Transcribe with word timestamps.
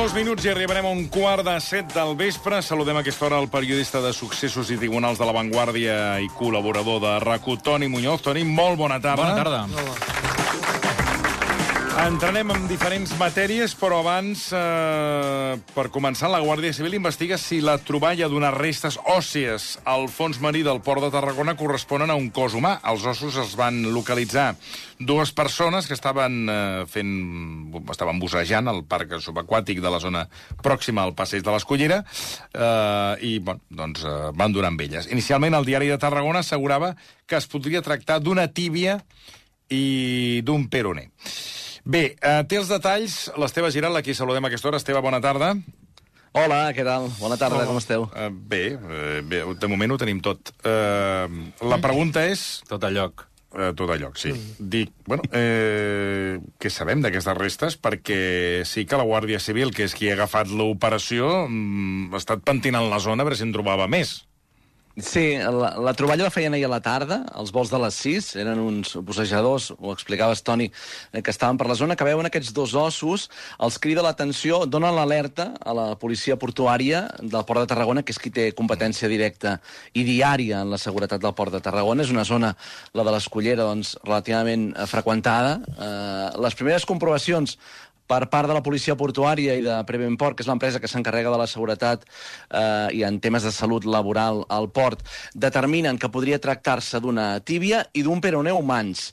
Dos 0.00 0.14
minuts 0.16 0.46
i 0.46 0.48
arribarem 0.48 0.86
a 0.88 0.90
un 0.96 1.02
quart 1.12 1.44
de 1.44 1.58
set 1.60 1.90
del 1.92 2.14
vespre. 2.16 2.62
Saludem 2.64 2.96
a 2.96 3.02
aquesta 3.04 3.26
hora 3.26 3.40
el 3.42 3.50
periodista 3.52 4.00
de 4.00 4.14
successos 4.16 4.70
i 4.72 4.78
tribunals 4.80 5.20
de 5.20 5.28
la 5.28 5.34
Vanguardia 5.36 5.98
i 6.24 6.30
col·laborador 6.40 7.02
de 7.04 7.12
RACU, 7.20 7.58
Toni 7.60 7.92
Muñoz. 7.92 8.24
Toni, 8.24 8.48
molt 8.48 8.80
bona 8.80 8.96
tarda. 8.96 9.28
Bona 9.28 9.44
tarda. 9.44 10.29
Entrarem 12.00 12.48
en 12.48 12.62
diferents 12.64 13.10
matèries, 13.20 13.74
però 13.76 13.98
abans, 14.00 14.46
eh, 14.56 15.58
per 15.74 15.90
començar, 15.92 16.30
la 16.32 16.40
Guàrdia 16.40 16.72
Civil 16.72 16.94
investiga 16.96 17.36
si 17.36 17.58
la 17.60 17.74
troballa 17.76 18.28
d'unes 18.28 18.54
restes 18.54 18.96
òssies 19.04 19.78
al 19.84 20.08
fons 20.08 20.40
marí 20.40 20.62
del 20.64 20.80
port 20.80 21.02
de 21.04 21.10
Tarragona 21.12 21.58
corresponen 21.60 22.08
a 22.08 22.16
un 22.16 22.30
cos 22.30 22.56
humà. 22.56 22.78
Els 22.88 23.04
ossos 23.04 23.36
es 23.36 23.52
van 23.54 23.82
localitzar 23.92 24.56
dues 24.98 25.32
persones 25.32 25.86
que 25.86 25.92
estaven 25.92 26.48
eh, 26.48 26.86
fent... 26.88 27.84
estaven 27.92 28.18
bussejant 28.18 28.72
al 28.72 28.82
parc 28.88 29.18
subaquàtic 29.20 29.84
de 29.84 29.92
la 29.92 30.00
zona 30.00 30.26
pròxima 30.64 31.04
al 31.04 31.14
passeig 31.14 31.44
de 31.44 31.52
l'Escollera 31.52 32.02
eh, 32.54 33.14
i, 33.20 33.38
bueno, 33.44 33.60
doncs, 33.68 34.08
eh, 34.08 34.32
van 34.32 34.56
donar 34.56 34.72
amb 34.72 34.80
elles. 34.80 35.12
Inicialment, 35.12 35.52
el 35.52 35.68
diari 35.68 35.92
de 35.92 36.00
Tarragona 36.00 36.40
assegurava 36.40 36.94
que 37.26 37.36
es 37.36 37.46
podria 37.46 37.84
tractar 37.84 38.22
d'una 38.24 38.48
tíbia 38.48 39.02
i 39.68 40.40
d'un 40.42 40.70
peroné. 40.72 41.10
Bé, 41.90 42.14
eh, 42.22 42.42
té 42.46 42.58
els 42.60 42.68
detalls 42.70 43.14
l'Esteve 43.40 43.70
Giral, 43.74 43.96
a 43.98 44.02
qui 44.06 44.14
saludem 44.14 44.44
a 44.44 44.50
aquesta 44.50 44.68
hora. 44.68 44.78
Esteve, 44.78 45.00
bona 45.02 45.18
tarda. 45.24 45.56
Hola, 46.38 46.60
què 46.76 46.84
tal? 46.86 47.08
Bona 47.18 47.38
tarda, 47.40 47.64
com 47.66 47.80
esteu? 47.80 48.06
Eh, 48.14 48.28
bé, 48.30 48.60
eh, 48.76 49.22
bé, 49.26 49.40
de 49.58 49.70
moment 49.72 49.96
ho 49.96 49.98
tenim 49.98 50.20
tot. 50.22 50.52
Eh, 50.62 51.26
la 51.66 51.80
pregunta 51.82 52.22
és... 52.30 52.62
Tot 52.70 52.86
a 52.86 52.92
lloc. 52.94 53.26
Eh, 53.50 53.72
tot 53.74 53.90
a 53.90 53.96
lloc, 53.98 54.20
sí. 54.22 54.30
Mm. 54.30 54.68
Dic, 54.70 54.92
bueno, 55.08 55.26
eh, 55.34 56.38
què 56.62 56.70
sabem 56.70 57.02
d'aquestes 57.02 57.38
restes? 57.40 57.78
Perquè 57.82 58.62
sí 58.70 58.86
que 58.86 59.00
la 59.00 59.08
Guàrdia 59.08 59.42
Civil, 59.42 59.74
que 59.74 59.88
és 59.90 59.96
qui 59.98 60.12
ha 60.12 60.14
agafat 60.14 60.52
l'operació, 60.54 61.48
mm, 61.48 62.14
ha 62.14 62.22
estat 62.22 62.46
pentinant 62.46 62.86
la 62.92 63.02
zona 63.02 63.24
a 63.24 63.26
veure 63.26 63.40
si 63.40 63.48
en 63.48 63.56
trobava 63.56 63.90
més. 63.90 64.20
Sí, 65.02 65.36
la, 65.38 65.70
la 65.80 65.92
troballa 65.96 66.26
la 66.26 66.32
feien 66.32 66.54
ahir 66.54 66.66
a 66.66 66.70
la 66.72 66.80
tarda, 66.84 67.20
els 67.38 67.52
vols 67.54 67.70
de 67.72 67.78
les 67.80 67.96
6, 68.04 68.28
eren 68.42 68.60
uns 68.62 68.92
bussejadors, 69.06 69.70
ho 69.78 69.92
explicaves, 69.94 70.42
Toni, 70.44 70.68
eh, 71.12 71.22
que 71.22 71.32
estaven 71.32 71.58
per 71.60 71.68
la 71.70 71.76
zona, 71.78 71.96
que 71.96 72.06
veuen 72.06 72.28
aquests 72.28 72.52
dos 72.56 72.74
ossos, 72.78 73.28
els 73.62 73.78
crida 73.82 74.04
l'atenció, 74.04 74.62
donen 74.66 74.94
l'alerta 74.96 75.50
a 75.60 75.74
la 75.76 75.86
policia 76.00 76.36
portuària 76.40 77.06
del 77.20 77.44
Port 77.48 77.64
de 77.64 77.70
Tarragona, 77.72 78.04
que 78.04 78.14
és 78.14 78.20
qui 78.20 78.32
té 78.34 78.50
competència 78.56 79.10
directa 79.10 79.58
i 79.94 80.04
diària 80.06 80.64
en 80.64 80.72
la 80.72 80.80
seguretat 80.80 81.22
del 81.22 81.36
Port 81.36 81.54
de 81.54 81.62
Tarragona. 81.64 82.04
És 82.04 82.14
una 82.14 82.26
zona, 82.28 82.54
la 82.94 83.06
de 83.06 83.14
l'Escollera, 83.14 83.68
doncs, 83.68 83.96
relativament 84.04 84.70
eh, 84.74 84.88
freqüentada. 84.90 85.58
Eh, 85.76 86.26
les 86.44 86.58
primeres 86.58 86.88
comprovacions 86.88 87.56
per 88.10 88.26
part 88.32 88.50
de 88.50 88.56
la 88.56 88.62
policia 88.66 88.96
portuària 88.98 89.54
i 89.54 89.62
de 89.62 89.76
Prevenport, 89.86 90.34
que 90.36 90.42
és 90.42 90.50
l'empresa 90.50 90.80
que 90.82 90.90
s'encarrega 90.90 91.30
de 91.30 91.38
la 91.38 91.46
seguretat 91.50 92.02
eh, 92.06 92.88
i 92.98 93.04
en 93.06 93.20
temes 93.22 93.46
de 93.46 93.52
salut 93.54 93.86
laboral 93.86 94.42
al 94.50 94.66
port, 94.74 95.04
determinen 95.34 95.98
que 96.00 96.10
podria 96.10 96.40
tractar-se 96.42 96.98
d'una 97.00 97.28
tíbia 97.46 97.84
i 97.94 98.02
d'un 98.06 98.22
peroné 98.24 98.54
humans. 98.56 99.10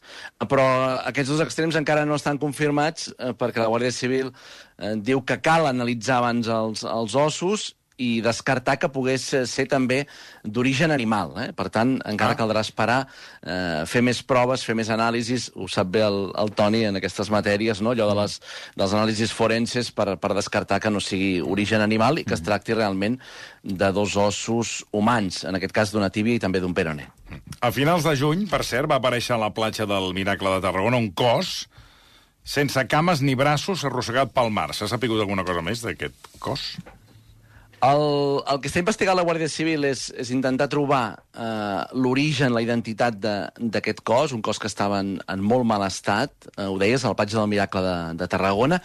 Però 0.49 0.65
aquests 1.05 1.35
dos 1.35 1.45
extrems 1.45 1.77
encara 1.77 2.07
no 2.09 2.17
estan 2.17 2.41
confirmats 2.41 3.11
eh, 3.13 3.33
perquè 3.37 3.61
la 3.61 3.69
Guàrdia 3.69 3.93
Civil 3.93 4.31
eh, 4.33 4.95
diu 4.97 5.21
que 5.21 5.41
cal 5.45 5.69
analitzar 5.69 6.21
abans 6.23 6.49
els, 6.49 6.85
els 6.87 7.17
ossos 7.27 7.73
i 7.97 8.21
descartar 8.21 8.77
que 8.77 8.89
pogués 8.93 9.23
ser 9.49 9.65
també 9.69 10.03
d'origen 10.43 10.93
animal. 10.93 11.33
Eh? 11.41 11.47
Per 11.57 11.67
tant, 11.73 11.95
encara 12.05 12.35
ah. 12.35 12.39
caldrà 12.39 12.61
esperar, 12.65 12.99
eh, 13.41 13.83
fer 13.89 14.03
més 14.05 14.21
proves, 14.23 14.63
fer 14.65 14.75
més 14.77 14.91
anàlisis, 14.93 15.49
ho 15.55 15.67
sap 15.71 15.89
bé 15.95 16.03
el, 16.05 16.19
el 16.37 16.53
Toni 16.57 16.83
en 16.87 16.99
aquestes 16.99 17.31
matèries, 17.33 17.81
no? 17.81 17.95
allò 17.95 18.09
de 18.11 18.17
les, 18.21 18.39
dels 18.77 18.93
anàlisis 18.93 19.33
forenses 19.33 19.91
per, 19.91 20.13
per 20.21 20.33
descartar 20.37 20.79
que 20.83 20.93
no 20.93 21.01
sigui 21.03 21.37
origen 21.41 21.81
animal 21.81 22.21
i 22.21 22.25
que 22.27 22.35
es 22.37 22.43
mm. 22.43 22.49
tracti 22.49 22.77
realment 22.77 23.17
de 23.63 23.91
dos 23.91 24.15
ossos 24.21 24.83
humans, 24.95 25.43
en 25.49 25.57
aquest 25.57 25.73
cas 25.75 25.93
d'una 25.93 26.11
tíbia 26.13 26.37
i 26.37 26.43
també 26.43 26.61
d'un 26.63 26.75
peroné. 26.77 27.09
A 27.59 27.73
finals 27.75 28.05
de 28.07 28.13
juny, 28.15 28.45
per 28.47 28.61
cert, 28.63 28.87
va 28.87 29.01
aparèixer 29.01 29.35
a 29.35 29.41
la 29.41 29.51
platja 29.55 29.87
del 29.89 30.13
Miracle 30.15 30.53
de 30.53 30.63
Tarragona 30.63 31.01
un 31.01 31.09
cos 31.11 31.65
sense 32.47 32.79
cames 32.87 33.19
ni 33.19 33.35
braços 33.35 33.83
arrossegat 33.83 34.31
pel 34.31 34.53
mar. 34.55 34.69
S'ha 34.71 34.87
sapigut 34.87 35.19
alguna 35.19 35.43
cosa 35.47 35.65
més 35.65 35.83
d'aquest 35.83 36.31
cos? 36.39 36.77
El, 37.85 38.41
el 38.49 38.57
que 38.57 38.71
està 38.71 38.81
investigant 38.81 39.13
la 39.19 39.23
Guàrdia 39.27 39.49
Civil 39.53 39.85
és, 39.85 40.07
és 40.17 40.31
intentar 40.33 40.65
trobar 40.71 41.01
eh, 41.13 41.83
l'origen, 41.93 42.55
la 42.55 42.63
identitat 42.65 43.19
d'aquest 43.21 44.01
cos, 44.01 44.33
un 44.33 44.41
cos 44.41 44.57
que 44.57 44.69
estava 44.69 45.03
en, 45.03 45.19
en 45.29 45.43
molt 45.45 45.67
mal 45.69 45.85
estat, 45.85 46.33
eh, 46.55 46.65
ho 46.65 46.79
deies, 46.81 47.05
al 47.05 47.13
Patge 47.19 47.37
del 47.37 47.51
Miracle 47.51 47.83
de, 47.85 47.97
de 48.17 48.27
Tarragona, 48.33 48.79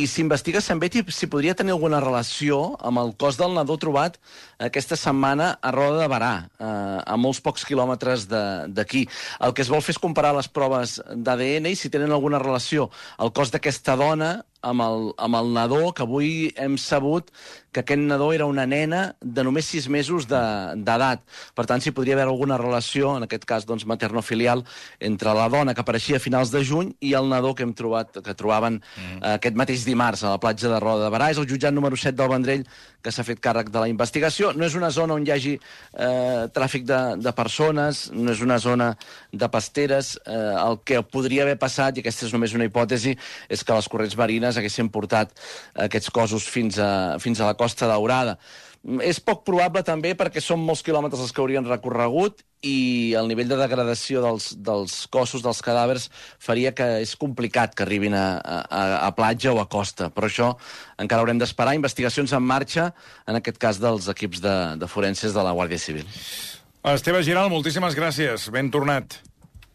i 0.00 0.06
s'investiga 0.08 0.62
també 0.64 0.88
si 1.12 1.28
podria 1.28 1.52
tenir 1.52 1.74
alguna 1.74 2.00
relació 2.00 2.78
amb 2.80 3.02
el 3.02 3.12
cos 3.20 3.36
del 3.36 3.52
nadó 3.52 3.76
trobat 3.76 4.16
aquesta 4.56 4.96
setmana 4.96 5.50
a 5.60 5.72
Roda 5.74 6.00
de 6.00 6.08
Barà, 6.08 6.32
eh, 6.56 7.00
a 7.04 7.18
molts 7.20 7.42
pocs 7.44 7.66
quilòmetres 7.68 8.24
d'aquí. 8.32 9.04
El 9.44 9.52
que 9.52 9.60
es 9.60 9.68
vol 9.68 9.84
fer 9.84 9.92
és 9.92 10.00
comparar 10.00 10.32
les 10.38 10.48
proves 10.48 10.96
d'ADN 11.12 11.68
i 11.68 11.76
si 11.76 11.92
tenen 11.92 12.16
alguna 12.16 12.40
relació 12.40 12.88
el 13.20 13.34
cos 13.36 13.52
d'aquesta 13.52 13.98
dona 14.00 14.38
amb 14.62 14.84
el, 14.84 15.10
amb 15.18 15.38
el 15.38 15.52
nadó, 15.54 15.82
que 15.92 16.06
avui 16.06 16.52
hem 16.56 16.78
sabut 16.78 17.30
que 17.72 17.80
aquest 17.80 18.02
nadó 18.04 18.32
era 18.36 18.44
una 18.46 18.66
nena 18.68 19.14
de 19.20 19.42
només 19.42 19.66
sis 19.66 19.88
mesos 19.88 20.26
d'edat. 20.28 21.22
De, 21.24 21.36
per 21.56 21.64
tant, 21.66 21.80
si 21.80 21.90
podria 21.96 22.14
haver 22.18 22.26
alguna 22.28 22.58
relació, 22.60 23.14
en 23.16 23.24
aquest 23.24 23.46
cas 23.48 23.64
doncs, 23.66 23.86
maternofilial, 23.88 24.62
entre 25.00 25.32
la 25.34 25.48
dona 25.52 25.74
que 25.74 25.80
apareixia 25.80 26.20
a 26.20 26.22
finals 26.22 26.52
de 26.52 26.60
juny 26.68 26.92
i 27.00 27.14
el 27.16 27.30
nadó 27.32 27.54
que 27.56 27.64
hem 27.64 27.72
trobat 27.74 28.20
que 28.20 28.36
trobaven 28.36 28.78
mm. 28.82 29.22
eh, 29.22 29.34
aquest 29.38 29.56
mateix 29.56 29.86
dimarts 29.88 30.22
a 30.22 30.34
la 30.36 30.42
platja 30.42 30.68
de 30.68 30.80
Roda 30.84 31.08
de 31.08 31.12
Barà. 31.14 31.30
És 31.32 31.40
el 31.40 31.48
jutjat 31.48 31.72
número 31.72 31.96
7 31.96 32.12
del 32.20 32.30
Vendrell 32.34 32.66
que 33.02 33.10
s'ha 33.10 33.24
fet 33.26 33.40
càrrec 33.42 33.72
de 33.72 33.80
la 33.82 33.88
investigació. 33.90 34.52
No 34.52 34.68
és 34.68 34.76
una 34.78 34.92
zona 34.94 35.16
on 35.16 35.24
hi 35.26 35.32
hagi 35.34 35.54
eh, 35.56 36.44
tràfic 36.54 36.84
de, 36.86 37.00
de 37.24 37.32
persones, 37.34 38.04
no 38.12 38.36
és 38.36 38.44
una 38.44 38.60
zona 38.62 38.92
de 39.32 39.48
pasteres. 39.50 40.14
Eh, 40.26 40.38
el 40.66 40.78
que 40.84 41.00
podria 41.02 41.46
haver 41.46 41.56
passat, 41.58 41.96
i 41.96 42.04
aquesta 42.04 42.28
és 42.28 42.36
només 42.36 42.54
una 42.54 42.68
hipòtesi, 42.68 43.16
és 43.48 43.64
que 43.64 43.80
les 43.80 43.88
corrents 43.90 44.18
marines 44.20 44.51
haguessin 44.60 44.90
portat 44.92 45.32
aquests 45.86 46.12
cossos 46.14 46.48
fins 46.48 46.78
a, 46.78 47.18
fins 47.22 47.40
a 47.40 47.48
la 47.50 47.56
Costa 47.58 47.88
Daurada. 47.90 48.38
És 49.06 49.20
poc 49.22 49.44
probable 49.46 49.84
també 49.86 50.10
perquè 50.18 50.40
són 50.42 50.62
molts 50.66 50.82
quilòmetres 50.82 51.20
els 51.22 51.30
que 51.30 51.38
haurien 51.38 51.68
recorregut 51.68 52.40
i 52.66 53.14
el 53.18 53.28
nivell 53.30 53.50
de 53.50 53.58
degradació 53.58 54.22
dels, 54.22 54.48
dels 54.58 54.94
cossos, 55.10 55.42
dels 55.42 55.62
cadàvers, 55.62 56.08
faria 56.42 56.72
que 56.74 56.86
és 57.02 57.14
complicat 57.18 57.76
que 57.78 57.84
arribin 57.86 58.14
a, 58.18 58.26
a, 58.42 58.82
a 59.06 59.10
platja 59.14 59.54
o 59.54 59.60
a 59.62 59.68
costa. 59.70 60.10
Però 60.14 60.30
això 60.30 60.48
encara 61.02 61.22
haurem 61.22 61.38
d'esperar. 61.42 61.76
Investigacions 61.78 62.34
en 62.34 62.42
marxa, 62.46 62.90
en 63.26 63.38
aquest 63.38 63.58
cas 63.62 63.78
dels 63.82 64.10
equips 64.10 64.42
de, 64.42 64.56
de 64.82 64.90
forenses 64.90 65.34
de 65.34 65.46
la 65.46 65.54
Guàrdia 65.54 65.82
Civil. 65.82 66.06
Esteve 66.90 67.22
Giral, 67.22 67.50
moltíssimes 67.54 67.94
gràcies. 67.94 68.48
Ben 68.50 68.70
tornat. 68.74 69.20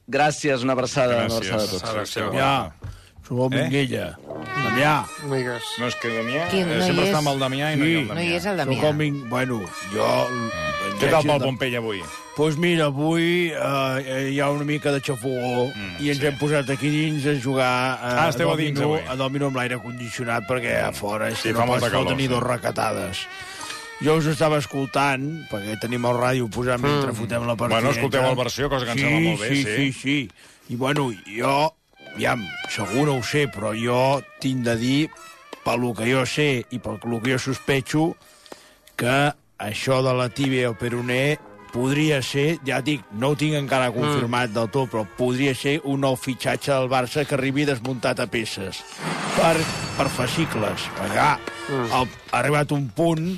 Gràcies, 0.07 0.63
una 0.63 0.75
abraçada. 0.75 1.23
Gràcies. 1.25 1.51
Una 1.51 1.63
abraçada 1.63 2.01
a 2.03 2.03
tots. 2.03 2.17
Ja. 2.35 2.96
Sou 3.27 3.43
el 3.45 3.49
Minguella. 3.51 4.13
Damià. 4.57 4.93
Amigues. 5.27 5.63
No, 5.81 5.87
és 5.91 5.95
que 5.99 6.09
Damià... 6.13 6.45
Qui, 6.51 6.61
no 6.63 6.77
eh, 6.77 6.83
sempre 6.85 7.03
hi 7.03 7.09
és? 7.09 7.11
està 7.11 7.19
amb 7.19 7.31
el 7.33 7.41
Damià 7.43 7.73
i 7.73 7.79
no 7.79 7.85
hi 7.87 7.95
ha 7.95 7.99
el 7.99 8.05
No 8.07 8.13
Damià. 8.13 8.23
hi 8.23 8.35
és 8.37 8.45
el 8.47 8.55
Sóc 8.61 8.69
Damià. 8.69 8.87
el 8.89 8.95
Ming... 9.01 9.17
Bueno, 9.29 9.57
jo... 9.93 10.07
Mm. 10.31 10.63
Què 10.97 11.09
tal 11.13 11.27
pel 11.27 11.43
Pompell 11.43 11.75
avui? 11.77 11.99
Doncs 11.99 12.23
pues 12.37 12.55
mira, 12.61 12.87
avui 12.89 13.49
eh, 13.51 14.29
hi 14.31 14.39
ha 14.41 14.47
una 14.53 14.65
mica 14.65 14.91
de 14.93 15.01
xafogó 15.01 15.67
Mm, 15.67 15.97
i 16.05 16.09
ens 16.13 16.19
sí. 16.21 16.25
hem 16.29 16.37
posat 16.39 16.69
aquí 16.73 16.89
dins 16.93 17.25
a 17.29 17.33
jugar 17.41 17.69
eh, 17.97 18.13
Ah, 18.23 18.27
esteu 18.29 18.49
a 18.49 18.55
dins, 18.57 18.77
domino, 18.79 18.95
avui. 18.95 19.03
a 19.09 19.15
domino 19.19 19.47
amb 19.51 19.57
l'aire 19.59 19.77
condicionat 19.83 20.47
perquè 20.49 20.75
a 20.87 20.91
fora 20.93 21.29
Sí, 21.35 21.51
no 21.53 21.65
pots 21.67 21.83
calor, 21.89 22.07
tenir 22.13 22.27
sí. 22.29 22.33
dos 22.33 22.43
recatades. 22.45 23.23
Jo 24.01 24.15
us 24.21 24.27
estava 24.29 24.57
escoltant, 24.61 25.25
perquè 25.51 25.77
tenim 25.81 26.05
el 26.05 26.17
ràdio 26.17 26.47
posat 26.53 26.79
mentre 26.81 27.13
fotem 27.17 27.45
la 27.49 27.55
partida. 27.57 27.79
Bueno, 27.81 27.93
escolteu 27.97 28.25
el 28.29 28.35
versió, 28.37 28.69
cosa 28.69 28.85
que 28.85 28.93
sí, 28.93 28.99
sembla 29.01 29.21
molt 29.29 29.41
bé, 29.41 29.49
sí. 29.49 29.63
sí. 29.63 29.75
Sí, 29.75 29.91
sí, 29.93 30.17
I 30.69 30.75
bueno, 30.77 31.09
jo, 31.25 31.73
aviam, 32.17 32.41
segur 32.73 33.05
no 33.05 33.19
ho 33.19 33.23
sé, 33.23 33.45
però 33.53 33.75
jo 33.77 34.19
tinc 34.41 34.63
de 34.65 34.73
dir, 34.79 35.01
pel 35.61 35.83
que 35.93 36.07
jo 36.09 36.23
sé 36.25 36.63
i 36.73 36.79
pel 36.81 36.97
que 36.97 37.19
jo 37.29 37.37
sospecho, 37.37 38.05
que 38.97 39.17
això 39.61 39.99
de 40.01 40.13
la 40.17 40.25
tíbia 40.29 40.71
o 40.71 40.73
peroné 40.73 41.37
podria 41.69 42.23
ser, 42.25 42.57
ja 42.65 42.79
dic, 42.81 43.03
no 43.11 43.35
ho 43.35 43.37
tinc 43.37 43.53
encara 43.59 43.91
confirmat 43.93 44.49
del 44.49 44.71
tot, 44.73 44.89
però 44.89 45.03
podria 45.19 45.53
ser 45.53 45.77
un 45.83 46.01
nou 46.01 46.17
fitxatge 46.17 46.71
del 46.71 46.89
Barça 46.89 47.25
que 47.27 47.37
arribi 47.37 47.67
desmuntat 47.69 48.23
a 48.23 48.25
peces 48.25 48.81
per, 49.35 49.53
per 49.99 50.09
fascicles. 50.09 50.87
Perquè, 50.97 51.27
mm. 51.69 51.93
ha 51.93 52.01
arribat 52.39 52.73
un 52.73 52.89
punt 52.89 53.35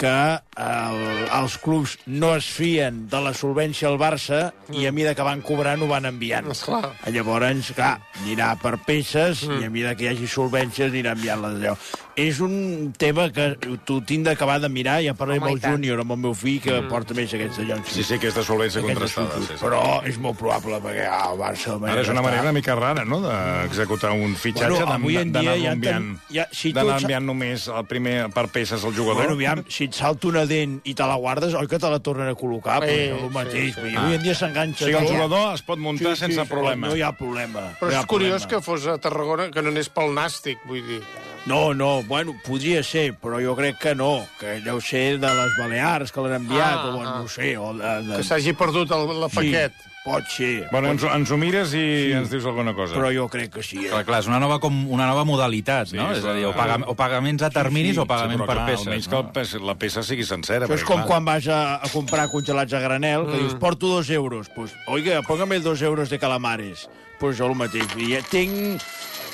que 0.00 0.16
el, 0.56 1.28
els 1.40 1.56
clubs 1.58 1.96
no 2.06 2.34
es 2.36 2.46
fien 2.54 3.04
de 3.10 3.20
la 3.24 3.32
solvència 3.34 3.88
al 3.90 3.98
Barça 4.00 4.52
i 4.74 4.86
a 4.86 4.92
mida 4.94 5.14
que 5.14 5.26
van 5.26 5.42
cobrant 5.42 5.82
ho 5.82 5.88
van 5.90 6.06
enviant. 6.06 6.50
Esclar. 6.54 6.92
Llavors, 7.10 7.72
clar, 7.76 7.98
anirà 8.22 8.54
per 8.62 8.76
peces 8.86 9.44
i 9.48 9.64
a 9.66 9.70
mida 9.70 9.94
que 9.98 10.06
hi 10.06 10.12
hagi 10.14 10.28
solvències 10.30 10.90
anirà 10.92 11.14
enviant 11.18 11.42
les 11.44 11.58
allò. 11.60 11.76
És 12.14 12.38
un 12.38 12.92
tema 12.94 13.24
que 13.34 13.56
t'ho 13.84 13.96
tinc 14.06 14.22
d'acabar 14.28 14.60
de 14.62 14.68
mirar, 14.70 15.00
ja 15.02 15.16
parlaré 15.18 15.40
amb 15.42 15.48
el 15.50 15.58
tant. 15.60 15.74
júnior, 15.74 15.98
amb 16.04 16.12
el 16.14 16.20
meu 16.28 16.34
fill, 16.38 16.60
que 16.62 16.76
porta 16.86 17.14
més 17.18 17.32
aquests 17.34 17.58
allons. 17.58 17.88
Sí, 17.90 18.04
sí, 18.06 18.14
aquesta 18.20 18.44
solvència 18.46 18.78
Aquestes 18.84 19.16
contrastada. 19.16 19.40
Sí, 19.42 19.56
sí. 19.58 19.64
Però 19.64 19.80
és 20.06 20.18
molt 20.22 20.38
probable, 20.38 20.78
perquè 20.84 21.08
ah, 21.10 21.32
el 21.32 21.40
Barça... 21.40 21.74
el 21.74 21.82
Ara 21.90 22.04
és 22.04 22.12
una 22.12 22.20
està- 22.20 22.26
manera 22.28 22.42
una 22.46 22.52
mica 22.54 22.76
rara, 22.78 23.02
no?, 23.04 23.18
d'executar 23.24 24.12
un 24.14 24.36
fitxatge, 24.38 24.84
Bueno, 24.84 25.32
d'anar 25.34 25.56
ja 25.58 25.72
enviant, 25.74 26.06
ten- 26.14 26.36
ja- 26.38 26.46
si 26.54 26.72
tu 26.72 26.78
enviant 26.86 27.26
només 27.26 27.66
el 27.66 27.84
primer 27.90 28.28
per 28.30 28.46
peces 28.46 28.84
al 28.84 28.94
jugador. 28.94 29.24
Bueno, 29.24 29.34
aviam, 29.34 29.64
si 29.68 29.88
et 29.90 29.98
salta 29.98 30.28
una 30.30 30.43
dent 30.50 30.78
i 30.84 30.94
te 30.94 31.06
la 31.08 31.16
guardes, 31.20 31.54
oi 31.58 31.66
que 31.70 31.78
te 31.78 31.90
la 31.90 31.98
tornen 32.04 32.28
a 32.30 32.34
col·locar? 32.38 32.80
Sí, 32.84 32.94
és 32.94 33.12
el 33.16 33.20
sí, 33.28 33.32
mateix. 33.34 33.74
sí. 33.74 33.84
Sí, 33.90 33.96
Avui 33.96 34.14
en 34.18 34.22
dia 34.22 34.32
o 34.32 34.38
s'enganxa 34.40 34.84
sigui, 34.86 34.96
el 34.98 35.08
jugador 35.08 35.54
es 35.54 35.62
pot 35.62 35.78
muntar 35.78 36.16
sense 36.20 36.44
problema. 36.50 36.88
No 36.88 36.96
hi 36.96 37.02
ha 37.02 37.12
problema. 37.16 37.68
Però 37.80 37.90
no 37.92 38.00
és 38.00 38.06
curiós 38.10 38.42
problema. 38.44 38.50
que 38.50 38.64
fos 38.64 38.86
a 38.86 38.98
Tarragona, 38.98 39.50
que 39.50 39.62
no 39.62 39.70
n'és 39.74 39.88
pel 39.92 40.12
nàstic, 40.16 40.62
vull 40.66 40.82
dir. 40.86 41.00
No, 41.46 41.74
no, 41.76 42.02
bueno, 42.08 42.32
podria 42.46 42.82
ser, 42.82 43.12
però 43.20 43.36
jo 43.44 43.52
crec 43.56 43.76
que 43.78 43.94
no, 43.94 44.26
que 44.40 44.60
deu 44.64 44.80
ser 44.80 45.18
de 45.20 45.28
les 45.28 45.56
Balears 45.60 46.10
que 46.12 46.22
l'han 46.24 46.38
enviat, 46.40 46.78
Ah, 46.78 46.88
o 46.88 46.96
bueno, 46.96 47.10
ah. 47.10 47.18
no 47.20 47.28
sé, 47.28 47.56
o 47.58 47.74
de... 47.76 47.90
de... 48.06 48.16
Que 48.16 48.24
s'hagi 48.24 48.54
perdut 48.56 48.90
el, 48.96 49.10
el 49.18 49.28
paquet. 49.28 49.74
Sí, 49.76 49.90
pot 50.04 50.26
ser, 50.28 50.66
Bueno, 50.70 50.90
ens, 50.92 51.02
ens 51.08 51.30
ho 51.32 51.36
mires 51.40 51.72
i 51.72 52.12
ens 52.12 52.28
dius 52.30 52.44
alguna 52.44 52.74
cosa. 52.76 52.92
però 52.94 53.08
jo 53.14 53.24
crec 53.32 53.54
que 53.54 53.62
sí. 53.64 53.78
Eh? 53.86 53.88
Clar, 53.88 54.04
clar, 54.04 54.18
és 54.20 54.28
una 54.28 54.38
nova, 54.42 54.58
com 54.60 54.82
una 54.92 55.06
nova 55.08 55.24
modalitat, 55.24 55.88
Sí, 55.88 55.96
no? 55.96 56.10
és 56.12 56.18
és 56.18 56.24
a 56.28 56.34
dir, 56.36 56.44
o, 56.44 56.52
pagam, 56.52 56.84
o 56.86 56.94
pagaments 56.94 57.42
a 57.42 57.50
terminis 57.50 57.94
sí, 57.96 58.00
o 58.02 58.06
pagament 58.06 58.40
però, 58.42 58.46
per 58.46 58.56
clar, 58.56 58.66
peces. 58.68 58.86
Almenys 58.86 59.08
no? 59.08 59.22
que 59.22 59.32
pes, 59.38 59.54
la 59.64 59.74
peça 59.80 60.02
sigui 60.04 60.24
sencera. 60.28 60.66
Això 60.68 60.74
és 60.76 60.82
perquè, 60.82 60.90
com 60.92 61.00
clar, 61.00 61.08
quan 61.08 61.24
vas 61.24 61.48
a, 61.48 61.62
a 61.80 61.88
comprar 61.88 62.28
congelats 62.28 62.72
a 62.76 62.80
granel, 62.84 63.24
que 63.30 63.38
dius, 63.38 63.54
porto 63.56 63.88
dos 63.88 64.10
euros. 64.10 64.50
Pues, 64.54 64.76
oiga, 64.86 65.22
póngame 65.22 65.60
dos 65.60 65.80
euros 65.82 66.10
de 66.10 66.18
calamares. 66.18 66.88
Pues 67.18 67.38
jo 67.38 67.46
el 67.46 67.56
mateix. 67.56 67.88
I 67.96 68.12
ja 68.16 68.22
tinc 68.28 68.82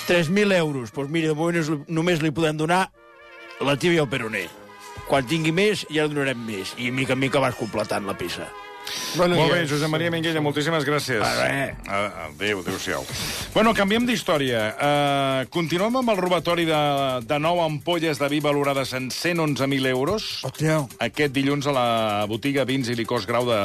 3.000 0.06 0.54
euros. 0.54 0.90
Pues 0.92 1.08
mira, 1.10 1.28
de 1.28 1.34
moment 1.34 1.56
és, 1.58 1.70
només 1.88 2.22
li 2.22 2.30
podem 2.30 2.56
donar 2.56 2.90
la 3.60 3.74
tibia 3.76 3.98
i 3.98 4.04
el 4.04 4.08
peroné. 4.08 4.46
Quan 5.08 5.26
tingui 5.26 5.50
més, 5.50 5.86
ja 5.90 6.06
donarem 6.06 6.38
més. 6.46 6.74
I 6.78 6.92
mica 6.94 7.16
en 7.16 7.18
mica 7.18 7.40
vas 7.42 7.56
completant 7.58 8.06
la 8.06 8.14
peça. 8.14 8.46
Bueno, 9.16 9.36
Molt 9.36 9.52
bé, 9.52 9.64
Josep 9.68 9.88
Maria 9.90 10.10
Minguella, 10.10 10.40
moltíssimes 10.40 10.84
gràcies. 10.86 11.22
Ah, 11.24 12.28
Adéu, 12.28 12.60
adéu-siau. 12.62 13.02
Bueno, 13.54 13.72
canviem 13.74 14.04
d'història. 14.06 14.60
Uh, 14.76 15.48
continuem 15.50 15.96
amb 16.00 16.12
el 16.12 16.20
robatori 16.20 16.64
de, 16.68 16.80
de 17.26 17.38
nou 17.42 17.60
ampolles 17.64 18.20
de 18.22 18.28
vi 18.30 18.38
valorades 18.44 18.92
en 18.94 19.10
111.000 19.10 19.90
euros. 19.90 20.28
Hòstia. 20.46 20.80
Aquest 21.02 21.34
dilluns 21.34 21.66
a 21.66 21.74
la 21.74 21.86
botiga 22.30 22.64
Vins 22.68 22.88
i 22.92 22.94
Licors 22.98 23.26
Grau 23.26 23.48
de, 23.48 23.60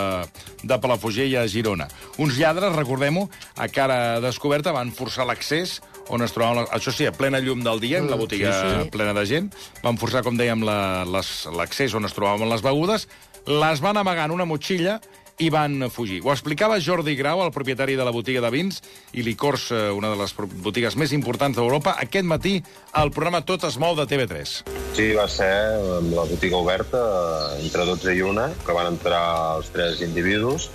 de 0.63 0.80
Palafrugell 0.81 1.38
a 1.42 1.45
Girona. 1.51 1.88
Uns 2.18 2.39
lladres, 2.42 2.74
recordem-ho, 2.75 3.27
a 3.57 3.68
cara 3.69 4.19
descoberta 4.24 4.74
van 4.75 4.92
forçar 4.95 5.27
l'accés 5.30 5.80
on 6.13 6.22
es 6.22 6.33
trobaven, 6.36 6.68
això 6.69 6.92
sí, 6.94 7.07
a 7.10 7.12
plena 7.16 7.39
llum 7.42 7.63
del 7.66 7.80
dia, 7.81 7.98
en 7.98 8.06
la 8.12 8.18
botiga 8.19 8.51
sí, 8.54 8.74
sí. 8.83 8.89
plena 8.94 9.13
de 9.18 9.24
gent, 9.25 9.48
van 9.81 9.98
forçar, 9.98 10.22
com 10.22 10.36
dèiem, 10.38 10.62
la- 10.62 11.01
les- 11.10 11.48
l'accés 11.50 11.95
on 11.98 12.06
es 12.06 12.13
trobaven 12.13 12.45
les 12.51 12.62
begudes, 12.62 13.07
les 13.45 13.81
van 13.81 13.97
amagar 13.97 14.25
en 14.25 14.36
una 14.36 14.45
motxilla 14.45 15.00
i 15.38 15.50
van 15.51 15.89
fugir. 15.92 16.21
Ho 16.24 16.31
explicava 16.31 16.80
Jordi 16.80 17.15
Grau, 17.19 17.42
el 17.44 17.51
propietari 17.51 17.97
de 18.00 18.06
la 18.07 18.13
botiga 18.15 18.42
de 18.44 18.51
vins 18.53 18.80
i 19.13 19.24
licors, 19.25 19.68
eh, 19.71 19.89
una 19.92 20.13
de 20.13 20.19
les 20.21 20.33
botigues 20.63 20.95
més 20.95 21.12
importants 21.12 21.57
d'Europa, 21.57 21.97
aquest 22.00 22.25
matí 22.25 22.62
al 22.94 23.12
programa 23.12 23.44
Tot 23.44 23.65
es 23.68 23.77
mou 23.77 23.97
de 24.00 24.07
TV3. 24.07 24.56
Sí, 24.95 25.12
va 25.18 25.27
ser 25.27 25.51
amb 25.97 26.15
la 26.15 26.24
botiga 26.30 26.57
oberta 26.57 27.03
eh, 27.03 27.65
entre 27.65 27.86
12 27.92 28.15
i 28.15 28.24
1, 28.24 28.47
que 28.65 28.77
van 28.80 28.94
entrar 28.94 29.25
els 29.57 29.71
tres 29.75 30.00
individus, 30.07 30.69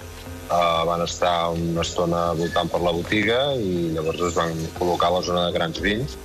eh, 0.50 0.82
van 0.86 1.06
estar 1.06 1.50
una 1.56 1.80
estona 1.86 2.26
voltant 2.36 2.68
per 2.68 2.82
la 2.84 2.92
botiga 2.92 3.40
i 3.56 3.94
llavors 3.96 4.28
es 4.28 4.36
van 4.36 4.56
col·locar 4.76 5.08
a 5.08 5.18
la 5.18 5.24
zona 5.24 5.46
de 5.48 5.56
grans 5.56 5.80
vins 5.80 6.18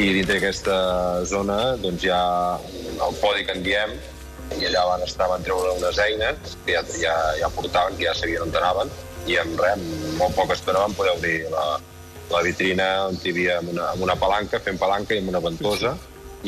i 0.00 0.08
dintre 0.12 0.38
d'aquesta 0.38 0.76
zona 1.28 1.76
doncs, 1.80 2.04
hi 2.04 2.12
ha 2.12 2.24
el 3.06 3.16
podi 3.20 3.44
que 3.44 3.56
en 3.56 3.64
diem 3.64 3.92
i 4.60 4.68
allà 4.68 4.84
van 4.90 5.06
estar, 5.06 5.28
van 5.30 5.44
treure 5.46 5.72
unes 5.78 5.98
eines 6.02 6.56
que 6.66 6.76
ja, 6.76 6.82
ja, 7.00 7.14
ja 7.40 7.50
portaven, 7.54 7.96
que 7.98 8.06
ja 8.08 8.14
sabien 8.16 8.44
on 8.44 8.54
anaven 8.60 8.92
i 9.30 9.38
en 9.38 9.52
res, 9.58 9.82
molt 10.18 10.34
poca 10.36 10.56
estona 10.58 10.82
van 10.82 10.96
poder 10.98 11.14
obrir 11.16 11.36
la, 11.52 11.66
la 12.32 12.42
vitrina 12.46 12.88
on 13.08 13.18
hi 13.22 13.30
havia 13.34 13.58
amb 13.60 13.72
una, 13.74 13.90
amb 13.92 14.06
una 14.08 14.16
palanca, 14.18 14.60
fent 14.64 14.80
palanca 14.80 15.14
i 15.14 15.22
amb 15.22 15.30
una 15.32 15.42
ventosa 15.44 15.94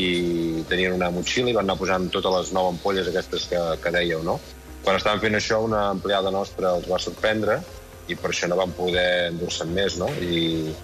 i 0.00 0.64
tenien 0.68 0.96
una 0.96 1.10
motxilla 1.14 1.52
i 1.52 1.56
van 1.56 1.68
anar 1.68 1.78
posant 1.78 2.08
totes 2.14 2.34
les 2.34 2.52
nou 2.56 2.72
ampolles 2.72 3.10
aquestes 3.10 3.46
que, 3.50 3.60
que 3.82 3.92
dèieu, 3.94 4.24
no? 4.26 4.40
Quan 4.84 4.98
estaven 4.98 5.22
fent 5.22 5.38
això, 5.38 5.60
una 5.64 5.86
empleada 5.94 6.32
nostra 6.34 6.74
els 6.78 6.88
va 6.90 6.98
sorprendre 7.00 7.60
i 8.10 8.16
per 8.18 8.32
això 8.32 8.50
no 8.50 8.58
van 8.58 8.74
poder 8.76 9.30
endur-se'n 9.30 9.70
més, 9.76 9.96
no? 10.00 10.10
I, 10.20 10.74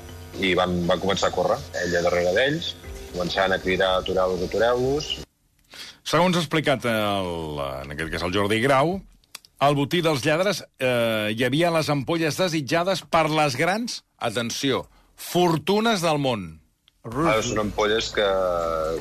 i 0.40 0.54
van, 0.56 0.78
van 0.88 1.02
començar 1.02 1.28
a 1.28 1.34
córrer, 1.34 1.58
ella 1.82 2.04
darrere 2.06 2.36
d'ells, 2.36 2.70
començant 3.10 3.52
a 3.52 3.58
cridar 3.60 3.96
atureu-los, 3.98 4.46
atureu-los, 4.46 5.10
Segons 6.10 6.34
ha 6.34 6.40
explicat 6.42 6.86
el, 6.90 7.60
en 7.84 7.92
aquest 7.94 8.08
cas 8.10 8.22
el 8.26 8.32
Jordi 8.34 8.56
Grau, 8.64 8.96
al 9.62 9.76
botí 9.78 10.00
dels 10.02 10.24
lladres 10.24 10.62
eh, 10.82 11.30
hi 11.36 11.44
havia 11.46 11.70
les 11.70 11.90
ampolles 11.92 12.38
desitjades 12.40 13.04
per 13.14 13.28
les 13.30 13.54
grans, 13.60 14.00
atenció, 14.18 14.80
fortunes 15.14 16.02
del 16.02 16.18
món. 16.24 16.48
Ara 17.06 17.44
són 17.46 17.62
ampolles 17.62 18.10
que, 18.16 18.26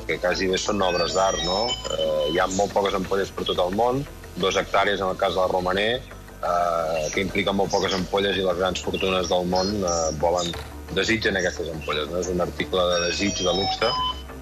que 0.06 0.20
quasi 0.22 0.52
bé 0.52 0.60
són 0.60 0.84
obres 0.86 1.16
d'art, 1.18 1.42
no? 1.48 1.64
Eh, 1.96 2.30
hi 2.30 2.38
ha 2.38 2.46
molt 2.54 2.76
poques 2.76 2.94
ampolles 3.00 3.34
per 3.34 3.48
tot 3.48 3.58
el 3.66 3.74
món, 3.80 4.04
dos 4.38 4.60
hectàrees 4.62 5.02
en 5.02 5.10
el 5.10 5.18
cas 5.18 5.34
de 5.34 5.42
la 5.42 5.50
Romaner, 5.50 5.90
eh, 5.98 7.02
que 7.10 7.26
impliquen 7.26 7.58
molt 7.58 7.74
poques 7.74 7.96
ampolles 7.98 8.38
i 8.38 8.46
les 8.46 8.62
grans 8.62 8.86
fortunes 8.86 9.34
del 9.34 9.50
món 9.50 9.74
eh, 9.82 9.98
volen, 10.22 10.54
desitgen 10.94 11.42
aquestes 11.42 11.74
ampolles. 11.74 12.06
No? 12.12 12.22
És 12.22 12.30
un 12.30 12.46
article 12.46 12.86
de 12.94 13.04
desig, 13.08 13.42
de 13.42 13.58
luxe, 13.58 13.90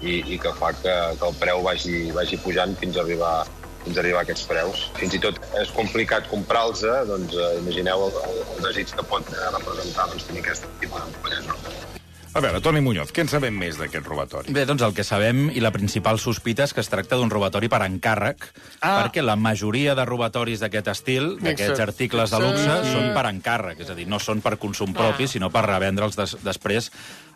i, 0.01 0.19
i 0.35 0.39
que 0.39 0.53
fa 0.59 0.73
que, 0.73 0.93
que 1.19 1.27
el 1.29 1.35
preu 1.41 1.63
vagi, 1.65 2.11
vagi 2.15 2.39
pujant 2.43 2.75
fins 2.79 2.97
a 2.97 3.03
arribar 3.05 3.33
fins 3.79 3.95
a 3.95 4.01
arribar 4.03 4.19
a 4.19 4.25
aquests 4.27 4.43
preus. 4.49 4.81
Fins 4.99 5.13
i 5.15 5.19
tot 5.23 5.37
és 5.61 5.69
complicat 5.71 6.27
comprar-los, 6.29 6.83
eh? 6.83 6.97
doncs 7.07 7.33
eh, 7.39 7.51
imagineu 7.61 8.09
el, 8.09 8.17
el, 8.27 8.41
el 8.57 8.65
desig 8.67 8.91
que 8.91 9.05
pot 9.07 9.23
eh, 9.31 9.45
representar 9.55 10.09
doncs, 10.11 10.27
tenir 10.27 10.43
aquest 10.43 10.67
tipus 10.81 10.99
d'ampolles. 10.99 11.47
No? 11.47 11.55
A 12.29 12.41
veure, 12.45 12.59
Toni 12.61 12.77
Muñoz, 12.85 13.09
què 13.09 13.23
en 13.23 13.29
sabem 13.31 13.55
més 13.57 13.79
d'aquest 13.79 14.05
robatori? 14.05 14.53
Bé, 14.53 14.61
doncs 14.69 14.83
el 14.85 14.91
que 14.93 15.01
sabem 15.07 15.47
i 15.49 15.63
la 15.63 15.71
principal 15.73 16.19
sospita 16.21 16.67
és 16.67 16.75
que 16.77 16.83
es 16.83 16.91
tracta 16.91 17.17
d'un 17.17 17.31
robatori 17.31 17.71
per 17.71 17.79
encàrrec, 17.87 18.45
Ah. 18.85 18.99
perquè 19.01 19.23
la 19.25 19.35
majoria 19.35 19.95
de 19.97 20.05
robatoris 20.05 20.61
d'aquest 20.61 20.91
estil, 20.93 21.31
d'aquests 21.41 21.81
articles 21.87 22.29
de 22.29 22.39
luxe, 22.43 22.75
Sí. 22.83 22.93
són 22.93 23.15
per 23.17 23.25
encàrrec, 23.31 23.81
és 23.81 23.89
a 23.89 23.95
dir, 23.97 24.05
no 24.07 24.19
són 24.19 24.43
per 24.45 24.59
consum 24.61 24.93
propi, 24.93 25.25
sinó 25.27 25.49
per 25.49 25.65
revendre'ls 25.65 26.15
des, 26.19 26.37
després 26.45 26.91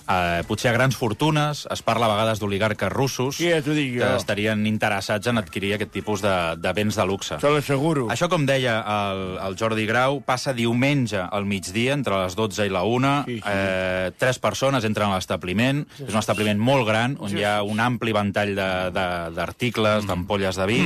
eh, 0.09 0.43
potser 0.47 0.69
a 0.71 0.73
grans 0.75 0.95
fortunes, 0.97 1.67
es 1.71 1.81
parla 1.81 2.05
a 2.07 2.11
vegades 2.15 2.39
d'oligarques 2.41 2.91
russos 2.91 3.37
Sí, 3.37 3.49
ja 3.49 3.61
t'ho 3.63 3.73
dic 3.75 3.93
que 3.97 4.03
jo. 4.03 4.15
estarien 4.17 4.65
interessats 4.67 5.27
en 5.27 5.37
adquirir 5.37 5.73
aquest 5.75 5.91
tipus 5.93 6.21
de, 6.21 6.33
de 6.57 6.73
béns 6.73 6.95
de 6.99 7.05
luxe. 7.05 7.37
Te 7.41 7.49
l'asseguro. 7.53 8.07
Això, 8.13 8.29
com 8.29 8.45
deia 8.45 8.79
el, 8.81 9.23
el 9.47 9.57
Jordi 9.59 9.85
Grau, 9.89 10.21
passa 10.25 10.53
diumenge 10.53 11.21
al 11.23 11.45
migdia, 11.45 11.93
entre 11.93 12.21
les 12.23 12.35
12 12.35 12.67
i 12.67 12.73
la 12.73 12.83
1. 12.83 13.13
Sí, 13.27 13.37
sí. 13.39 13.43
Eh, 13.49 14.11
tres 14.17 14.39
persones 14.39 14.83
entren 14.85 15.11
a 15.11 15.15
l'establiment. 15.19 15.83
És 15.99 16.09
un 16.13 16.19
establiment 16.19 16.59
molt 16.59 16.87
gran, 16.87 17.17
on 17.19 17.37
hi 17.37 17.43
ha 17.47 17.61
un 17.63 17.79
ampli 17.79 18.11
ventall 18.15 18.55
de- 18.55 18.71
de- 18.93 19.29
d'articles, 19.35 20.05
d'ampolles 20.07 20.55
de 20.59 20.65
vi, 20.67 20.81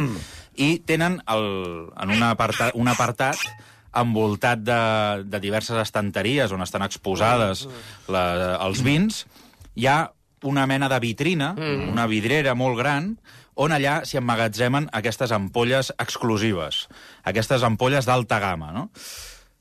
i 0.58 0.80
tenen 0.90 1.20
el, 1.30 1.44
en 2.02 2.10
un 2.16 2.24
apartat, 2.26 2.72
un 2.74 2.88
apartat 2.90 3.38
envoltat 4.00 4.62
de, 4.66 4.82
de 5.26 5.42
diverses 5.44 5.80
estanteries 5.82 6.54
on 6.54 6.64
estan 6.66 6.86
exposades 6.86 7.66
la, 8.12 8.58
els 8.66 8.84
vins, 8.86 9.26
hi 9.76 9.88
ha 9.90 10.00
una 10.48 10.68
mena 10.70 10.90
de 10.90 11.00
vitrina, 11.02 11.54
mm. 11.58 11.90
una 11.92 12.06
vidrera 12.08 12.54
molt 12.56 12.78
gran, 12.80 13.16
on 13.58 13.74
allà 13.74 14.04
s'hi 14.06 14.20
emmagatzemen 14.20 14.92
aquestes 14.94 15.34
ampolles 15.34 15.90
exclusives, 15.98 16.86
aquestes 17.26 17.66
ampolles 17.66 18.06
d'alta 18.06 18.40
gamma, 18.44 18.72
no? 18.76 18.88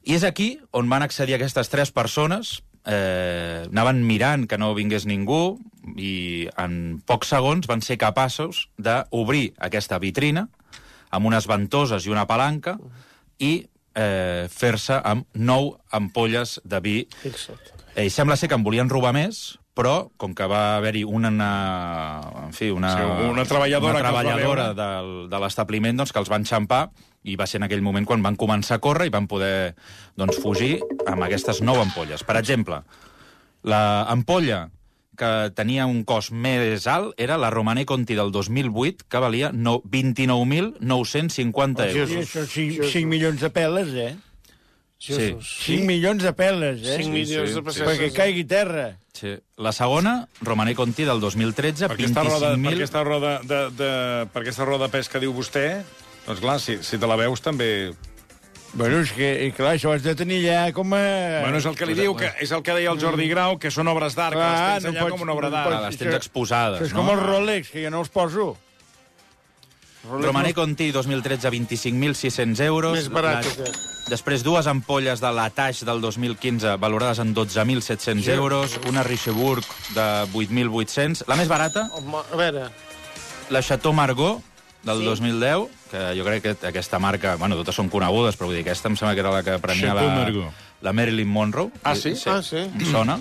I 0.06 0.14
és 0.14 0.24
aquí 0.24 0.52
on 0.76 0.90
van 0.92 1.02
accedir 1.02 1.34
aquestes 1.34 1.72
tres 1.72 1.90
persones, 1.90 2.60
eh, 2.86 3.64
anaven 3.66 4.04
mirant 4.06 4.46
que 4.46 4.58
no 4.58 4.74
vingués 4.76 5.06
ningú 5.08 5.58
i 5.98 6.46
en 6.60 7.00
pocs 7.06 7.32
segons 7.34 7.66
van 7.66 7.82
ser 7.82 7.98
capaços 7.98 8.68
d'obrir 8.78 9.54
aquesta 9.58 9.98
vitrina 9.98 10.46
amb 11.10 11.26
unes 11.26 11.48
ventoses 11.50 12.06
i 12.06 12.12
una 12.12 12.26
palanca 12.30 12.76
i 13.38 13.66
eh, 13.96 14.46
fer-se 14.52 15.00
amb 15.02 15.26
nou 15.34 15.72
ampolles 15.96 16.60
de 16.64 16.80
vi 16.84 16.96
Fixa't. 17.22 17.72
Eh, 17.96 18.10
sembla 18.12 18.36
ser 18.36 18.50
que 18.52 18.54
en 18.58 18.62
volien 18.66 18.90
robar 18.92 19.14
més, 19.16 19.56
però 19.76 20.10
com 20.20 20.34
que 20.36 20.46
va 20.48 20.76
haver-hi 20.76 21.02
una, 21.04 21.30
en 22.46 22.52
fi, 22.56 22.70
una, 22.72 22.92
Sí, 22.92 23.02
una 23.30 23.44
treballadora 23.48 23.98
una 23.98 24.00
que 24.00 24.06
treballadora 24.08 24.68
veure. 24.72 24.76
del, 24.76 25.10
de 25.32 25.40
l'establiment 25.40 25.96
doncs, 25.96 26.12
que 26.12 26.20
els 26.20 26.28
van 26.32 26.44
xampar 26.48 26.86
i 27.24 27.34
va 27.36 27.46
ser 27.48 27.58
en 27.60 27.66
aquell 27.66 27.82
moment 27.82 28.06
quan 28.06 28.22
van 28.22 28.36
començar 28.36 28.76
a 28.78 28.84
córrer 28.84 29.08
i 29.08 29.12
van 29.12 29.26
poder 29.26 29.74
doncs, 30.16 30.38
fugir 30.40 30.78
amb 31.06 31.24
aquestes 31.26 31.60
nou 31.64 31.80
ampolles. 31.80 32.22
Per 32.24 32.36
exemple, 32.38 32.82
la 33.64 34.04
ampolla 34.12 34.68
que 35.18 35.30
tenia 35.56 35.86
un 35.88 36.04
cost 36.08 36.32
més 36.32 36.86
alt 36.90 37.14
era 37.20 37.38
la 37.40 37.50
Romane 37.50 37.86
Conti 37.88 38.16
del 38.18 38.32
2008, 38.34 39.06
que 39.08 39.22
valia 39.22 39.52
no, 39.52 39.80
29.950 39.82 41.86
I 41.86 41.96
euros. 41.96 42.16
això, 42.22 42.46
5, 42.46 42.90
5 42.92 43.10
milions 43.10 43.40
de 43.40 43.50
peles, 43.50 43.92
eh? 43.94 44.14
Sí. 44.98 45.36
5 45.40 45.84
milions 45.84 46.22
de 46.24 46.32
peles, 46.32 46.80
eh? 46.80 46.96
5 47.02 47.12
milions 47.12 47.50
sí, 47.50 47.54
de 47.54 47.60
sí. 47.60 47.66
pessetes. 47.66 47.90
Perquè 47.90 48.12
caigui 48.16 48.46
terra. 48.48 48.88
Sí. 49.16 49.34
La 49.60 49.72
segona, 49.72 50.28
Romané 50.40 50.74
Conti 50.76 51.04
del 51.08 51.20
2013, 51.20 51.88
Per 51.88 51.96
aquesta 51.96 52.24
roda, 52.24 52.52
per 52.52 52.58
25.000... 52.58 52.80
aquesta 52.80 53.04
roda 53.04 53.38
de, 53.44 53.60
de, 53.76 53.92
per 54.32 54.42
aquesta 54.42 54.68
roda 54.68 54.88
de 54.88 54.96
pes 54.96 55.12
que 55.12 55.22
diu 55.22 55.32
vostè, 55.36 55.68
doncs 56.26 56.42
clar, 56.42 56.58
si, 56.60 56.80
si 56.82 57.00
te 57.00 57.08
la 57.08 57.18
veus 57.20 57.44
també... 57.44 57.70
Bueno, 58.76 58.98
és 59.00 59.12
que, 59.16 59.28
i 59.46 59.52
clar, 59.56 59.70
això 59.78 59.88
ho 59.88 59.94
has 59.96 60.02
de 60.04 60.12
tenir 60.14 60.42
ja 60.44 60.66
com 60.76 60.92
a... 60.92 61.00
Bueno, 61.46 61.56
és 61.62 61.64
el 61.64 61.76
que 61.78 61.86
li 61.88 61.94
diu, 61.96 62.12
que 62.18 62.28
és 62.44 62.50
el 62.52 62.60
que 62.62 62.74
deia 62.76 62.90
el 62.92 63.00
Jordi 63.00 63.24
Grau, 63.30 63.56
que 63.58 63.70
són 63.72 63.88
obres 63.88 64.12
d'art, 64.18 64.36
que 64.36 64.42
Clar, 64.42 64.52
les 64.52 64.82
tens 64.82 64.84
no 64.84 64.90
allà 64.92 65.06
pots- 65.06 65.14
com 65.16 65.24
una 65.24 65.32
obra 65.32 65.48
no 65.48 65.54
d'art. 65.56 65.68
pots- 65.70 65.78
Ah, 65.80 65.88
les 65.88 65.96
tens 66.02 66.14
exposades, 66.18 66.82
és 66.84 66.92
no? 66.92 67.00
com 67.00 67.10
els 67.14 67.22
Rolex, 67.24 67.70
que 67.72 67.84
jo 67.86 67.90
no 67.94 68.02
els 68.04 68.10
poso. 68.12 68.50
Rolex 70.06 70.26
Romané 70.28 70.48
no- 70.52 70.54
Conti 70.60 70.90
2013, 70.92 71.50
25.600 71.50 72.60
euros. 72.66 72.92
Més 72.98 73.08
barat, 73.10 73.44
La- 73.44 73.52
aquest. 73.52 73.80
Després, 74.12 74.44
dues 74.46 74.66
ampolles 74.70 75.18
de 75.24 75.32
la 75.34 75.48
Taix 75.50 75.80
del 75.84 76.00
2015 76.00 76.76
valorades 76.78 77.18
en 77.18 77.32
12.700 77.34 78.28
euros, 78.36 78.76
una 78.86 79.02
Richebourg 79.02 79.64
de 79.96 80.04
8.800. 80.32 81.24
La 81.26 81.34
més 81.34 81.48
barata, 81.48 81.88
Home, 81.96 82.20
a 82.32 82.36
veure, 82.38 82.68
la 83.50 83.62
Chateau 83.62 83.92
Margaux, 83.92 84.44
del 84.86 85.02
2010, 85.04 85.66
que 85.90 86.02
jo 86.18 86.24
crec 86.26 86.42
que 86.46 86.68
aquesta 86.70 86.98
marca, 87.02 87.34
bueno, 87.40 87.56
totes 87.58 87.74
són 87.76 87.90
conegudes, 87.92 88.36
però 88.38 88.48
vull 88.50 88.56
dir, 88.58 88.62
aquesta 88.64 88.88
em 88.92 88.96
sembla 88.98 89.14
que 89.16 89.24
era 89.24 89.32
la 89.34 89.42
que 89.42 89.56
Chateau 89.58 89.94
la, 89.96 90.52
la 90.86 90.92
Marilyn 90.94 91.28
Monroe. 91.28 91.70
Ah, 91.82 91.96
sí? 91.98 92.14
Ah, 92.30 92.38
sí? 92.42 92.62
Em 92.62 92.86
sona. 92.90 93.18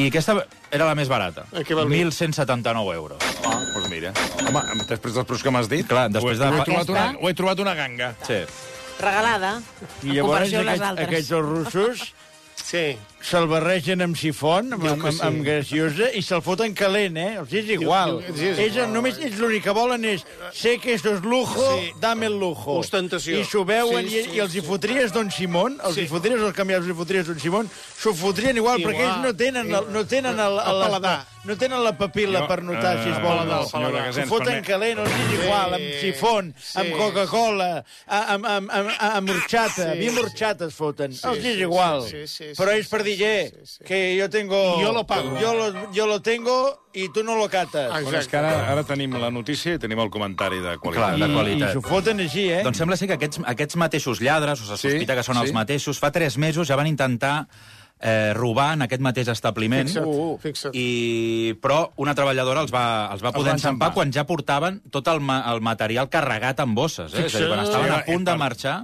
I 0.00 0.06
aquesta 0.08 0.38
era 0.72 0.86
la 0.86 0.94
més 0.96 1.08
barata. 1.10 1.44
Valia? 1.52 2.06
1.179 2.06 2.94
euros. 2.94 3.18
Ah, 3.44 3.58
doncs 3.74 3.88
mira. 3.90 4.12
Home, 4.46 4.62
després 4.88 5.14
dels 5.18 5.26
preus 5.28 5.42
que 5.44 5.52
m'has 5.52 5.68
dit, 5.68 5.84
Clar, 5.86 6.08
després 6.14 6.38
ho, 6.38 6.46
he, 6.46 6.50
de- 6.50 6.56
ho, 6.56 6.62
he 6.62 6.64
trobat 6.70 6.92
una, 6.94 7.06
ho 7.20 7.28
he 7.28 7.34
trobat 7.34 7.60
una 7.66 7.74
ganga. 7.74 8.14
Sí. 8.26 8.40
Regalada. 9.00 9.52
I 10.04 10.08
en 10.10 10.14
llavors 10.16 10.50
comparació 10.50 10.60
aquests, 10.60 11.04
aquests 11.06 11.30
els 11.36 11.48
russos 11.48 12.02
sí. 12.60 12.84
Se'l 13.22 13.46
barregen 13.46 14.00
amb 14.02 14.16
sifon, 14.16 14.72
amb, 14.72 14.82
Diu 14.82 14.92
amb, 14.92 15.04
amb, 15.10 15.22
amb 15.22 15.42
graciosa, 15.44 16.10
i 16.16 16.22
se'l 16.22 16.40
foten 16.42 16.72
calent, 16.74 17.16
eh? 17.20 17.36
Els 17.40 17.52
és 17.52 17.68
igual. 17.76 18.18
diu- 18.22 18.36
sí, 18.36 18.46
és 18.48 18.58
ells 18.58 18.76
igual. 18.76 18.92
només 18.92 19.18
ells 19.18 19.38
l'únic 19.38 19.62
que 19.62 19.70
volen 19.76 20.04
és 20.04 20.24
sé 20.52 20.78
que 20.78 20.94
esto 20.94 21.12
es 21.14 21.22
lujo, 21.22 21.60
Sí. 21.78 21.92
dame 22.00 22.26
el 22.26 22.38
lujo. 22.38 22.78
Ostentació. 22.80 23.38
I 23.38 23.44
s'ho 23.44 23.64
veuen, 23.64 24.08
Sí, 24.08 24.16
i, 24.18 24.22
sí, 24.24 24.30
i 24.36 24.38
els 24.40 24.54
hi 24.54 24.60
sí. 24.60 24.66
fotries 24.66 25.12
Don 25.12 25.30
Simón, 25.30 25.78
els 25.84 25.94
Sí. 25.94 26.00
hi 26.02 26.06
fotries 26.08 26.40
els 26.40 26.54
canviats, 26.54 26.84
els 26.86 26.90
hi 26.94 26.96
fotries 26.96 27.26
Don 27.26 27.38
Simón, 27.38 27.70
s'ho 27.98 28.14
fotrien 28.14 28.56
igual, 28.56 28.80
Igual. 28.80 28.94
perquè 28.94 29.04
ells 29.04 29.22
no 29.22 29.36
tenen, 29.36 29.74
el, 29.74 29.92
no 29.92 30.06
tenen 30.06 30.38
el, 30.40 30.52
el, 30.52 30.58
El 30.58 30.82
paladar. 30.88 31.26
no 31.44 31.56
tenen 31.56 31.84
la 31.84 31.96
papil·la 31.98 32.40
Jo, 32.40 32.48
per 32.48 32.62
notar 32.62 32.96
eh, 32.96 33.02
si 33.04 33.08
es 33.10 33.20
volen 33.22 33.38
paladar, 33.48 33.60
o 33.60 33.68
senyora 33.68 34.06
no. 34.06 34.12
S'ho 34.12 34.26
foten 34.26 34.46
permet- 34.46 34.66
calent, 34.66 34.98
els 34.98 35.10
és 35.10 35.42
igual, 35.44 35.74
amb 35.74 35.84
sifon, 36.00 36.54
sí. 36.58 36.78
amb 36.78 36.90
Coca-Cola, 36.96 37.84
amb, 38.06 38.46
amb, 38.46 38.70
amb, 38.70 38.90
amb 38.98 39.28
horchata, 39.30 39.92
Sí, 39.92 39.98
vi 39.98 40.08
amb 40.08 40.18
sí. 40.18 40.24
horchata 40.24 40.64
es 40.66 40.74
foten. 40.74 41.12
Sí, 41.12 41.20
els 41.26 41.38
és 41.38 41.54
sí, 41.54 41.60
igual. 41.60 42.02
sí, 42.08 42.26
sí, 42.26 42.44
sí, 42.54 42.62
Però 42.62 42.70
ells 42.72 42.88
per 42.88 43.02
dir, 43.02 43.09
eh, 43.18 43.52
sí, 43.64 43.76
sí. 43.78 43.84
que 43.84 44.16
yo 44.16 44.28
tengo... 44.30 44.78
Y 44.78 44.82
yo 44.82 44.92
lo 44.92 45.06
pago. 45.06 45.38
Yo 45.40 45.54
lo, 45.54 45.92
yo 45.92 46.06
lo 46.06 46.20
tengo 46.22 46.86
i 46.92 47.08
tu 47.12 47.22
no 47.24 47.36
lo 47.36 47.48
cates. 47.48 47.88
Ah, 47.90 48.00
Bueno, 48.02 48.18
és 48.18 48.28
que 48.28 48.36
ara, 48.38 48.52
ara 48.72 48.82
tenim 48.84 49.12
la 49.18 49.30
notícia 49.30 49.74
i 49.74 49.78
tenim 49.82 49.98
el 50.02 50.10
comentari 50.10 50.58
de 50.60 50.76
qualitat. 50.78 51.16
Clar, 51.16 51.18
de 51.18 51.32
I, 51.32 51.34
qualitat. 51.36 51.68
I 51.70 51.72
s'ho 51.78 51.82
foten 51.86 52.20
així, 52.20 52.48
eh? 52.50 52.62
Doncs 52.66 52.78
sembla 52.82 52.96
ser 52.98 53.08
que 53.10 53.18
aquests, 53.18 53.40
aquests 53.46 53.76
mateixos 53.80 54.20
lladres, 54.20 54.60
o 54.62 54.66
se 54.70 54.76
Sí, 54.80 54.88
sospita 54.94 55.14
que 55.18 55.22
són 55.26 55.36
sí. 55.38 55.44
els 55.48 55.52
mateixos, 55.54 55.98
fa 56.02 56.10
tres 56.14 56.36
mesos 56.38 56.66
ja 56.68 56.76
van 56.76 56.86
intentar 56.90 57.46
eh, 58.02 58.32
robar 58.34 58.72
en 58.74 58.82
aquest 58.86 59.02
mateix 59.04 59.28
establiment. 59.28 59.86
Fixa't, 59.88 60.06
Uh, 60.08 60.38
fixa't. 60.40 60.74
I, 60.74 61.54
però 61.60 61.90
una 62.00 62.14
treballadora 62.16 62.62
els 62.64 62.72
va, 62.72 63.10
els 63.12 63.22
va 63.22 63.32
poder 63.32 63.52
enxampar 63.58 63.92
quan 63.94 64.10
ja 64.12 64.24
portaven 64.26 64.80
tot 64.90 65.06
el, 65.12 65.20
ma 65.20 65.42
el 65.52 65.60
material 65.60 66.08
carregat 66.08 66.60
en 66.64 66.74
bosses. 66.74 67.12
Eh? 67.14 67.26
És 67.26 67.34
a 67.34 67.38
dir, 67.44 67.48
quan 67.52 67.60
estaven 67.66 67.92
a 67.92 68.00
Sí, 68.04 68.10
punt 68.12 68.24
de 68.24 68.36
marxar, 68.40 68.78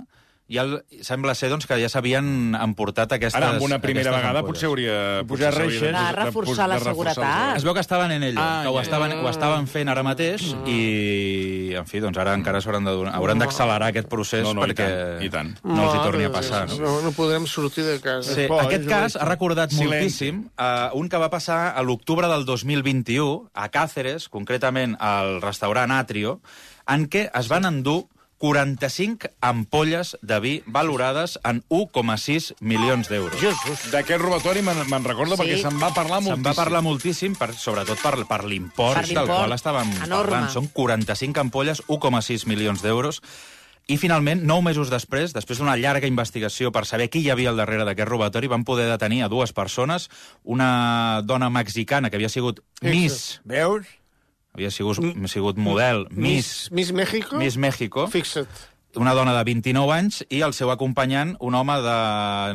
ja 0.48 0.62
el, 0.62 0.76
sembla 1.02 1.34
ser 1.34 1.48
doncs, 1.50 1.66
que 1.66 1.74
ja 1.80 1.88
s'havien 1.90 2.54
emportat 2.54 3.10
aquestes 3.16 3.34
Ara, 3.40 3.54
amb 3.56 3.62
una 3.66 3.80
primera 3.82 4.12
vegada, 4.14 4.38
ampolles. 4.44 4.52
potser 4.54 4.68
hauria... 4.68 4.98
Posar 5.26 5.50
reixes. 5.56 5.90
De 5.90 6.12
reforçar 6.20 6.68
la 6.70 6.78
seguretat. 6.78 7.56
Es 7.56 7.64
veu 7.66 7.74
que 7.74 7.82
estaven 7.82 8.12
en 8.14 8.22
ell, 8.28 8.38
Ah, 8.38 8.60
que 8.62 8.68
ho 8.70 8.78
estaven, 8.80 9.12
ho 9.18 9.28
estaven 9.28 9.66
fent 9.66 9.88
ara 9.90 10.04
mateix 10.06 10.52
i, 10.70 11.74
en 11.76 11.86
fi, 11.90 12.00
doncs 12.04 12.18
ara 12.22 12.34
encara 12.38 12.60
s'hauran 12.62 12.86
de 12.86 12.94
donar- 12.94 13.14
hauran 13.18 13.38
d'accelerar 13.42 13.88
aquest 13.90 14.08
procés 14.12 14.44
No, 14.46 14.54
no, 14.54 14.62
i 14.64 14.70
perquè 14.70 14.86
tant, 14.86 15.24
i 15.26 15.30
tant. 15.32 15.50
no 15.64 15.86
els 15.88 15.94
hi 15.96 16.02
torni 16.04 16.24
a 16.28 16.32
passar. 16.32 16.62
No? 16.70 16.78
No, 16.84 16.94
no 17.08 17.12
podrem 17.16 17.46
sortir 17.50 17.84
de 17.84 17.98
casa. 18.00 18.34
Sí, 18.34 18.46
por, 18.48 18.62
aquest 18.64 18.86
cas 18.88 19.16
ha 19.18 19.26
recordat 19.28 19.70
Silenci. 19.74 19.88
moltíssim 19.90 20.42
uh, 20.58 20.94
un 20.98 21.08
que 21.08 21.18
va 21.18 21.30
passar 21.32 21.72
a 21.76 21.82
l'octubre 21.82 22.28
del 22.30 22.44
2021 22.48 23.50
a 23.54 23.68
Càceres, 23.74 24.28
concretament 24.30 24.96
al 25.00 25.40
restaurant 25.42 25.90
Atrio, 25.92 26.40
en 26.86 27.08
què 27.10 27.26
es 27.34 27.48
van 27.50 27.66
endur 27.66 28.04
45 28.38 29.30
ampolles 29.40 30.16
de 30.22 30.38
vi 30.40 30.62
valorades 30.66 31.38
en 31.44 31.62
1,6 31.68 32.54
milions 32.60 33.08
d'euros. 33.08 33.40
D'aquest 33.92 34.20
robatori 34.20 34.62
me'n 34.62 34.82
me'n 34.90 35.04
recordo 35.04 35.36
Sí. 35.36 35.42
perquè 35.42 35.60
se'n 35.62 35.80
va 35.80 35.92
parlar 35.94 36.20
Se'n 36.22 36.32
moltíssim. 36.34 36.44
va 36.44 36.54
parlar 36.54 36.82
moltíssim, 36.82 37.34
per, 37.36 37.54
sobretot 37.54 37.98
per, 38.02 38.26
per 38.26 38.44
l'import 38.44 39.06
del 39.08 39.26
qual 39.26 39.52
estàvem 39.52 39.90
enorme. 40.04 40.30
parlant. 40.30 40.50
Són 40.50 40.68
45 40.68 41.40
ampolles, 41.40 41.82
1,6 41.88 42.46
milions 42.46 42.82
d'euros. 42.82 43.22
I 43.88 43.96
finalment, 43.98 44.42
nou 44.42 44.62
mesos 44.62 44.90
després, 44.90 45.32
després 45.32 45.58
d'una 45.58 45.76
llarga 45.76 46.08
investigació 46.08 46.72
per 46.72 46.84
saber 46.86 47.08
qui 47.08 47.20
hi 47.22 47.30
havia 47.30 47.50
al 47.50 47.56
darrere 47.56 47.84
d'aquest 47.86 48.08
robatori, 48.08 48.48
van 48.48 48.64
poder 48.64 48.88
detenir 48.90 49.22
a 49.22 49.28
dues 49.28 49.52
persones, 49.52 50.10
una 50.42 51.22
dona 51.24 51.48
mexicana 51.50 52.10
que 52.10 52.16
havia 52.16 52.28
sigut 52.28 52.60
Miss, 52.82 53.40
Veus? 53.44 53.86
Havia 54.56 54.72
sigut, 54.72 54.98
sigut 55.28 55.60
model, 55.60 56.06
Miss, 56.10 56.70
Miss 56.72 56.92
México? 56.96 57.36
Miss 57.36 57.56
México, 57.60 58.06
Fixa't. 58.08 58.48
Una 58.96 59.12
dona 59.14 59.34
de 59.36 59.44
29 59.44 59.92
anys, 59.92 60.24
i 60.30 60.40
el 60.42 60.54
seu 60.54 60.70
acompanyant, 60.72 61.34
un 61.40 61.54
home 61.54 61.74
de 61.84 61.96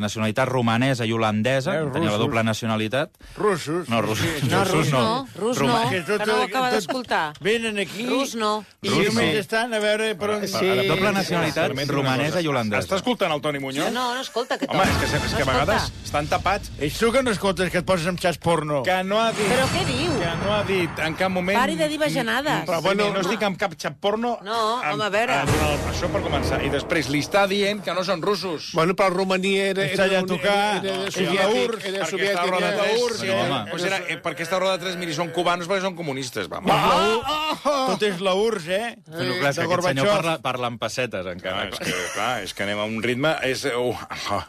nacionalitat 0.00 0.48
romanesa 0.48 1.06
i 1.06 1.12
holandesa, 1.12 1.76
Eh, 1.78 1.84
que 1.84 1.90
tenia 1.92 2.10
la 2.10 2.16
russos. 2.16 2.26
doble 2.26 2.42
nacionalitat. 2.44 3.10
Russos. 3.36 3.88
No, 3.88 4.02
russos, 4.06 4.42
No, 4.50 4.64
russos 4.64 4.72
rus 4.72 4.90
no. 4.92 5.28
Rus 5.36 5.60
no. 5.62 5.80
Que 5.90 6.02
Que 6.04 6.18
tot- 6.18 6.26
no 6.26 6.42
acaba 6.42 6.70
d'escoltar. 6.70 7.32
Venen 7.40 7.78
aquí... 7.78 8.06
Rus 8.06 8.34
no. 8.34 8.64
I 8.82 8.88
Rus 8.88 9.06
només 9.14 9.34
no. 9.34 9.40
estan 9.40 9.74
a 9.74 9.78
veure 9.78 10.14
per 10.16 10.30
on... 10.30 10.46
Sí. 10.48 10.66
La 10.66 10.82
doble 10.88 11.12
nacionalitat 11.12 11.72
una 11.72 11.84
romanesa 11.86 12.40
i 12.40 12.46
holandesa. 12.48 12.82
Està 12.82 12.96
escoltant 12.96 13.32
el 13.32 13.40
Toni 13.40 13.58
Muñoz? 13.60 13.92
No, 13.92 14.14
no 14.14 14.20
escolta 14.20 14.54
aquest 14.56 14.70
Home, 14.72 14.82
home. 14.82 14.90
és 14.90 14.98
que, 15.10 15.16
és 15.26 15.34
que 15.34 15.42
a 15.42 15.46
No 15.46 15.52
vegades 15.52 15.82
escolta. 15.82 16.04
estan 16.04 16.26
tapats. 16.26 16.72
Ets 16.78 16.98
tu 16.98 17.12
que 17.12 17.22
no 17.22 17.30
escoltes 17.30 17.70
que 17.70 17.78
et 17.78 17.86
poses 17.86 18.06
amb 18.06 18.18
xats 18.20 18.38
porno. 18.38 18.82
Que 18.82 19.02
no 19.04 19.20
ha 19.20 19.30
dit... 19.32 19.46
Però 19.46 19.66
què 19.72 19.84
diu? 19.86 20.12
Que 20.18 20.32
no 20.44 20.52
ha 20.56 20.62
dit 20.64 20.98
en 21.06 21.14
cap 21.14 21.30
moment... 21.30 21.58
Pari 21.58 21.76
de 21.76 21.88
dir 21.88 21.98
bajanades. 21.98 22.64
Però 22.66 22.80
bueno, 22.82 23.10
no 23.14 23.20
estic 23.20 23.42
amb 23.42 23.56
cap 23.60 23.74
xap 23.78 23.96
porno... 24.00 24.38
No, 24.42 24.58
home, 24.80 25.04
a 25.04 25.10
veure. 25.10 25.40
Això 25.92 26.10
per 26.12 26.22
començar. 26.32 26.58
I 26.64 26.70
després 26.72 27.08
li 27.12 27.20
està 27.22 27.44
dient 27.50 27.82
que 27.84 27.92
no 27.96 28.02
són 28.06 28.22
russos. 28.24 28.70
Bueno, 28.76 28.94
però 28.98 29.12
Romania 29.12 29.68
era... 29.72 29.84
Està 29.84 30.06
allà 30.06 30.20
a 30.22 30.24
un- 30.24 30.30
tocar. 30.30 30.58
Era, 30.80 30.94
era, 31.02 31.10
soviètic, 31.12 31.68
URSS, 31.68 31.88
era 31.90 31.98
perquè 31.98 32.10
soviètic. 32.10 32.50
roda 32.52 32.70
era-. 32.72 32.86
URSS, 33.02 33.20
sí, 33.20 33.28
eh? 33.28 33.36
home. 33.42 33.60
Pues 33.72 33.84
era, 33.88 33.98
eh, 34.06 34.16
perquè 34.22 34.42
aquesta 34.42 34.60
roda 34.62 34.78
de 34.78 34.84
tres 34.86 34.96
miri 35.00 35.16
són 35.16 35.32
cubanos 35.34 35.68
perquè 35.70 35.84
són 35.84 35.96
comunistes. 35.98 36.48
Va, 36.52 36.60
Tot 37.62 38.04
és 38.06 38.22
la 38.24 38.34
URSS, 38.38 38.68
eh? 38.72 38.88
Però 39.06 39.36
clar, 39.38 39.52
és 39.52 39.60
que 39.60 39.66
aquest 39.68 39.88
senyor 39.90 40.08
parla, 40.10 40.36
parla 40.44 40.70
en 40.72 40.78
pessetes, 40.80 41.28
encara. 41.34 41.66
Clar, 41.72 41.82
és, 41.86 41.92
que, 41.92 42.08
clar, 42.16 42.30
és 42.46 42.56
que 42.56 42.66
anem 42.66 42.80
a 42.82 42.88
un 42.88 43.02
ritme... 43.04 43.34
És, 43.52 43.64
uh, 43.68 43.92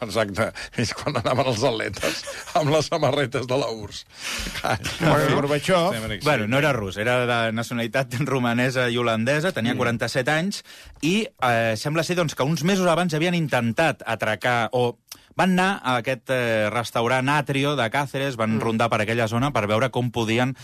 exacte, 0.06 0.48
és 0.80 0.94
quan 0.96 1.18
anaven 1.20 1.50
els 1.52 1.64
atletes 1.66 2.22
amb 2.56 2.72
les 2.72 2.88
samarretes 2.90 3.46
de 3.50 3.58
la 3.60 3.68
URSS. 3.74 4.04
Bueno, 5.04 5.34
Gorbachev. 5.36 6.20
Bueno, 6.24 6.46
no 6.48 6.58
era 6.58 6.72
rus, 6.72 6.96
era 7.00 7.18
de 7.28 7.38
nacionalitat 7.52 8.16
romanesa 8.24 8.88
i 8.90 8.98
holandesa, 9.00 9.52
tenia 9.54 9.74
47 9.76 10.32
anys, 10.32 10.62
i 11.04 11.14
eh, 11.26 11.73
sembla 11.76 12.04
ser 12.04 12.16
doncs, 12.18 12.34
que 12.34 12.46
uns 12.46 12.64
mesos 12.64 12.88
abans 12.90 13.14
havien 13.14 13.34
intentat 13.34 14.02
atracar, 14.06 14.70
o 14.72 14.96
van 15.36 15.54
anar 15.56 15.80
a 15.82 15.98
aquest 16.00 16.30
eh, 16.30 16.70
restaurant 16.72 17.28
Atrio 17.34 17.74
de 17.76 17.86
Càceres, 17.90 18.38
van 18.40 18.60
rondar 18.62 18.90
per 18.92 19.02
aquella 19.02 19.28
zona 19.28 19.52
per 19.54 19.66
veure 19.70 19.90
com 19.94 20.10
podien 20.14 20.54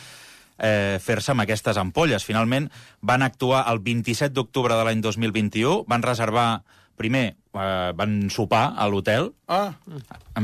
eh, 0.58 0.98
fer-se 1.02 1.32
amb 1.34 1.44
aquestes 1.44 1.80
ampolles. 1.80 2.26
Finalment 2.26 2.70
van 3.00 3.22
actuar 3.26 3.64
el 3.72 3.82
27 3.82 4.34
d'octubre 4.36 4.76
de 4.76 4.86
l'any 4.86 5.02
2021, 5.02 5.84
van 5.90 6.06
reservar 6.06 6.62
primer 7.00 7.24
eh, 7.32 7.92
van 7.96 8.28
sopar 8.30 8.74
a 8.76 8.86
l'hotel, 8.88 9.32
Ah, 9.48 9.72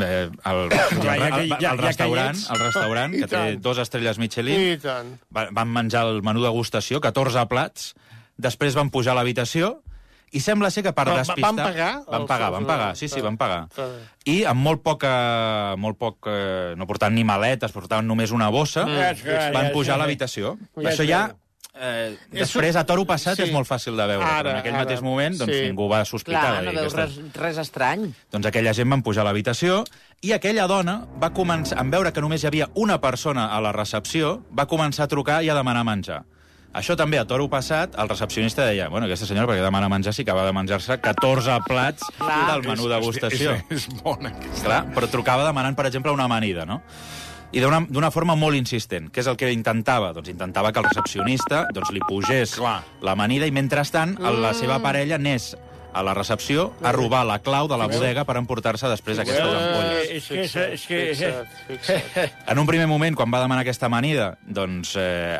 eh, 0.00 0.28
que 0.40 1.16
hi 1.60 1.66
restaurant, 1.78 2.38
el 2.54 2.62
restaurant 2.64 3.16
que 3.16 3.28
té 3.30 3.42
dos 3.62 3.78
estrelles 3.82 4.18
Michelin, 4.18 4.80
van 5.30 5.72
menjar 5.72 6.06
el 6.08 6.22
menú 6.26 6.42
degustació, 6.44 7.02
14 7.04 7.44
plats, 7.52 7.92
després 8.36 8.76
van 8.76 8.90
pujar 8.90 9.14
a 9.14 9.20
l'habitació, 9.20 9.76
i 10.32 10.40
sembla 10.42 10.70
ser 10.74 10.82
que 10.82 10.92
per 10.92 11.06
Però 11.06 11.14
va- 11.14 11.22
despistar... 11.22 11.52
van 11.52 11.56
pagar? 11.62 11.92
Van 12.10 12.26
pagar, 12.26 12.50
van 12.52 12.66
pagar, 12.66 12.90
sí, 12.98 13.08
sí, 13.08 13.20
van 13.24 13.36
pagar. 13.38 13.68
I 14.26 14.42
amb 14.44 14.60
molt 14.60 14.82
poca... 14.82 15.74
Molt 15.78 15.98
poc, 15.98 16.26
eh, 16.30 16.74
no 16.76 16.86
portaven 16.86 17.14
ni 17.14 17.24
maletes, 17.24 17.72
portaven 17.72 18.06
només 18.06 18.32
una 18.34 18.48
bossa, 18.50 18.86
ja 18.90 19.50
van 19.54 19.72
pujar 19.72 19.94
a 19.96 20.02
l'habitació. 20.02 20.56
Això 20.82 21.06
ja. 21.06 21.28
Eh, 21.76 22.16
després, 22.32 22.72
a 22.80 22.86
toro 22.88 23.04
passat, 23.04 23.36
sí. 23.36 23.44
és 23.44 23.50
molt 23.52 23.68
fàcil 23.68 23.98
de 24.00 24.04
veure, 24.08 24.24
Ara, 24.24 24.38
però 24.40 24.52
en 24.54 24.60
aquell 24.62 24.72
ara, 24.78 24.84
mateix 24.86 25.02
moment 25.04 25.34
doncs, 25.36 25.52
sí. 25.52 25.66
ningú 25.66 25.90
va 25.90 25.98
sospitar. 26.08 26.40
Clar, 26.40 26.62
no 26.64 26.72
veus 26.72 26.94
aquesta- 26.94 27.04
res, 27.04 27.34
res 27.36 27.58
estrany. 27.60 28.06
Doncs 28.32 28.48
aquella 28.48 28.72
gent 28.72 28.88
van 28.88 29.02
pujar 29.04 29.20
a 29.20 29.28
l'habitació 29.28 29.82
i 30.24 30.32
aquella 30.32 30.64
dona 30.72 31.02
va 31.20 31.34
començar, 31.36 31.76
en 31.82 31.90
veure 31.92 32.14
que 32.16 32.24
només 32.24 32.40
hi 32.42 32.48
havia 32.48 32.70
una 32.80 32.96
persona 33.02 33.50
a 33.52 33.60
la 33.60 33.74
recepció, 33.76 34.38
va 34.56 34.64
començar 34.66 35.04
a 35.04 35.12
trucar 35.12 35.42
i 35.44 35.50
a 35.52 35.54
demanar 35.58 35.84
menjar. 35.84 36.22
Això 36.76 36.96
també, 36.98 37.18
a 37.18 37.24
toro 37.28 37.46
passat, 37.48 37.94
el 38.00 38.08
recepcionista 38.10 38.66
deia 38.66 38.88
bueno, 38.92 39.06
aquesta 39.06 39.28
senyora 39.28 39.48
perquè 39.48 39.62
demana 39.64 39.88
menjar 39.88 40.12
si 40.12 40.26
acaba 40.26 40.44
de 40.44 40.52
menjar-se 40.56 40.98
14 41.00 41.60
plats 41.66 42.04
Clar. 42.18 42.40
del 42.50 42.66
menú 42.66 42.88
degustació. 42.90 43.54
És, 43.54 43.70
és, 43.70 43.86
és 43.86 44.02
bona, 44.02 44.34
aquesta. 44.34 44.66
Clar, 44.66 44.82
però 44.96 45.08
trucava 45.12 45.46
demanant, 45.46 45.78
per 45.78 45.86
exemple, 45.88 46.12
una 46.12 46.26
amanida, 46.28 46.66
no? 46.68 46.82
I 47.54 47.62
d'una 47.62 47.78
d'una 47.88 48.10
forma 48.10 48.34
molt 48.36 48.58
insistent. 48.58 49.06
Què 49.14 49.22
és 49.22 49.30
el 49.30 49.38
que 49.40 49.48
intentava? 49.54 50.10
Doncs 50.12 50.28
intentava 50.32 50.72
que 50.74 50.82
el 50.82 50.88
recepcionista 50.90 51.62
doncs, 51.72 51.92
li 51.94 52.02
pugés 52.04 52.56
l'amanida 53.06 53.46
i, 53.46 53.54
mentrestant, 53.54 54.18
mm. 54.18 54.42
la 54.42 54.52
seva 54.58 54.80
parella 54.82 55.16
anés 55.16 55.54
a 55.96 56.02
la 56.04 56.12
recepció 56.14 56.68
a 56.84 56.92
robar 56.92 57.24
la 57.24 57.38
clau 57.40 57.68
de 57.70 57.76
la 57.80 57.86
bodega 57.88 58.26
per 58.28 58.36
emportar-se 58.36 58.88
després 58.92 59.20
aquestes 59.22 59.46
ampolles. 59.48 60.10
Eh, 60.10 60.18
és 60.18 60.28
que... 60.28 60.42
És, 60.44 60.56
és 60.76 60.86
que 60.86 60.98
Fixa't, 61.06 61.54
fixa't. 61.70 62.34
En 62.52 62.60
un 62.60 62.68
primer 62.68 62.86
moment, 62.90 63.16
quan 63.16 63.32
va 63.32 63.40
demanar 63.40 63.64
aquesta 63.64 63.88
amanida, 63.88 64.34
doncs 64.44 64.92
eh, 65.00 65.38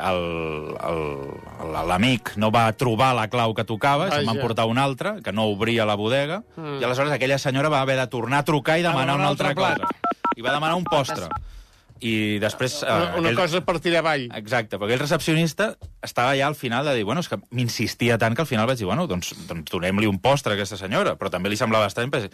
l'amic 1.87 2.33
no 2.41 2.51
va 2.55 2.67
trobar 2.79 3.13
la 3.19 3.29
clau 3.33 3.53
que 3.57 3.67
tocava, 3.69 4.09
se'n 4.15 4.27
va 4.29 4.37
emportar 4.39 4.67
una 4.71 4.87
altra, 4.87 5.19
que 5.25 5.35
no 5.35 5.49
obria 5.53 5.87
la 5.89 5.99
bodega, 5.99 6.41
mm. 6.57 6.81
i 6.81 6.89
aleshores 6.89 7.13
aquella 7.13 7.39
senyora 7.43 7.73
va 7.73 7.83
haver 7.85 7.99
de 8.01 8.07
tornar 8.13 8.41
a 8.45 8.49
trucar 8.49 8.79
i 8.81 8.87
demanar 8.87 9.13
demanar 9.13 9.21
una 9.21 9.29
un 9.29 9.35
altra 9.35 9.53
altre 9.53 9.61
plat. 9.61 9.85
cosa. 9.85 10.33
I 10.37 10.45
va 10.45 10.57
demanar 10.57 10.77
un 10.77 10.85
postre. 10.85 11.29
I 12.01 12.39
després... 12.43 12.83
eh, 12.83 12.87
Una, 12.93 13.15
una 13.17 13.29
aquell- 13.31 13.37
cosa 13.41 13.61
per 13.65 13.79
tirar 13.81 14.03
avall. 14.03 14.27
Exacte, 14.37 14.77
perquè 14.77 14.93
el 14.99 15.01
recepcionista 15.01 15.77
estava 16.05 16.35
ja 16.37 16.47
al 16.47 16.55
final 16.55 16.85
de 16.85 16.93
dir, 16.95 17.05
bueno, 17.09 17.23
és 17.25 17.29
que 17.29 17.39
m'insistia 17.51 18.19
tant 18.21 18.35
que 18.37 18.43
al 18.45 18.47
final 18.51 18.67
vaig 18.69 18.79
dir, 18.79 18.85
bueno, 18.87 19.07
doncs, 19.09 19.33
doncs 19.49 19.71
donem-li 19.73 20.07
un 20.07 20.19
postre 20.21 20.53
a 20.53 20.57
aquesta 20.59 20.77
senyora, 20.77 21.17
però 21.17 21.31
també 21.33 21.49
li 21.49 21.57
semblava 21.57 21.87
estrany, 21.89 22.11
perquè 22.13 22.29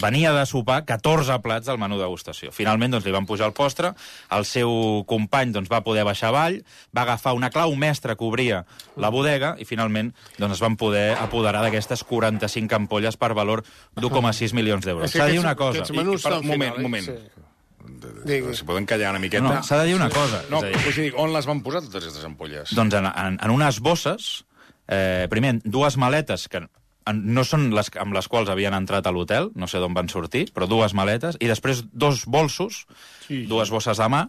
venia 0.00 0.32
de 0.32 0.46
sopar 0.48 0.86
14 0.88 1.36
plats 1.44 1.66
del 1.68 1.76
menú 1.78 1.98
degustació. 2.00 2.50
Finalment, 2.56 2.94
doncs, 2.96 3.04
li 3.04 3.12
van 3.12 3.26
pujar 3.28 3.46
el 3.50 3.52
postre, 3.52 3.92
el 4.32 4.46
seu 4.48 5.04
company 5.06 5.52
doncs, 5.52 5.68
va 5.70 5.82
poder 5.84 6.06
baixar 6.08 6.30
avall, 6.32 6.62
va 6.96 7.04
agafar 7.04 7.34
una 7.36 7.50
clau 7.52 7.76
mestra 7.76 8.16
que 8.16 8.24
obria 8.24 8.64
la 8.96 9.10
bodega 9.12 9.54
i 9.60 9.68
finalment 9.68 10.14
doncs, 10.38 10.54
es 10.56 10.64
van 10.64 10.76
poder 10.80 11.12
apoderar 11.20 11.60
d'aquestes 11.62 12.02
45 12.08 12.74
ampolles 12.80 13.16
per 13.20 13.34
valor 13.36 13.62
d'1,6 13.94 14.54
milions 14.56 14.84
d'euros. 14.88 15.10
S'ha 15.12 15.26
de 15.28 15.32
dir 15.36 15.40
una 15.44 15.54
cosa. 15.54 15.82
aquests 15.84 15.92
menús 15.96 16.20
I- 16.20 16.22
per- 16.24 16.32
són 16.32 16.40
un 16.46 16.48
moment, 16.56 16.76
un 16.80 16.82
moment. 16.88 17.04
Sí. 17.04 17.18
Digui. 18.24 18.54
Si 18.56 18.64
poden 18.64 18.86
callar 18.86 19.10
una 19.10 19.18
miqueta. 19.22 19.42
No, 19.44 19.62
s'ha 19.62 19.80
de 19.82 19.86
dir 19.90 19.96
una 19.96 20.08
cosa. 20.10 20.42
No, 20.50 20.60
és 20.64 20.84
dir, 20.84 20.94
dir, 21.08 21.12
on 21.16 21.32
les 21.34 21.46
van 21.48 21.60
posar 21.64 21.80
totes 21.84 22.02
aquestes 22.04 22.24
ampolles? 22.28 22.72
Doncs 22.76 22.94
en, 22.98 23.06
en, 23.10 23.38
en 23.42 23.50
unes 23.54 23.80
bosses, 23.80 24.44
eh, 24.88 25.26
primer, 25.30 25.58
dues 25.64 25.96
maletes 26.00 26.48
que 26.48 26.62
en- 26.64 26.70
no 27.34 27.42
són 27.44 27.70
les 27.74 27.90
amb 27.98 28.14
les 28.14 28.28
quals 28.30 28.48
havien 28.52 28.74
entrat 28.78 29.06
a 29.06 29.12
l'hotel, 29.14 29.50
no 29.58 29.66
sé 29.66 29.78
d'on 29.82 29.94
van 29.94 30.08
sortir, 30.08 30.46
però 30.54 30.68
dues 30.70 30.94
maletes, 30.94 31.36
i 31.40 31.48
després 31.50 31.84
dos 31.92 32.24
bolsos, 32.26 32.84
Sí, 33.26 33.42
sí. 33.42 33.46
dues 33.50 33.70
bosses 33.74 33.98
de 33.98 34.06
mà, 34.08 34.28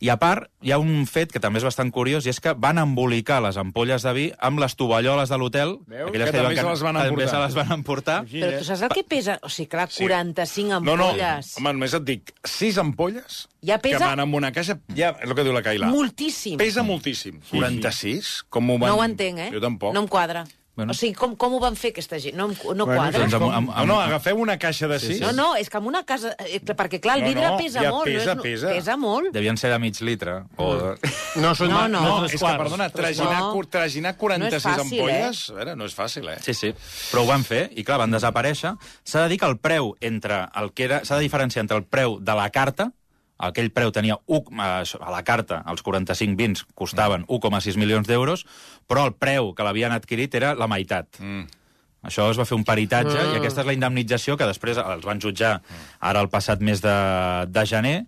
i 0.00 0.08
a 0.10 0.16
part 0.18 0.50
hi 0.60 0.72
ha 0.74 0.78
un 0.78 1.06
fet 1.06 1.30
que 1.32 1.40
també 1.40 1.58
és 1.58 1.64
bastant 1.64 1.90
curiós, 1.94 2.26
i 2.26 2.30
és 2.32 2.40
que 2.40 2.52
van 2.54 2.78
embolicar 2.78 3.40
les 3.42 3.56
ampolles 3.56 4.02
de 4.02 4.12
vi 4.12 4.24
amb 4.38 4.58
les 4.60 4.74
tovalloles 4.76 5.28
de 5.30 5.38
l'hotel, 5.38 5.78
Veus? 5.86 6.08
aquelles 6.10 6.30
Que 6.30 6.36
també 6.38 6.56
se 6.56 6.64
les 6.66 6.82
van 6.82 6.94
també 6.96 7.08
emportar. 7.08 7.30
se 7.30 7.40
les 7.44 7.54
van 7.54 7.72
emportar. 7.78 8.18
Però 8.26 8.58
tu 8.58 8.64
saps 8.64 8.82
el 8.82 8.88
que 8.90 9.04
pesa? 9.04 9.38
O 9.42 9.48
sigui, 9.48 9.68
clar, 9.68 9.88
45 9.88 10.80
No, 10.80 10.96
no, 10.96 11.08
ampolles. 11.10 11.54
home, 11.58 11.72
només 11.72 11.94
et 11.94 12.04
dic, 12.04 12.34
sis 12.44 12.76
ampolles 12.78 13.48
Ja 13.62 13.78
pesa- 13.78 13.98
que 13.98 14.04
van 14.04 14.20
amb 14.20 14.34
una 14.34 14.52
caixa, 14.52 14.78
ja, 14.94 15.14
és 15.22 15.28
el 15.30 15.34
que 15.34 15.44
diu 15.44 15.52
la 15.52 15.62
Cailà. 15.62 15.86
Moltíssim. 15.88 16.58
Pesa 16.58 16.82
moltíssim. 16.82 17.40
46? 17.50 18.44
Com 18.50 18.68
ho 18.70 18.78
van... 18.78 18.90
No 18.90 18.98
ho 19.00 19.04
entenc, 19.04 19.38
eh? 19.38 19.50
Jo 19.54 19.60
tampoc. 19.60 19.94
No 19.94 20.00
em 20.04 20.08
quadra. 20.08 20.44
Bueno. 20.74 20.90
O 20.90 20.94
sigui, 20.98 21.12
com, 21.14 21.36
com 21.38 21.52
ho 21.54 21.60
van 21.62 21.76
fer 21.78 21.92
aquesta 21.92 22.18
gent? 22.18 22.34
No, 22.34 22.48
no 22.48 22.54
Bueno, 22.64 22.86
quadra. 22.96 23.20
doncs 23.20 23.34
amb- 23.38 23.52
amb- 23.54 23.68
No, 23.76 23.84
no, 23.86 24.00
agafeu 24.02 24.36
una 24.42 24.56
caixa 24.58 24.88
de 24.90 24.98
sis. 24.98 25.20
No, 25.20 25.30
no, 25.32 25.54
és 25.54 25.70
que 25.70 25.76
amb 25.78 25.86
una 25.86 26.02
casa... 26.04 26.32
eh, 26.42 26.58
Perquè, 26.64 26.98
clar, 27.00 27.18
el 27.18 27.22
No, 27.22 27.28
vidre 27.28 27.46
no, 27.46 27.56
pesa 27.56 27.82
ja 27.84 27.90
molt. 27.92 28.04
pesa, 28.10 28.34
no 28.34 28.42
és, 28.42 28.48
pesa. 28.48 28.72
Pesa 28.74 28.96
molt. 28.96 29.30
Devien 29.32 29.56
ser 29.56 29.70
de 29.70 29.78
mig 29.78 30.00
litre. 30.02 30.34
O 30.56 30.74
de... 30.74 31.12
No, 31.36 31.54
són 31.54 31.70
No, 31.70 31.86
no. 31.86 32.00
No, 32.02 32.16
tres 32.24 32.34
és 32.34 32.42
que, 32.42 32.56
perdona, 32.58 32.90
traginar, 32.90 33.38
No. 33.38 33.52
no. 33.54 33.64
traginar 33.70 34.16
46 34.16 34.64
No 34.64 34.70
fàcil, 34.82 34.98
ampolles... 35.04 35.44
A 35.50 35.54
veure, 35.60 35.76
no 35.76 35.84
és 35.86 35.94
fàcil, 35.94 36.28
eh? 36.34 36.38
Sí, 36.42 36.54
sí, 36.54 36.74
però 37.12 37.22
ho 37.22 37.26
van 37.30 37.44
fer 37.46 37.68
i, 37.76 37.84
clar, 37.86 37.98
van 38.02 38.10
desaparèixer. 38.10 38.74
S'ha 39.04 39.22
de 39.22 39.28
dir 39.28 39.38
que 39.38 39.46
el 39.46 39.58
preu 39.58 39.94
entre 40.00 40.48
el 40.58 40.72
que 40.74 40.84
era... 40.90 41.04
S'ha 41.04 41.16
de 41.16 41.22
diferenciar 41.28 41.62
entre 41.62 41.76
el 41.78 41.84
preu 41.86 42.18
de 42.18 42.34
la 42.34 42.50
carta, 42.50 42.90
aquell 43.38 43.70
preu 43.74 43.90
tenia 43.92 44.18
un, 44.26 44.60
eh, 44.60 44.84
a 45.00 45.10
la 45.10 45.22
carta, 45.24 45.62
els 45.70 45.82
45 45.82 46.36
vins 46.38 46.64
costaven 46.74 47.26
1,6 47.26 47.76
milions 47.76 48.06
d'euros, 48.06 48.46
però 48.86 49.06
el 49.06 49.14
preu 49.14 49.54
que 49.54 49.66
l'havien 49.66 49.92
adquirit 49.92 50.34
era 50.34 50.54
la 50.54 50.68
meitat. 50.70 51.20
Mm. 51.20 51.46
Això 52.04 52.28
es 52.30 52.38
va 52.38 52.44
fer 52.44 52.56
un 52.58 52.66
peritatge 52.68 53.16
i 53.16 53.36
aquesta 53.38 53.62
és 53.62 53.66
la 53.66 53.72
indemnització 53.72 54.36
que 54.36 54.48
després 54.48 54.76
els 54.76 55.06
van 55.08 55.20
jutjar 55.20 55.54
ara 56.00 56.20
el 56.20 56.28
passat 56.28 56.60
mes 56.60 56.82
de, 56.84 56.96
de 57.48 57.64
gener 57.64 58.04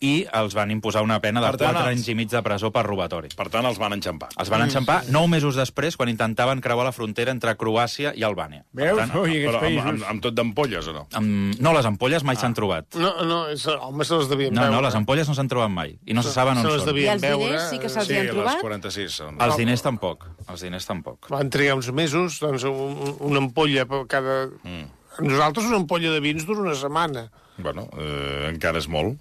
i 0.00 0.24
els 0.32 0.54
van 0.56 0.70
imposar 0.72 1.02
una 1.04 1.18
pena 1.20 1.42
de 1.42 1.46
Per 1.50 1.58
tant, 1.60 1.74
4 1.74 1.90
els- 1.90 1.98
anys 1.98 2.08
i 2.08 2.14
mig 2.16 2.30
de 2.32 2.40
presó 2.42 2.70
per 2.72 2.86
robatori. 2.86 3.28
Per 3.36 3.48
tant, 3.52 3.66
els 3.68 3.76
van 3.78 3.92
enxampar. 3.92 4.30
Els 4.40 4.48
van 4.48 4.62
enxampar 4.64 5.02
nou 5.12 5.26
mesos 5.28 5.56
després, 5.60 5.96
quan 5.96 6.08
intentaven 6.08 6.60
creuar 6.64 6.86
la 6.86 6.92
frontera 6.92 7.30
entre 7.30 7.52
Croàcia 7.56 8.14
i 8.16 8.22
Albània. 8.24 8.64
Per 8.74 8.86
Veus? 8.86 8.98
tant, 8.98 9.14
Ui, 9.20 9.44
Però 9.44 9.60
amb, 9.60 9.78
amb, 9.90 10.04
amb 10.08 10.22
tot 10.22 10.34
d'ampolles, 10.34 10.88
o 10.88 10.92
no? 10.94 11.06
amb... 11.12 11.54
No, 11.60 11.74
les 11.76 11.84
ampolles 11.84 12.24
mai 12.24 12.36
s'han 12.36 12.54
trobat. 12.54 12.94
No, 12.96 13.12
no, 13.28 13.48
és, 13.48 13.66
home, 13.66 14.04
se 14.04 14.14
les 14.16 14.28
devien 14.30 14.54
No, 14.54 14.62
veure. 14.62 14.74
no, 14.74 14.80
les 14.80 14.94
ampolles 14.94 15.28
no 15.28 15.34
s'han 15.34 15.48
trobat 15.48 15.68
mai. 15.70 15.98
I 16.06 16.14
no 16.14 16.22
se 16.22 16.32
saben 16.32 16.56
on 16.56 16.62
se 16.64 16.68
les 16.70 16.80
són. 16.82 16.88
I 16.88 16.92
devien 16.92 17.12
els 17.12 17.22
diners 17.22 17.38
veure. 17.44 17.60
sí 17.68 17.78
que 17.78 17.88
se'ls 17.92 18.06
Sí, 18.06 18.16
han 18.16 18.24
les 18.26 18.32
trobat? 18.34 18.60
46 18.62 19.12
són. 19.12 19.36
Els 19.40 19.56
diners 19.56 19.82
tampoc. 19.82 20.24
Els 20.48 20.60
diners 20.62 20.86
tampoc. 20.86 21.28
Van 21.28 21.50
trigar 21.50 21.74
uns 21.76 21.92
mesos, 21.92 22.40
doncs, 22.40 22.64
un, 22.64 23.16
una 23.20 23.38
ampolla 23.38 23.84
per 23.84 24.06
cada... 24.08 24.46
Mm. 24.64 24.86
Nosaltres 25.26 25.66
una 25.66 25.76
ampolla 25.76 26.10
de 26.14 26.20
vins 26.20 26.46
dura 26.46 26.60
una 26.62 26.74
setmana. 26.74 27.26
Bueno, 27.58 27.88
eh, 27.98 28.48
encara 28.48 28.78
és 28.78 28.88
molt. 28.88 29.18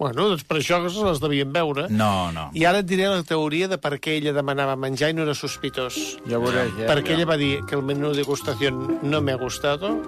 Bueno, 0.00 0.30
doncs 0.30 0.46
per 0.48 0.56
això 0.62 0.78
que 0.80 0.88
se 0.94 1.04
les 1.04 1.18
devien 1.20 1.50
veure. 1.52 1.84
No, 1.92 2.30
no. 2.32 2.46
I 2.56 2.64
ara 2.64 2.80
et 2.80 2.86
diré 2.88 3.04
la 3.10 3.20
teoria 3.22 3.68
de 3.68 3.76
per 3.76 3.98
què 4.00 4.16
ella 4.16 4.32
demanava 4.32 4.72
menjar 4.80 5.10
i 5.12 5.16
no 5.18 5.26
era 5.26 5.34
sospitós. 5.36 5.98
Ja 6.24 6.40
veuràs, 6.40 6.72
ja. 6.78 6.86
Porque 6.88 7.12
ella 7.12 7.26
va 7.28 7.34
a 7.36 7.40
decir 7.40 7.66
que 7.68 7.76
el 7.76 7.82
menú 7.84 8.08
de 8.14 8.22
degustación 8.24 8.98
no 9.02 9.20
me 9.20 9.32
ha 9.32 9.36
gustado, 9.36 9.98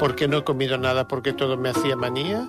porque 0.00 0.28
no 0.28 0.38
he 0.38 0.44
comido 0.44 0.78
nada, 0.78 1.06
porque 1.06 1.34
todo 1.34 1.58
me 1.58 1.68
hacía 1.68 1.94
manía, 1.94 2.48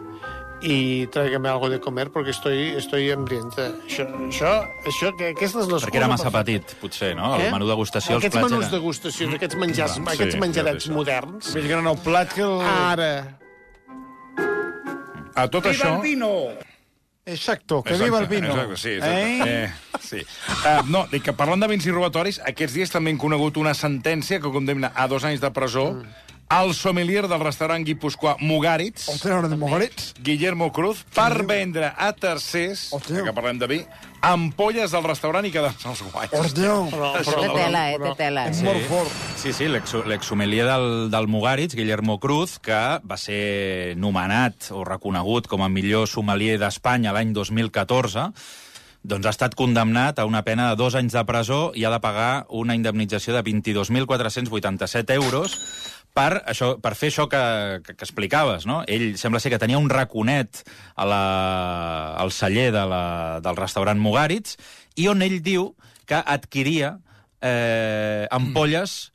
y 0.62 1.06
tráigame 1.08 1.50
algo 1.50 1.70
de 1.70 1.82
comer 1.82 2.12
porque 2.12 2.32
estoy, 2.32 2.70
estoy 2.80 3.12
hambrienta. 3.12 3.74
Això, 3.86 4.06
això, 4.32 4.52
això 4.88 5.12
que 5.18 5.34
aquesta 5.36 5.60
és 5.60 5.68
l'excusa... 5.68 5.90
Perquè 5.90 6.00
era 6.00 6.08
massa 6.08 6.32
per- 6.32 6.46
petit, 6.46 6.78
potser, 6.80 7.12
no? 7.18 7.34
Eh? 7.36 7.50
El 7.50 7.54
menú 7.54 7.68
degustació, 7.68 8.16
els 8.16 8.24
Aquests 8.24 8.40
menús 8.40 8.64
Era... 8.64 8.72
degustació, 8.78 9.28
aquests 9.36 9.58
menjars, 9.60 9.98
sí, 10.00 10.06
aquests 10.16 10.40
menjarets 10.40 10.80
ja 10.80 10.88
té 10.88 10.94
això. 10.94 10.96
moderns... 10.96 11.52
Més 11.60 11.68
gran 11.68 11.92
el 11.92 12.00
plat 12.08 12.32
que 12.34 12.48
el... 12.48 12.64
Ara... 12.72 13.12
A 15.36 15.46
tot 15.52 15.68
això... 15.68 15.92
Exacto, 17.26 17.82
que 17.82 17.96
viva 17.98 18.20
el 18.20 18.28
vino. 18.28 18.52
Exacte, 18.54 18.78
sí, 18.78 18.90
exacte. 18.90 19.24
Eh? 19.24 19.64
Eh, 19.66 19.72
sí. 20.00 20.20
Uh, 20.62 20.84
no, 20.94 21.08
dic 21.10 21.24
que 21.26 21.34
parlant 21.34 21.64
de 21.64 21.70
vins 21.72 21.88
i 21.88 21.94
robatoris, 21.94 22.38
aquests 22.46 22.78
dies 22.78 22.94
també 22.94 23.16
han 23.16 23.18
conegut 23.22 23.58
una 23.58 23.74
sentència 23.74 24.38
que 24.44 24.52
condemna 24.54 24.92
a 24.94 25.08
dos 25.10 25.26
anys 25.26 25.42
de 25.42 25.50
presó 25.56 25.88
al 26.48 26.76
sommelier 26.78 27.26
del 27.28 27.42
restaurant 27.42 27.86
guipuscoà 27.86 28.36
Mugaritz, 28.40 29.08
de 29.24 29.58
Mogarets. 29.58 30.14
Guillermo 30.22 30.72
Cruz, 30.72 31.04
per 31.16 31.46
vendre 31.46 31.92
a 31.98 32.12
tercers, 32.14 32.92
que 33.08 33.34
parlem 33.34 33.58
de 33.58 33.68
vi, 33.68 33.80
ampolles 34.22 34.94
del 34.94 35.04
restaurant 35.10 35.46
i 35.46 35.52
quedar-se 35.54 35.90
els 35.90 36.04
guanys. 36.12 36.34
Hòstia, 36.34 36.78
Però, 36.94 37.12
Té 37.18 37.50
tela, 37.50 37.84
eh? 37.92 37.98
Té 38.02 38.14
tela. 38.22 38.48
és 38.54 38.62
molt 38.66 38.86
fort. 38.90 39.35
Sí, 39.46 39.54
sí, 39.54 39.68
l'ex- 39.70 39.94
l'exsomelier 40.10 40.66
del, 40.66 41.12
del 41.14 41.28
Mugaritz, 41.28 41.76
Guillermo 41.78 42.20
Cruz, 42.20 42.58
que 42.58 42.78
va 43.06 43.18
ser 43.18 43.94
nomenat 44.02 44.72
o 44.74 44.82
reconegut 44.88 45.46
com 45.46 45.62
a 45.62 45.70
millor 45.70 46.08
sommelier 46.10 46.56
d'Espanya 46.58 47.14
l'any 47.14 47.30
2014, 47.36 48.24
doncs 49.06 49.30
ha 49.30 49.34
estat 49.36 49.54
condemnat 49.54 50.18
a 50.18 50.26
una 50.26 50.42
pena 50.42 50.72
de 50.72 50.80
dos 50.82 50.98
anys 50.98 51.14
de 51.14 51.22
presó 51.30 51.60
i 51.78 51.86
ha 51.86 51.92
de 51.94 52.02
pagar 52.02 52.48
una 52.50 52.74
indemnització 52.74 53.36
de 53.38 53.44
22.487 53.46 55.14
euros 55.14 55.54
per, 56.18 56.42
això, 56.50 56.74
per 56.82 56.96
fer 56.98 57.14
això 57.14 57.30
que, 57.30 57.46
que, 57.86 57.94
que 57.94 58.02
explicaves, 58.10 58.66
no? 58.66 58.82
Ell 58.90 59.12
sembla 59.22 59.38
ser 59.44 59.54
que 59.54 59.62
tenia 59.62 59.78
un 59.78 59.92
raconet 59.94 60.64
a 60.96 61.06
la, 61.06 61.24
al 62.18 62.34
celler 62.34 62.72
de 62.74 62.82
la, 62.90 63.04
del 63.46 63.62
restaurant 63.62 64.02
Mugaritz 64.02 64.58
i 64.98 65.06
on 65.14 65.22
ell 65.22 65.38
diu 65.46 65.76
que 66.10 66.18
adquiria 66.18 66.96
eh, 67.46 68.26
ampolles 68.34 69.12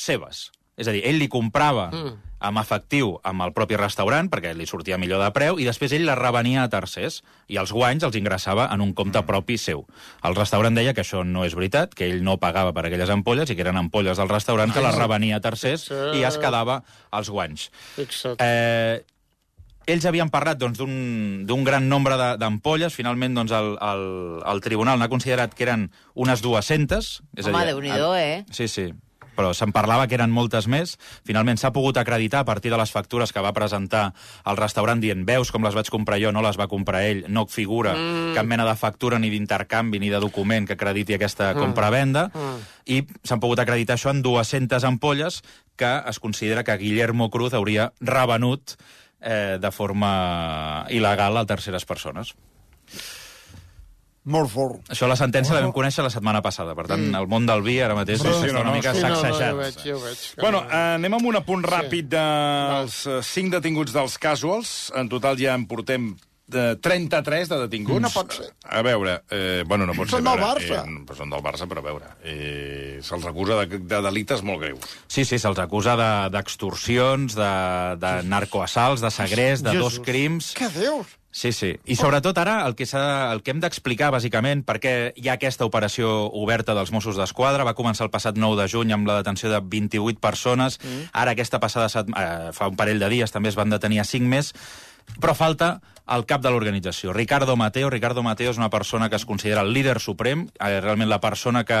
seves. 0.00 0.48
És 0.80 0.88
a 0.88 0.94
dir, 0.96 1.02
ell 1.04 1.18
li 1.20 1.28
comprava 1.28 1.90
mm. 1.92 2.12
amb 2.48 2.60
efectiu 2.62 3.12
amb 3.26 3.44
el 3.44 3.52
propi 3.52 3.76
restaurant, 3.76 4.30
perquè 4.32 4.54
li 4.56 4.64
sortia 4.68 4.96
millor 5.00 5.20
de 5.20 5.28
preu, 5.36 5.58
i 5.60 5.66
després 5.68 5.92
ell 5.92 6.06
la 6.08 6.16
revenia 6.16 6.64
a 6.64 6.70
tercers, 6.72 7.20
i 7.52 7.58
els 7.60 7.74
guanys 7.76 8.06
els 8.08 8.16
ingressava 8.16 8.70
en 8.72 8.80
un 8.80 8.94
compte 8.96 9.20
propi 9.28 9.58
seu. 9.60 9.84
El 10.24 10.38
restaurant 10.38 10.78
deia 10.78 10.94
que 10.96 11.04
això 11.04 11.20
no 11.26 11.44
és 11.44 11.56
veritat, 11.58 11.92
que 11.92 12.08
ell 12.08 12.24
no 12.24 12.38
pagava 12.40 12.72
per 12.72 12.86
aquelles 12.88 13.12
ampolles, 13.12 13.52
i 13.52 13.58
que 13.58 13.66
eren 13.66 13.80
ampolles 13.80 14.16
del 14.16 14.32
restaurant 14.32 14.72
que 14.72 14.84
les 14.84 14.96
revenia 14.96 15.36
a 15.36 15.44
tercers 15.44 15.90
i 16.16 16.24
es 16.24 16.40
quedava 16.40 16.80
els 17.12 17.28
guanys. 17.28 17.68
Fixa't. 17.98 18.40
Eh, 18.40 19.04
ells 19.90 20.06
havien 20.06 20.32
parlat 20.32 20.56
doncs, 20.60 20.80
d'un 20.80 21.44
d'un 21.48 21.66
gran 21.66 21.88
nombre 21.92 22.16
d'ampolles, 22.40 22.96
finalment 22.96 23.36
doncs, 23.36 23.52
el, 23.52 23.74
el, 23.84 24.08
el 24.48 24.64
tribunal 24.64 25.00
n'ha 25.00 25.12
considerat 25.12 25.52
que 25.52 25.68
eren 25.68 25.88
unes 26.14 26.40
200. 26.40 27.14
És 27.36 27.52
Home, 27.52 27.64
Déu-n'hi-do, 27.68 28.12
eh? 28.16 28.44
Sí, 28.54 28.70
sí 28.70 28.88
però 29.40 29.54
se'n 29.56 29.72
parlava 29.72 30.04
que 30.04 30.18
eren 30.18 30.32
moltes 30.34 30.68
més. 30.68 30.98
Finalment 31.24 31.56
s'ha 31.60 31.72
pogut 31.72 31.96
acreditar 31.96 32.42
a 32.44 32.48
partir 32.48 32.72
de 32.72 32.78
les 32.80 32.92
factures 32.92 33.32
que 33.32 33.40
va 33.40 33.54
presentar 33.56 34.10
el 34.50 34.58
restaurant 34.60 35.00
dient 35.00 35.24
veus 35.24 35.48
com 35.54 35.64
les 35.64 35.76
vaig 35.76 35.88
comprar 35.92 36.20
jo, 36.20 36.32
no 36.36 36.44
les 36.44 36.58
va 36.60 36.68
comprar 36.68 37.02
ell, 37.08 37.24
no 37.32 37.46
figura 37.48 37.94
mm. 37.96 38.34
cap 38.36 38.48
mena 38.50 38.68
de 38.68 38.76
factura 38.76 39.18
ni 39.18 39.32
d'intercanvi 39.32 40.02
ni 40.02 40.12
de 40.12 40.20
document 40.20 40.68
que 40.68 40.76
acrediti 40.76 41.16
aquesta 41.16 41.54
compra-venda, 41.56 42.28
mm. 42.28 42.68
i 42.92 43.00
s'han 43.24 43.40
pogut 43.40 43.62
acreditar 43.62 43.96
això 43.96 44.12
en 44.12 44.20
200 44.26 44.84
ampolles 44.84 45.40
que 45.80 45.90
es 46.10 46.20
considera 46.20 46.64
que 46.64 46.76
Guillermo 46.76 47.30
Cruz 47.32 47.56
hauria 47.56 47.90
revenut 48.00 48.76
eh, 49.20 49.56
de 49.60 49.72
forma 49.72 50.84
il·legal 50.92 51.40
a 51.40 51.46
terceres 51.48 51.88
persones. 51.88 52.34
Molt 54.24 54.50
fort. 54.52 54.82
Això 54.92 55.06
la 55.08 55.16
sentència 55.16 55.54
la 55.56 55.62
vam 55.64 55.72
conèixer 55.72 56.02
la 56.04 56.10
setmana 56.12 56.42
passada, 56.44 56.74
per 56.76 56.84
tant, 56.90 57.06
el 57.16 57.26
món 57.26 57.46
del 57.48 57.62
vi 57.64 57.78
ara 57.80 57.94
mateix 57.96 58.20
Sí, 58.20 58.28
sí, 58.28 58.32
està 58.50 58.52
no, 58.52 58.60
una 58.60 58.70
no, 58.70 58.76
mica 58.76 58.92
Sí, 58.92 59.00
no, 59.00 59.08
no, 59.08 59.20
sacsejat. 59.22 59.54
veig, 59.56 59.78
ho 59.94 60.00
veig. 60.04 60.24
Bueno, 60.42 60.60
eh, 60.68 60.82
anem 60.98 61.14
amb 61.16 61.26
un 61.30 61.36
apunt 61.40 61.64
ràpid 61.64 62.10
dels 62.12 63.06
eh, 63.08 63.20
cinc 63.24 63.52
detinguts 63.56 63.94
dels 63.96 64.18
casuals. 64.20 64.74
En 64.94 65.08
total 65.08 65.38
ja 65.40 65.54
en 65.56 65.64
portem 65.66 66.10
de 66.50 66.74
33 66.82 67.48
de 67.48 67.58
detinguts. 67.62 68.02
No 68.02 68.10
pot 68.10 68.32
ser. 68.34 68.48
A 68.68 68.82
veure, 68.82 69.20
eh, 69.30 69.62
bueno, 69.66 69.86
no 69.86 69.94
pot 69.94 70.10
Són 70.10 70.18
ser. 70.20 70.26
del 70.26 70.32
a 70.32 70.36
veure, 70.36 70.66
Barça. 70.68 70.82
Eh, 70.84 71.04
però 71.06 71.16
són 71.16 71.30
del 71.30 71.44
Barça, 71.46 71.68
però 71.70 71.78
a 71.78 71.86
veure, 71.86 72.10
eh, 72.26 72.98
se'ls 73.06 73.24
acusa 73.30 73.56
de, 73.62 73.78
de 73.78 74.00
delictes 74.02 74.42
molt 74.42 74.60
greus. 74.60 74.98
Sí, 75.08 75.24
sí, 75.24 75.38
se'ls 75.38 75.58
acusa 75.62 75.94
de- 75.96 76.28
d'extorsions, 76.34 77.38
de, 77.38 77.52
de 78.02 78.12
narcoassalts, 78.28 79.00
de 79.00 79.10
segrest, 79.14 79.64
de 79.64 79.78
dos 79.78 79.94
Jesús. 79.94 80.04
crims... 80.04 80.52
Què 80.58 80.68
dius? 80.74 81.16
Sí, 81.30 81.52
sí. 81.54 81.76
I 81.86 81.94
sobretot 81.94 82.38
ara 82.42 82.66
el 82.66 82.74
que, 82.74 82.86
el 82.90 83.42
que 83.46 83.52
hem 83.54 83.60
d'explicar, 83.62 84.10
bàsicament, 84.10 84.64
perquè 84.66 85.12
hi 85.14 85.28
ha 85.30 85.36
aquesta 85.38 85.66
operació 85.68 86.10
oberta 86.26 86.74
dels 86.74 86.90
Mossos 86.90 87.20
d'Esquadra. 87.20 87.66
Va 87.66 87.76
començar 87.78 88.08
el 88.08 88.10
passat 88.10 88.38
9 88.38 88.58
de 88.58 88.66
juny 88.72 88.90
amb 88.96 89.06
la 89.06 89.20
detenció 89.20 89.52
de 89.52 89.60
28 89.62 90.18
persones. 90.18 90.80
Mm. 90.82 91.10
Ara, 91.12 91.36
aquesta 91.36 91.60
passada 91.62 91.88
set... 91.88 92.10
eh, 92.10 92.50
fa 92.56 92.70
un 92.72 92.78
parell 92.78 92.98
de 92.98 93.12
dies, 93.12 93.30
també 93.30 93.52
es 93.52 93.58
van 93.58 93.70
detenir 93.70 94.02
a 94.02 94.08
5 94.08 94.26
més. 94.26 94.50
Però 95.22 95.36
falta 95.38 95.76
el 96.10 96.26
cap 96.26 96.42
de 96.42 96.50
l'organització, 96.50 97.14
Ricardo 97.14 97.54
Mateo. 97.56 97.90
Ricardo 97.94 98.24
Mateo 98.26 98.50
és 98.50 98.58
una 98.58 98.70
persona 98.70 99.08
que 99.08 99.16
es 99.20 99.26
considera 99.26 99.62
el 99.62 99.72
líder 99.72 100.00
suprem, 100.02 100.48
eh, 100.58 100.80
realment 100.80 101.08
la 101.08 101.20
persona 101.22 101.62
que 101.64 101.78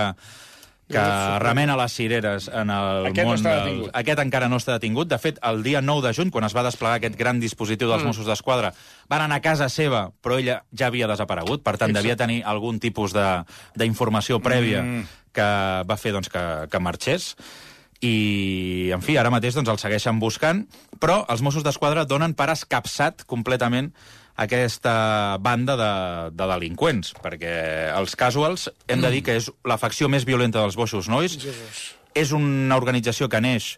que 0.90 1.04
remena 1.42 1.76
les 1.78 1.94
cireres 1.94 2.48
en 2.48 2.72
el 2.74 3.08
Aquest 3.10 3.22
no 3.22 3.30
món 3.30 3.38
està 3.38 3.54
del-. 3.64 3.86
Aquest 4.02 4.22
encara 4.24 4.50
no 4.50 4.58
està 4.60 4.76
detingut. 4.76 5.10
De 5.10 5.18
fet, 5.22 5.40
el 5.46 5.62
dia 5.66 5.82
9 5.84 6.06
de 6.08 6.12
juny, 6.16 6.32
quan 6.34 6.46
es 6.48 6.56
va 6.56 6.66
desplegar 6.66 6.98
aquest 6.98 7.16
gran 7.20 7.40
dispositiu 7.42 7.88
dels 7.88 8.02
mm. 8.02 8.10
Mossos 8.10 8.28
d'Esquadra, 8.28 8.74
van 9.10 9.24
anar 9.26 9.40
a 9.40 9.44
casa 9.44 9.70
seva, 9.72 10.08
però 10.22 10.40
ella 10.42 10.60
ja 10.76 10.90
havia 10.90 11.08
desaparegut, 11.10 11.64
per 11.66 11.76
tant, 11.80 11.94
devia 11.96 12.18
tenir 12.18 12.42
algun 12.44 12.82
tipus 12.82 13.14
d'informació 13.14 14.42
prèvia 14.44 14.84
mm. 14.84 15.18
que 15.36 15.50
va 15.88 15.98
fer 16.00 16.14
doncs, 16.16 16.32
que, 16.32 16.46
que 16.70 16.82
marxés 16.82 17.34
i, 18.00 18.90
en 18.94 19.02
fi, 19.04 19.18
ara 19.20 19.32
mateix 19.32 19.56
doncs, 19.56 19.68
el 19.68 19.80
segueixen 19.80 20.20
buscant, 20.20 20.64
però 21.02 21.20
els 21.28 21.42
Mossos 21.44 21.64
d'Esquadra 21.66 22.06
donen 22.08 22.32
per 22.36 22.48
escapçat 22.52 23.26
completament 23.28 23.92
aquesta 24.40 25.36
banda 25.44 25.76
de, 25.76 25.92
de 26.32 26.48
delinqüents, 26.54 27.12
perquè 27.20 27.54
els 27.92 28.16
casuals 28.16 28.70
hem 28.88 29.02
de 29.04 29.12
dir 29.12 29.22
que 29.26 29.36
és 29.36 29.50
la 29.68 29.76
facció 29.80 30.08
més 30.08 30.24
violenta 30.28 30.62
dels 30.62 30.78
boixos 30.80 31.10
nois. 31.12 31.36
Jesús. 31.36 31.82
És 32.16 32.32
una 32.34 32.78
organització 32.80 33.28
que 33.30 33.42
neix 33.44 33.74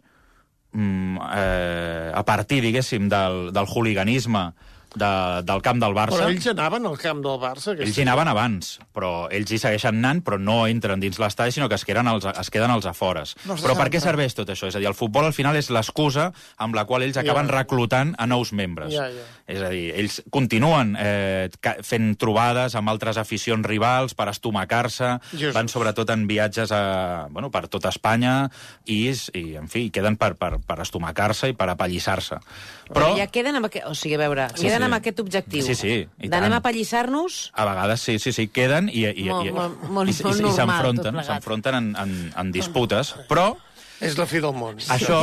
mm, 0.72 1.18
eh, 1.34 2.10
a 2.14 2.22
partir, 2.24 2.62
diguéssim, 2.64 3.10
del, 3.10 3.48
del 3.52 3.66
hooliganisme 3.66 4.52
de, 4.94 5.10
del 5.48 5.62
camp 5.64 5.80
del 5.82 5.94
Barça. 5.96 6.18
Però 6.18 6.28
ells 6.30 6.46
anaven 6.52 6.86
al 6.86 6.98
camp 7.00 7.22
del 7.24 7.38
Barça. 7.42 7.74
Ells 7.78 7.98
hi 7.98 8.04
anaven 8.04 8.28
abans, 8.32 8.74
però 8.94 9.28
ells 9.32 9.50
hi 9.52 9.58
segueixen 9.62 9.98
anant, 10.02 10.22
però 10.26 10.38
no 10.40 10.66
entren 10.70 11.00
dins 11.00 11.18
l'estadi, 11.22 11.52
sinó 11.56 11.68
que 11.70 11.78
es 11.78 11.84
queden 11.88 12.08
als, 12.10 12.26
es 12.28 12.50
queden 12.52 12.70
als 12.74 12.86
afores. 12.90 13.34
No 13.48 13.56
se 13.56 13.64
però 13.66 13.76
per 13.78 13.88
què 13.92 14.00
serveix 14.02 14.36
tot 14.38 14.50
això? 14.52 14.68
És 14.68 14.76
a 14.76 14.82
dir, 14.82 14.88
el 14.90 14.96
futbol 14.98 15.24
al 15.28 15.32
final 15.36 15.56
és 15.56 15.70
l'excusa 15.72 16.30
amb 16.62 16.74
la 16.76 16.84
qual 16.88 17.02
ells 17.06 17.16
acaben 17.20 17.46
Ja. 17.48 17.58
reclutant 17.60 18.14
a 18.18 18.26
nous 18.26 18.52
membres. 18.52 18.92
Ja, 18.92 19.08
ja. 19.08 19.24
És 19.46 19.60
a 19.62 19.68
dir, 19.72 19.90
ells 19.98 20.20
continuen 20.30 20.94
eh, 20.98 21.48
fent 21.82 22.14
trobades 22.16 22.74
amb 22.78 22.88
altres 22.92 23.18
aficions 23.20 23.66
rivals 23.66 24.14
per 24.14 24.28
estomacar-se, 24.30 25.16
van 25.52 25.68
sobretot 25.68 26.08
en 26.14 26.26
viatges 26.26 26.72
a, 26.72 27.26
bueno, 27.30 27.50
per 27.50 27.66
tota 27.68 27.90
Espanya 27.90 28.50
i, 28.86 29.10
i 29.34 29.56
en 29.58 29.68
fi, 29.68 29.88
queden 29.90 30.16
per, 30.16 30.34
per, 30.40 30.56
per 30.64 30.78
estomacar-se 30.84 31.50
i 31.52 31.56
per 31.58 31.68
apallissar-se. 31.72 32.38
Però... 32.92 33.12
Ja 33.18 33.26
queden 33.32 33.56
amb, 33.58 33.66
aquest, 33.68 33.86
o 33.88 33.94
sigui, 33.96 34.16
a 34.16 34.22
veure, 34.22 34.48
Sí, 34.54 34.66
queden 34.66 34.81
sí. 34.81 34.81
Amb 34.86 34.94
aquest 34.98 35.20
objectiu. 35.20 35.64
Sí, 35.66 35.74
sí, 35.78 35.94
i 36.20 36.28
D'anem 36.32 36.52
a 36.56 36.60
pallissar-nos? 36.64 37.50
A 37.54 37.64
vegades 37.68 38.00
sí, 38.00 38.18
sí, 38.18 38.32
sí, 38.32 38.48
queden 38.48 38.88
i, 38.92 39.06
i, 39.08 39.28
Molt- 39.30 39.46
i, 39.48 39.52
molt- 39.56 39.84
molt- 39.88 40.10
i, 40.10 40.16
i, 40.16 40.48
i 40.48 40.54
s'enfronten, 40.56 41.20
s'enfronten 41.24 41.74
en, 41.78 41.92
en, 41.98 42.16
en 42.36 42.52
disputes, 42.54 43.14
però 43.28 43.52
És 44.02 44.16
la 44.18 44.26
fi 44.26 44.40
del 44.42 44.54
món. 44.58 44.80
això 44.90 45.18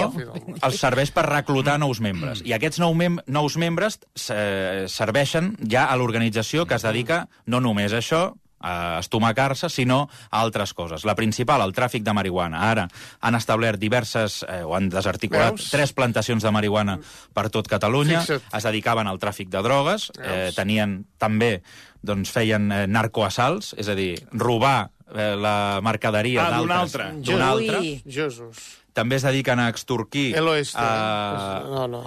els 0.64 0.78
serveix 0.80 1.12
per 1.12 1.26
reclutar 1.28 1.78
nous 1.80 2.00
membres. 2.00 2.40
I 2.48 2.54
aquests 2.56 2.80
nou 2.80 2.94
mem 2.96 3.18
nous 3.28 3.58
membres 3.60 4.00
eh, 4.32 4.86
serveixen 4.88 5.56
ja 5.68 5.86
a 5.92 5.98
l'organització 6.00 6.66
que 6.66 6.76
es 6.80 6.86
dedica 6.88 7.26
no 7.46 7.60
només 7.60 7.92
a 7.92 8.00
això, 8.00 8.22
a 8.60 9.00
estomacar-se, 9.00 9.70
sinó 9.70 10.10
a 10.30 10.42
altres 10.42 10.74
coses. 10.74 11.06
La 11.06 11.16
principal, 11.16 11.62
el 11.62 11.74
tràfic 11.74 12.04
de 12.04 12.14
marihuana. 12.14 12.70
Ara 12.72 12.88
han 13.22 13.36
establert 13.36 13.80
diverses, 13.80 14.44
eh, 14.48 14.64
o 14.64 14.76
han 14.76 14.90
desarticulat 14.90 15.56
Veus? 15.58 15.70
tres 15.72 15.94
plantacions 15.94 16.44
de 16.44 16.52
marihuana 16.52 17.00
per 17.34 17.50
tot 17.50 17.68
Catalunya. 17.68 18.22
Fixa't. 18.22 18.44
Es 18.54 18.64
dedicaven 18.64 19.08
al 19.08 19.20
tràfic 19.20 19.50
de 19.50 19.62
drogues. 19.64 20.12
Eh, 20.22 20.52
tenien 20.56 21.06
també, 21.18 21.62
doncs 22.02 22.32
feien 22.32 22.72
eh, 22.72 22.86
narcoassalts, 22.88 23.74
és 23.78 23.88
a 23.88 23.96
dir, 23.96 24.14
robar 24.32 24.90
eh, 25.16 25.36
la 25.36 25.80
mercaderia 25.82 26.46
Ah, 26.48 26.58
d'un 26.60 26.68
d'altres. 26.68 27.06
altre. 27.08 27.22
D'un 27.26 27.42
altre. 27.42 28.02
Jesús. 28.06 28.58
També 28.94 29.16
es 29.16 29.24
dediquen 29.24 29.60
a 29.60 29.70
extorquir... 29.70 30.36
El 30.36 30.48
oeste. 30.48 30.78
a- 30.82 31.64
No, 31.66 31.88
no. 31.88 32.04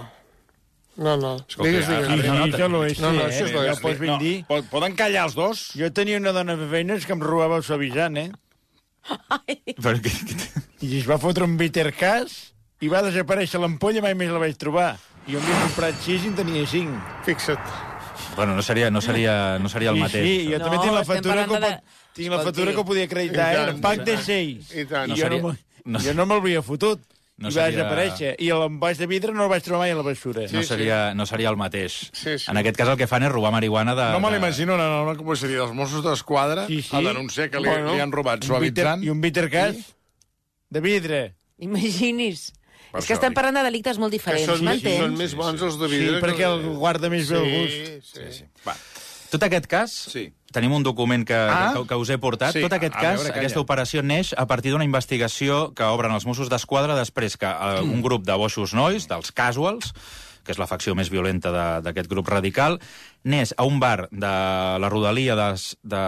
No, 0.95 1.17
no. 1.17 1.35
Escolta, 1.47 1.69
digues, 1.71 1.87
digues. 1.87 2.07
ja, 2.07 2.15
Sí, 2.15 2.27
no, 2.27 2.45
sí, 2.45 2.51
això 2.51 2.67
no 2.69 2.83
és, 2.85 2.99
no, 3.01 3.11
no, 3.13 3.21
eh? 3.21 3.29
això 3.31 3.45
és 3.47 3.51
Ja 3.51 3.61
l'oest. 3.63 3.81
pots 3.81 3.99
ben 3.99 4.17
dir. 4.19 4.45
po- 4.45 4.61
poden 4.69 4.93
callar 4.95 5.23
els 5.25 5.33
dos? 5.35 5.71
Jo 5.75 5.91
tenia 5.91 6.17
una 6.21 6.31
dona 6.31 6.55
de 6.55 6.67
feines 6.69 7.05
que 7.07 7.13
em 7.13 7.19
robava 7.21 7.57
el 7.57 7.63
suavitzant, 7.63 8.17
eh? 8.17 8.31
Però 9.81 9.99
que- 10.01 10.11
I 10.85 10.99
es 10.99 11.07
va 11.09 11.17
fotre 11.17 11.43
un 11.47 11.57
bitter 11.57 11.89
cas 11.95 12.53
i 12.83 12.89
va 12.91 13.01
desaparèixer 13.01 13.59
l'ampolla 13.59 13.99
i 13.99 14.05
mai 14.05 14.13
més 14.19 14.29
la 14.31 14.39
vaig 14.43 14.55
trobar. 14.59 14.93
Jo 15.25 15.39
m'havia 15.39 15.59
comprat 15.65 15.99
sis 16.03 16.23
i 16.25 16.27
en 16.29 16.35
tenia 16.35 16.65
cinc. 16.67 16.93
Fixa't. 17.25 17.59
Bueno, 18.35 18.55
no 18.57 18.61
seria, 18.65 18.89
no 18.91 18.99
seria, 19.01 19.57
no 19.59 19.69
seria 19.69 19.91
el 19.91 19.95
sí, 19.95 20.01
mateix. 20.01 20.23
sí, 20.25 20.45
jo 20.51 20.57
No, 20.59 20.65
també 20.65 20.77
tinc 20.83 20.93
la 20.93 21.03
factura, 21.05 21.45
que 21.47 21.59
de- 21.59 21.79
tinc 22.17 22.29
la 22.33 22.39
factura 22.43 22.73
que 22.73 22.83
podia 22.83 23.03
acreditar, 23.05 23.49
I 23.53 23.57
eh? 23.71 23.79
pack 23.81 24.01
i 24.01 24.03
de 24.03 24.13
tant. 24.15 24.25
seis. 24.25 24.71
I 24.75 24.85
tant. 24.85 25.05
I 25.07 25.09
No 25.09 25.15
jo 25.15 25.21
seria- 25.23 25.41
no, 25.41 25.47
me- 25.49 25.57
no- 25.85 25.99
jo 25.99 26.13
no 26.13 26.25
me'l 26.25 26.39
havia 26.41 26.61
fotut. 26.61 26.99
No 27.35 27.49
I 27.49 27.51
va 27.51 27.63
seria- 27.65 27.79
desaparèixer. 27.83 28.35
I 28.39 28.49
l'envàs 28.53 28.97
de 29.01 29.07
vidre 29.09 29.33
no 29.33 29.43
el 29.45 29.49
vaig 29.49 29.63
trobar 29.65 29.79
mai 29.87 29.91
a 29.91 29.95
la 29.97 30.03
bessura. 30.05 30.43
No 30.53 30.61
seria, 30.63 31.13
no 31.17 31.25
seria 31.25 31.49
el 31.49 31.57
mateix. 31.57 32.11
Sí, 32.13 32.37
sí. 32.37 32.45
En 32.51 32.57
aquest 32.57 32.77
cas 32.77 32.87
el 32.89 32.97
que 32.97 33.07
fan 33.09 33.23
és 33.25 33.31
robar 33.31 33.51
marihuana 33.51 33.95
de... 33.95 34.05
No 34.13 34.19
me 34.19 34.29
de- 34.29 34.35
l'imagino 34.37 34.75
en 34.75 34.81
una 34.81 35.15
comissaria 35.17 35.57
dels 35.63 35.73
Mossos 35.73 36.03
d'Esquadra 36.05 36.67
Sí, 36.67 36.81
sí. 36.83 36.95
a 36.95 37.01
denunciar 37.01 37.49
que 37.49 37.59
li, 37.59 37.67
Bueno, 37.67 37.95
li 37.95 37.99
han 37.99 38.11
robat 38.11 38.35
Un 38.35 38.39
bitter, 38.41 38.85
suavitzant. 38.85 39.03
I 39.03 39.09
un 39.09 39.21
bitter 39.21 39.49
cas 39.49 39.75
de 40.69 40.79
vidre. 40.81 41.35
Imagini's. 41.57 42.51
Per 42.93 43.01
és 43.01 43.07
que 43.09 43.15
estem 43.17 43.33
parlant 43.33 43.55
de 43.57 43.63
delictes 43.65 43.97
molt 43.97 44.13
diferents, 44.13 44.45
són, 44.45 44.61
més, 44.61 44.81
són 44.83 44.91
m'entens? 44.91 45.17
més 45.17 45.33
bons 45.33 45.61
els 45.65 45.79
de 45.81 45.87
Sí, 45.89 45.97
vidre. 45.97 46.19
perquè 46.21 46.37
que- 46.37 46.51
el 46.53 46.75
guarda 46.77 47.09
més 47.09 47.27
bé 47.31 47.37
el 47.39 47.49
gust. 47.49 48.13
Sí, 48.13 48.21
sí. 48.21 48.31
sí. 48.37 48.43
Va. 48.67 48.75
Tot 49.31 49.41
aquest 49.49 49.65
cas, 49.65 49.91
Sí. 50.13 50.27
Tenim 50.53 50.71
un 50.77 50.83
document 50.85 51.25
que, 51.27 51.35
Ah. 51.35 51.71
que, 51.75 51.83
que 51.89 51.97
us 51.99 52.09
he 52.13 52.17
portat. 52.21 52.53
Sí, 52.55 52.61
Tot 52.63 52.75
aquest 52.77 52.95
a 52.95 53.01
cas, 53.01 53.23
veure, 53.23 53.33
aquesta 53.35 53.59
operació 53.63 54.03
neix 54.05 54.33
a 54.37 54.45
partir 54.47 54.71
d'una 54.71 54.85
investigació 54.87 55.71
que 55.75 55.83
obren 55.89 56.13
els 56.15 56.25
Mossos 56.29 56.49
d'Esquadra 56.53 56.95
després 56.95 57.35
que 57.41 57.49
eh, 57.49 57.81
un 57.81 58.01
grup 58.05 58.23
de 58.27 58.37
boixos 58.39 58.73
nois, 58.77 59.07
dels 59.09 59.33
casuals, 59.35 59.91
que 60.43 60.51
és 60.51 60.59
la 60.59 60.67
facció 60.67 60.91
més 60.93 61.07
violenta 61.09 61.53
d'aquest 61.81 62.09
grup 62.11 62.27
radical, 62.27 62.77
neix 63.23 63.53
a 63.55 63.63
un 63.63 63.77
bar 63.79 64.09
de 64.11 64.31
la 64.83 64.89
rodalia 64.91 65.37
de, 65.39 65.49
de 65.87 66.01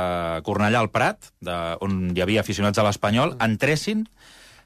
Cornellà 0.44 0.82
al 0.84 0.90
Prat, 0.92 1.32
de, 1.40 1.56
on 1.80 2.12
hi 2.12 2.22
havia 2.22 2.42
aficionats 2.44 2.78
a 2.78 2.84
l'Espanyol, 2.84 3.38
entressin 3.40 4.04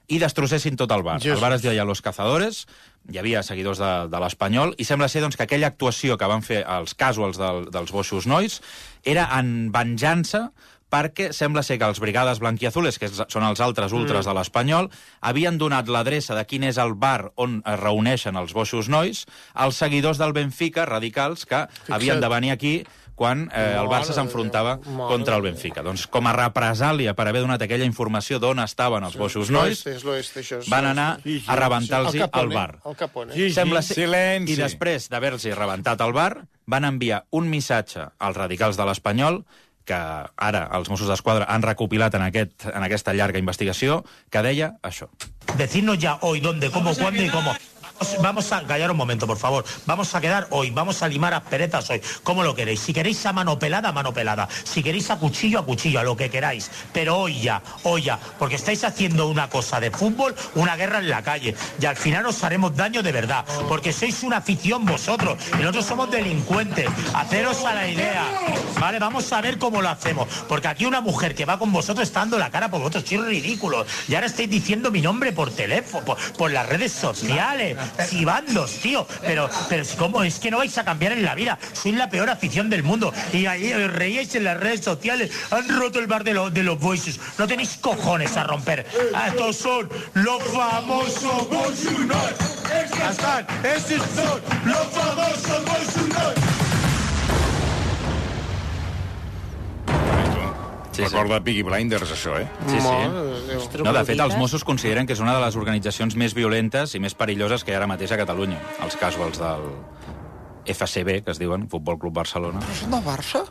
i 0.09 0.19
destrossessin 0.21 0.77
tot 0.79 0.91
el 0.91 1.03
bar. 1.05 1.19
Jesús. 1.21 1.37
El 1.37 1.43
bar 1.43 1.53
es 1.55 1.63
deia 1.65 1.85
Los 1.85 2.01
Cazadores, 2.01 2.65
hi 3.09 3.19
havia 3.21 3.43
seguidors 3.45 3.79
de, 3.81 3.91
de 4.09 4.21
l'Espanyol, 4.21 4.73
i 4.77 4.87
sembla 4.87 5.09
ser 5.11 5.21
doncs, 5.23 5.37
que 5.37 5.45
aquella 5.45 5.69
actuació 5.69 6.17
que 6.17 6.29
van 6.29 6.43
fer 6.45 6.63
els 6.65 6.97
casuals 6.97 7.39
del, 7.39 7.69
dels 7.73 7.93
boixos 7.93 8.27
nois 8.29 8.59
era 9.05 9.29
en 9.37 9.69
venjança 9.75 10.49
perquè 10.89 11.29
sembla 11.37 11.61
ser 11.61 11.77
que 11.77 11.85
els 11.85 11.99
Brigades 12.01 12.39
Blanquiazules, 12.41 12.97
que 12.97 13.09
són 13.13 13.45
els 13.45 13.61
altres 13.61 13.93
ultras 13.93 14.25
de 14.25 14.33
l'Espanyol, 14.33 14.89
havien 15.21 15.59
donat 15.61 15.89
l'adreça 15.89 16.33
de 16.33 16.45
quin 16.49 16.65
és 16.65 16.79
el 16.81 16.95
bar 16.97 17.29
on 17.37 17.59
es 17.61 17.77
reuneixen 17.79 18.39
els 18.41 18.55
boixos 18.57 18.89
nois 18.89 19.25
als 19.53 19.77
seguidors 19.77 20.17
del 20.17 20.33
Benfica, 20.33 20.87
radicals, 20.89 21.45
que 21.45 21.67
havien 21.93 22.21
de 22.21 22.31
venir 22.33 22.55
aquí 22.55 22.73
quan 23.19 23.47
eh, 23.51 23.75
el 23.75 23.89
Barça 23.91 24.15
s'enfrontava 24.15 24.77
contra 24.79 25.35
el 25.35 25.43
Benfica. 25.43 25.83
Doncs 25.85 26.07
com 26.11 26.29
a 26.29 26.33
represàlia 26.37 27.13
per 27.17 27.27
haver 27.27 27.43
donat 27.43 27.65
aquella 27.65 27.87
informació 27.87 28.39
d'on 28.39 28.63
estaven 28.63 29.03
els 29.03 29.17
boixos 29.19 29.51
nois, 29.51 29.83
van 30.71 30.87
anar 30.93 31.09
a 31.19 31.59
rebentar-los 31.59 32.15
Al 32.15 32.29
al 32.31 32.53
bar. 32.53 32.69
Al 32.87 32.95
Sembla 33.53 33.83
ser... 33.83 33.99
Silenci. 33.99 34.55
I 34.55 34.61
després 34.61 35.09
d'haver-los 35.11 35.49
rebentat 35.57 36.01
el 36.05 36.15
bar, 36.15 36.31
van 36.69 36.85
enviar 36.85 37.25
un 37.35 37.49
missatge 37.49 38.07
als 38.17 38.37
radicals 38.37 38.77
de 38.79 38.87
l'Espanyol 38.87 39.43
que 39.89 39.97
ara 39.97 40.61
els 40.77 40.89
Mossos 40.91 41.09
d'Esquadra 41.09 41.47
han 41.49 41.65
recopilat 41.65 42.13
en, 42.19 42.27
aquest, 42.29 42.67
en 42.69 42.85
aquesta 42.85 43.15
llarga 43.17 43.41
investigació, 43.41 44.03
que 44.29 44.43
deia 44.45 44.75
això. 44.85 45.09
Decirnos 45.57 45.97
ya 45.97 46.19
hoy 46.21 46.39
dónde, 46.39 46.69
cómo, 46.69 46.93
cuándo 46.95 47.23
y 47.23 47.29
cómo. 47.29 47.55
Vamos- 48.21 48.51
a 48.51 48.63
callar 48.65 48.89
un 48.89 48.97
momento, 48.97 49.27
por 49.27 49.37
favor. 49.37 49.63
Vamos 49.85 50.15
a 50.15 50.21
quedar 50.21 50.47
hoy, 50.51 50.71
vamos 50.71 51.03
a 51.03 51.07
limar 51.07 51.33
asperezas 51.33 51.89
hoy. 51.89 52.01
¿Cómo 52.23 52.43
lo 52.43 52.55
queréis? 52.55 52.79
Si 52.79 52.93
queréis 52.93 53.23
a 53.25 53.33
mano 53.33 53.59
pelada, 53.59 53.89
a 53.89 53.91
mano 53.91 54.13
pelada. 54.13 54.47
Si 54.63 54.81
queréis 54.81 55.09
a 55.11 55.17
cuchillo, 55.17 55.59
a 55.59 55.65
cuchillo, 55.65 55.99
a 55.99 56.03
lo 56.03 56.15
que 56.17 56.29
queráis. 56.29 56.71
Pero 56.93 57.17
hoy 57.17 57.41
ya, 57.41 57.61
hoy 57.83 58.03
ya. 58.03 58.17
Porque 58.39 58.55
estáis 58.55 58.83
haciendo 58.83 59.27
una 59.27 59.49
cosa 59.49 59.79
de 59.79 59.91
fútbol, 59.91 60.33
una 60.55 60.75
guerra 60.75 60.99
en 60.99 61.09
la 61.09 61.21
calle. 61.21 61.55
Y 61.79 61.85
al 61.85 61.95
final 61.95 62.25
os 62.25 62.43
haremos 62.43 62.75
daño 62.75 63.03
de 63.03 63.11
verdad. 63.11 63.45
Porque 63.67 63.93
sois 63.93 64.23
una 64.23 64.37
afición 64.37 64.85
vosotros. 64.85 65.37
Y 65.53 65.57
nosotros 65.57 65.85
somos 65.85 66.09
delincuentes. 66.09 66.89
Haceros 67.13 67.63
a 67.65 67.75
la 67.75 67.87
idea. 67.87 68.25
Vale, 68.79 68.97
vamos 68.99 69.31
a 69.33 69.41
ver 69.41 69.57
cómo 69.59 69.81
lo 69.81 69.89
hacemos. 69.89 70.27
Porque 70.47 70.67
aquí 70.69 70.85
una 70.85 71.01
mujer 71.01 71.35
que 71.35 71.45
va 71.45 71.59
con 71.59 71.71
vosotros 71.71 72.07
está 72.07 72.21
dando 72.21 72.37
la 72.39 72.49
cara 72.49 72.71
por 72.71 72.79
vosotros. 72.79 73.03
Sois 73.07 73.21
ridículos. 73.21 73.85
Y 74.07 74.15
ahora 74.15 74.27
estáis 74.27 74.49
diciendo 74.49 74.89
mi 74.89 75.01
nombre 75.01 75.31
por 75.33 75.51
teléfono, 75.51 76.15
por 76.37 76.51
las 76.51 76.67
redes 76.67 76.91
sociales. 76.93 77.77
Si 78.07 78.25
bandos, 78.25 78.71
tío. 78.81 79.05
Pero, 79.21 79.49
pero 79.67 79.83
¿cómo? 79.97 80.23
Es 80.23 80.39
que 80.39 80.51
no 80.51 80.57
vais 80.57 80.77
a 80.77 80.83
cambiar 80.83 81.13
en 81.13 81.23
la 81.23 81.35
vida. 81.35 81.57
Sois 81.73 81.95
la 81.95 82.09
peor 82.09 82.29
afición 82.29 82.69
del 82.69 82.83
mundo. 82.83 83.13
Y 83.33 83.45
ahí 83.45 83.73
reíais 83.73 84.33
en 84.35 84.43
las 84.43 84.59
redes 84.59 84.81
sociales. 84.81 85.31
Han 85.51 85.67
roto 85.69 85.99
el 85.99 86.07
bar 86.07 86.23
de, 86.23 86.33
los 86.33 86.53
de 86.53 86.63
los 86.63 86.79
voices. 86.79 87.19
No 87.37 87.47
tenéis 87.47 87.77
cojones 87.81 88.37
a 88.37 88.43
romper. 88.43 88.85
Estos 89.27 89.55
son 89.57 89.89
los 90.13 90.43
famosos. 90.43 91.47
Estos 93.63 93.99
son 94.15 94.41
los 94.65 94.87
famosos 94.87 96.68
Sí, 100.99 101.07
sí. 101.07 101.15
Recorda 101.15 101.39
Piggy 101.43 101.63
Blinders, 101.63 102.11
això, 102.15 102.35
eh? 102.39 102.47
Sí, 102.67 102.79
sí. 102.83 103.83
No, 103.83 103.93
de 103.95 104.03
fet, 104.05 104.19
els 104.19 104.35
Mossos 104.39 104.65
consideren 104.67 105.07
que 105.07 105.15
és 105.15 105.21
una 105.23 105.35
de 105.37 105.43
les 105.45 105.55
organitzacions 105.59 106.17
més 106.19 106.35
violentes 106.35 106.95
i 106.95 106.99
més 107.03 107.15
perilloses 107.15 107.63
que 107.63 107.71
hi 107.71 107.77
ha 107.77 107.81
ara 107.83 107.89
mateix 107.91 108.11
a 108.15 108.19
Catalunya. 108.19 108.59
Els 108.83 108.99
casuals 108.99 109.39
del 109.39 109.69
FCB, 110.69 111.23
que 111.25 111.31
es 111.31 111.39
diuen, 111.39 111.69
Futbol 111.71 111.97
Club 112.01 112.19
Barcelona. 112.19 112.61
Són 112.81 112.93
del 112.93 113.05
Barça? 113.05 113.45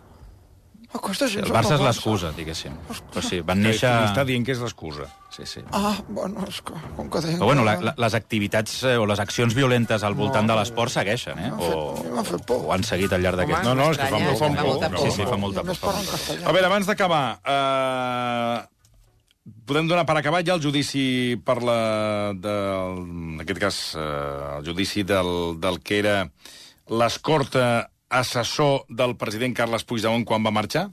Aquesta 0.96 1.27
gent 1.29 1.44
El 1.44 1.53
Barça 1.53 1.74
és 1.77 1.83
l'excusa, 1.85 2.31
diguéssim. 2.33 2.72
Però 3.12 3.20
sí, 3.20 3.42
van 3.44 3.61
néixer... 3.61 3.90
està 4.09 4.22
dient 4.24 4.44
que 4.46 4.55
és 4.55 4.61
l'excusa. 4.62 5.05
Sí, 5.35 5.44
sí. 5.44 5.61
Ah, 5.77 5.92
bueno, 6.09 6.46
és 6.48 6.62
que 6.64 6.72
com 6.96 7.11
que 7.12 7.20
deien... 7.20 7.37
Però 7.42 7.51
bueno, 7.51 7.64
la, 7.66 7.74
la, 7.90 7.92
les 8.01 8.14
activitats 8.16 8.79
eh, 8.88 8.94
o 8.96 9.05
les 9.07 9.20
accions 9.20 9.53
violentes 9.55 10.03
al 10.03 10.16
voltant 10.16 10.48
de 10.48 10.57
l'esport 10.57 10.90
segueixen, 10.94 11.37
eh? 11.44 11.51
M'ha 11.53 12.24
fet- 12.24 12.46
por. 12.48 12.64
o 12.64 12.72
han 12.72 12.87
seguit 12.88 13.12
al 13.12 13.20
llarg 13.20 13.37
d'aquest... 13.42 13.68
No, 13.68 13.74
no, 13.77 13.90
és 13.92 14.01
que 14.01 14.09
fa 14.09 14.22
molt- 14.22 14.40
fa 14.40 14.48
fa 14.48 14.64
molta 14.64 14.88
molt- 14.88 15.05
Sí, 15.05 15.11
por. 15.11 15.16
sí, 15.18 15.29
fa 15.29 15.37
molta 15.44 15.66
por. 15.68 15.77
Fa 15.83 15.92
molta 15.98 16.22
por. 16.24 16.40
A 16.48 16.57
veure, 16.57 16.70
abans 16.72 16.88
d'acabar, 16.88 17.22
eh, 17.44 18.57
podem 19.68 19.92
donar 19.92 20.07
per 20.09 20.16
acabat 20.22 20.48
ja 20.48 20.57
el 20.57 20.64
judici 20.64 21.05
per 21.44 21.59
la... 21.68 21.79
Del, 22.33 23.05
en 23.37 23.44
aquest 23.44 23.61
cas, 23.61 23.83
eh, 24.01 24.57
el 24.57 24.64
judici 24.72 25.05
del, 25.05 25.35
del 25.61 25.83
que 25.85 26.01
era 26.01 26.16
l'escorta 26.88 27.90
assessor 28.10 28.84
del 28.88 29.16
president 29.20 29.54
Carles 29.56 29.84
Puigdemont 29.84 30.24
quan 30.24 30.44
va 30.44 30.54
marxar, 30.54 30.88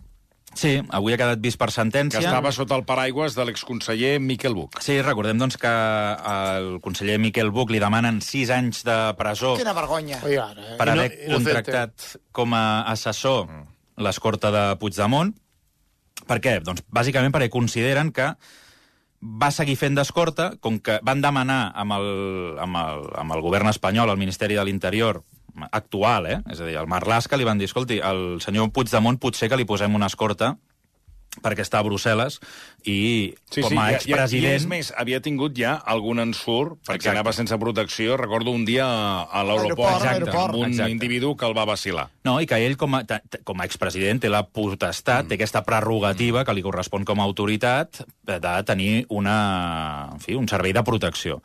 Sí, 0.55 0.77
avui 0.95 1.11
ha 1.11 1.17
quedat 1.19 1.41
vist 1.43 1.57
per 1.59 1.67
que 1.67 1.73
sentència. 1.75 2.21
estava 2.21 2.51
sota 2.55 2.77
el 2.77 2.85
paraigües 2.87 3.35
de 3.35 3.43
l'exconseller 3.43 4.21
Miquel 4.23 4.53
Buch. 4.55 4.77
Sí, 4.79 5.01
recordem 5.03 5.37
doncs 5.37 5.57
que 5.59 5.67
al 5.67 6.79
conseller 6.81 7.17
Miquel 7.19 7.51
Buch 7.51 7.73
li 7.73 7.81
demanen 7.83 8.21
sis 8.23 8.49
anys 8.55 8.85
de 8.87 8.95
presó 9.19 9.57
Quina 9.59 9.73
vergonya. 9.75 10.21
Oi, 10.23 10.37
ara, 10.39 10.61
eh? 10.61 10.77
per 10.79 10.87
haver 10.89 11.09
inocente. 11.11 11.33
contractat 11.33 12.15
com 12.31 12.55
a 12.55 12.83
assessor 12.87 13.49
l'escorta 13.97 14.51
de 14.51 14.63
Puigdemont. 14.79 15.33
Per 16.25 16.39
què? 16.39 16.61
Doncs 16.63 16.85
bàsicament 16.87 17.35
perquè 17.35 17.51
consideren 17.51 18.13
que 18.15 18.31
va 19.21 19.51
seguir 19.51 19.75
fent 19.75 19.95
d'escorta, 19.95 20.53
com 20.61 20.79
que 20.79 21.01
van 21.03 21.19
demanar 21.19 21.73
amb 21.75 21.99
el, 21.99 22.57
amb, 22.63 22.79
el, 22.79 23.07
amb 23.19 23.35
el 23.35 23.41
govern 23.43 23.67
espanyol, 23.67 24.09
el 24.09 24.21
Ministeri 24.21 24.55
de 24.55 24.63
l'Interior 24.63 25.19
actual, 25.71 26.29
eh? 26.29 26.39
és 26.51 26.61
a 26.61 26.67
dir, 26.67 26.77
el 26.79 26.89
Marlaska, 26.91 27.37
li 27.37 27.47
van 27.47 27.61
dir, 27.61 27.69
escolti, 27.69 28.01
el 28.03 28.39
senyor 28.43 28.71
Puigdemont 28.75 29.19
potser 29.21 29.49
que 29.51 29.59
li 29.59 29.67
posem 29.67 29.95
una 29.95 30.11
escorta 30.11 30.55
perquè 31.43 31.65
està 31.65 31.81
a 31.81 31.85
Brussel·les 31.85 32.37
i 32.87 33.33
com 33.55 33.79
a 33.79 33.89
I, 33.91 33.97
expresident... 33.97 34.53
és 34.55 34.67
més, 34.69 34.91
havia 34.95 35.19
tingut 35.23 35.55
ja 35.57 35.75
algun 35.91 36.21
ensurt, 36.23 36.77
perquè 36.85 37.01
Exacte. 37.01 37.13
anava 37.15 37.33
sense 37.35 37.57
protecció. 37.59 38.15
Recordo 38.21 38.53
un 38.55 38.65
dia 38.67 38.85
a, 38.85 39.43
l'aeroport 39.47 40.05
amb 40.07 40.55
un 40.55 40.69
Exacte. 40.69 40.91
individu 40.93 41.33
que 41.35 41.47
el 41.49 41.55
va 41.57 41.67
vacilar. 41.67 42.07
No, 42.27 42.37
i 42.41 42.49
que 42.49 42.59
ell, 42.63 42.77
com 42.79 42.95
a, 42.99 43.03
com 43.43 43.61
a 43.61 43.67
expresident, 43.67 44.23
té 44.23 44.31
la 44.31 44.45
potestat, 44.47 45.25
mm. 45.25 45.31
té 45.31 45.39
aquesta 45.39 45.65
prerrogativa 45.67 46.45
que 46.47 46.55
li 46.55 46.63
correspon 46.65 47.07
com 47.07 47.19
a 47.19 47.27
autoritat 47.27 48.05
de 48.25 48.55
tenir 48.67 48.93
una, 49.09 49.39
en 50.13 50.23
fi, 50.23 50.37
un 50.39 50.47
servei 50.51 50.75
de 50.75 50.85
protecció. 50.87 51.41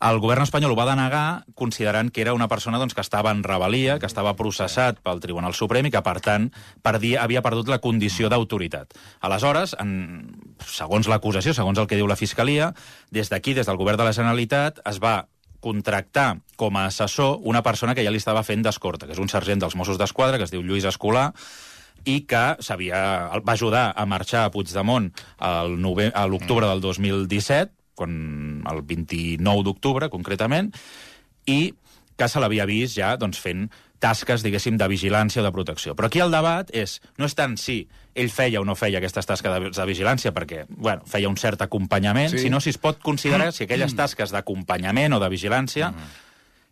El 0.00 0.16
govern 0.22 0.40
espanyol 0.46 0.72
ho 0.72 0.76
va 0.78 0.86
denegar 0.88 1.44
considerant 1.54 2.08
que 2.08 2.22
era 2.22 2.32
una 2.32 2.48
persona 2.48 2.78
doncs, 2.80 2.94
que 2.96 3.02
estava 3.04 3.30
en 3.34 3.42
rebel·lia, 3.44 3.98
que 4.00 4.08
estava 4.08 4.32
processat 4.38 5.02
pel 5.04 5.20
Tribunal 5.20 5.52
Suprem 5.52 5.84
i 5.86 5.90
que, 5.92 6.00
per 6.00 6.20
tant, 6.24 6.46
perdia, 6.82 7.20
havia 7.22 7.42
perdut 7.44 7.68
la 7.68 7.80
condició 7.84 8.30
d'autoritat. 8.32 8.96
Aleshores, 9.20 9.74
en, 9.78 10.30
segons 10.64 11.08
l'acusació, 11.10 11.52
segons 11.52 11.78
el 11.78 11.86
que 11.90 11.98
diu 12.00 12.08
la 12.08 12.16
Fiscalia, 12.16 12.70
des 13.12 13.28
d'aquí, 13.28 13.52
des 13.52 13.68
del 13.68 13.76
govern 13.76 14.00
de 14.00 14.06
la 14.08 14.14
Generalitat, 14.16 14.80
es 14.88 15.02
va 15.04 15.26
contractar 15.60 16.38
com 16.56 16.78
a 16.80 16.86
assessor 16.88 17.36
una 17.44 17.60
persona 17.62 17.92
que 17.94 18.00
ja 18.06 18.10
li 18.10 18.16
estava 18.22 18.40
fent 18.42 18.62
d'escorta, 18.64 19.04
que 19.04 19.12
és 19.12 19.20
un 19.20 19.28
sergent 19.28 19.60
dels 19.60 19.76
Mossos 19.76 19.98
d'Esquadra, 20.00 20.38
que 20.40 20.48
es 20.48 20.54
diu 20.54 20.62
Lluís 20.64 20.88
Escolar, 20.88 21.34
i 22.08 22.22
que 22.24 22.56
el 22.56 23.42
va 23.44 23.52
ajudar 23.52 23.92
a 23.92 24.06
marxar 24.08 24.46
a 24.46 24.50
Puigdemont 24.50 25.10
nove- 25.76 26.08
a 26.14 26.24
l'octubre 26.26 26.64
del 26.66 26.80
2017, 26.80 27.74
quan, 27.94 28.62
el 28.70 28.82
29 28.86 29.64
d'octubre, 29.66 30.08
concretament, 30.12 30.72
i 31.46 31.74
que 32.16 32.28
se 32.28 32.40
l'havia 32.40 32.66
vist 32.68 32.98
ja 32.98 33.14
doncs, 33.16 33.38
fent 33.40 33.70
tasques, 34.00 34.40
diguéssim, 34.44 34.78
de 34.80 34.86
vigilància 34.88 35.42
o 35.42 35.44
de 35.44 35.52
protecció. 35.52 35.92
Però 35.96 36.08
aquí 36.08 36.20
el 36.24 36.32
debat 36.32 36.70
és, 36.72 36.98
no 37.20 37.26
és 37.28 37.34
tant 37.36 37.58
si 37.60 37.82
ell 38.16 38.30
feia 38.32 38.60
o 38.60 38.64
no 38.64 38.72
feia 38.76 38.96
aquestes 39.00 39.28
tasques 39.28 39.52
de, 39.52 39.70
de 39.76 39.86
vigilància, 39.88 40.32
perquè 40.32 40.64
bueno, 40.70 41.04
feia 41.08 41.28
un 41.28 41.36
cert 41.36 41.60
acompanyament, 41.60 42.32
Sí. 42.32 42.46
sinó 42.46 42.60
si 42.64 42.70
es 42.72 42.78
pot 42.80 43.00
considerar 43.04 43.52
si 43.52 43.64
aquelles 43.64 43.92
tasques 43.96 44.32
d'acompanyament 44.32 45.12
o 45.12 45.20
de 45.20 45.28
vigilància 45.28 45.92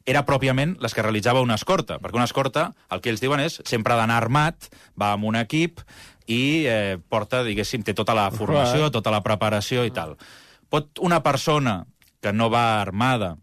era 0.09 0.24
pròpiament 0.24 0.78
les 0.81 0.94
que 0.96 1.04
realitzava 1.04 1.42
una 1.44 1.57
escorta, 1.61 1.98
perquè 2.00 2.16
una 2.16 2.24
escorta, 2.24 2.70
el 2.90 3.02
que 3.04 3.11
ells 3.12 3.20
diuen 3.20 3.40
és, 3.44 3.61
sempre 3.68 3.92
ha 3.92 3.98
d'anar 4.00 4.16
armat, 4.22 4.70
va 4.96 5.12
amb 5.12 5.28
un 5.28 5.37
equip 5.37 5.83
i 6.33 6.64
eh, 6.64 6.96
porta, 7.12 7.42
diguéssim, 7.44 7.85
té 7.85 7.92
tota 7.92 8.14
la 8.16 8.31
formació, 8.33 8.88
tota 8.90 9.12
la 9.12 9.20
preparació 9.24 9.85
i 9.85 9.92
tal. 9.92 10.16
Pot 10.68 11.00
una 11.00 11.22
persona 11.22 11.87
que 12.20 12.33
no 12.33 12.50
va 12.50 12.81
armada, 12.81 13.37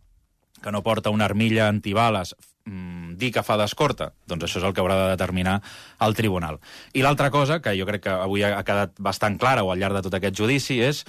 que 0.62 0.72
no 0.72 0.84
porta 0.84 1.10
una 1.10 1.26
armilla 1.26 1.68
antibales, 1.68 2.36
mm, 2.66 3.16
dir 3.18 3.32
que 3.32 3.44
fa 3.44 3.58
d'escorta? 3.58 4.12
Doncs 4.28 4.46
això 4.46 4.60
és 4.60 4.66
el 4.66 4.74
que 4.74 4.82
haurà 4.82 4.98
de 5.04 5.12
determinar 5.16 5.62
el 6.00 6.16
tribunal. 6.16 6.60
I 6.94 7.02
l'altra 7.02 7.32
cosa, 7.32 7.62
que 7.62 7.78
jo 7.80 7.86
crec 7.86 8.04
que 8.04 8.10
avui 8.10 8.44
ha 8.44 8.58
ha 8.60 8.64
quedat 8.64 8.94
bastant 9.00 9.38
clara 9.38 9.64
o 9.64 9.72
al 9.72 9.80
llarg 9.80 9.96
de 9.96 10.02
tot 10.02 10.14
aquest 10.14 10.36
judici, 10.36 10.82
és 10.82 11.06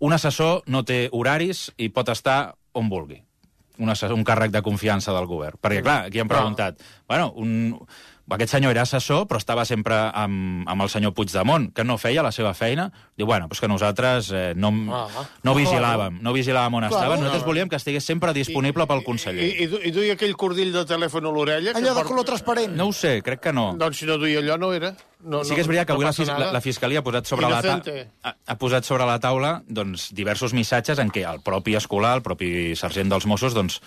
un 0.00 0.12
assessor 0.12 0.62
no 0.66 0.82
té 0.84 1.08
horaris 1.12 1.70
i 1.76 1.88
pot 1.88 2.08
estar 2.08 2.54
on 2.72 2.88
vulgui 2.88 3.22
un, 3.78 3.90
assessor, 3.90 4.16
un 4.16 4.24
càrrec 4.24 4.52
de 4.52 4.62
confiança 4.62 5.12
del 5.14 5.26
govern. 5.26 5.58
Perquè, 5.60 5.82
clar, 5.84 5.98
aquí 6.08 6.20
hem 6.22 6.30
preguntat, 6.30 6.80
bueno, 7.08 7.32
un, 7.36 7.78
aquest 8.30 8.52
senyor 8.54 8.70
era 8.72 8.82
assessor, 8.82 9.26
però 9.28 9.36
estava 9.40 9.64
sempre 9.68 9.94
amb, 10.14 10.62
amb 10.70 10.82
el 10.82 10.88
senyor 10.88 11.12
Puigdemont, 11.12 11.70
que 11.74 11.84
no 11.84 11.98
feia 11.98 12.22
la 12.22 12.30
seva 12.32 12.54
feina. 12.54 12.90
Diu, 13.18 13.26
bueno, 13.26 13.48
doncs 13.48 13.60
que 13.60 13.68
nosaltres 13.68 14.30
eh, 14.32 14.52
no, 14.56 14.70
Ah. 14.94 15.24
no 15.42 15.54
vigilàvem, 15.54 16.20
no 16.22 16.32
vigilàvem 16.32 16.74
on 16.74 16.84
estava. 16.84 17.16
Nosaltres 17.16 17.44
volíem 17.44 17.68
que 17.68 17.76
estigués 17.76 18.04
sempre 18.04 18.32
disponible 18.32 18.86
pel 18.86 19.02
conseller. 19.04 19.42
I, 19.44 19.64
i, 19.66 19.88
I 19.88 19.92
duia 19.92 20.14
aquell 20.14 20.36
cordill 20.36 20.72
de 20.72 20.84
telèfon 20.86 21.26
a 21.26 21.32
l'orella? 21.32 21.72
que 21.72 21.78
Allò 21.78 21.90
de 21.90 21.94
porta- 22.00 22.08
color 22.08 22.24
transparent. 22.24 22.76
No 22.76 22.86
ho 22.88 22.92
sé, 22.92 23.20
crec 23.22 23.40
que 23.40 23.52
no. 23.52 23.74
Doncs 23.78 23.98
si 23.98 24.06
no 24.06 24.16
duia 24.18 24.38
allò, 24.40 24.58
no 24.58 24.72
era. 24.72 24.94
No, 25.22 25.44
Sí 25.44 25.54
que 25.54 25.60
és 25.62 25.68
veritat 25.68 25.86
que 25.86 25.92
no 25.92 26.00
avui 26.00 26.04
la, 26.06 26.12
fis 26.12 26.26
la, 26.26 26.38
nada. 26.38 26.52
la 26.52 26.60
Fiscalia 26.60 26.98
ha 26.98 27.04
posat 27.06 27.26
sobre 27.30 27.48
la, 27.48 27.60
ta 27.62 27.80
ha 28.46 28.56
posat 28.58 28.84
sobre 28.84 29.04
la 29.06 29.20
taula 29.22 29.62
doncs, 29.68 30.08
diversos 30.12 30.52
missatges 30.52 30.98
en 30.98 31.10
què 31.14 31.22
el 31.30 31.38
propi 31.46 31.76
escolar, 31.78 32.16
el 32.16 32.22
propi 32.26 32.74
sergent 32.74 33.08
dels 33.12 33.26
Mossos, 33.30 33.54
doncs, 33.54 33.80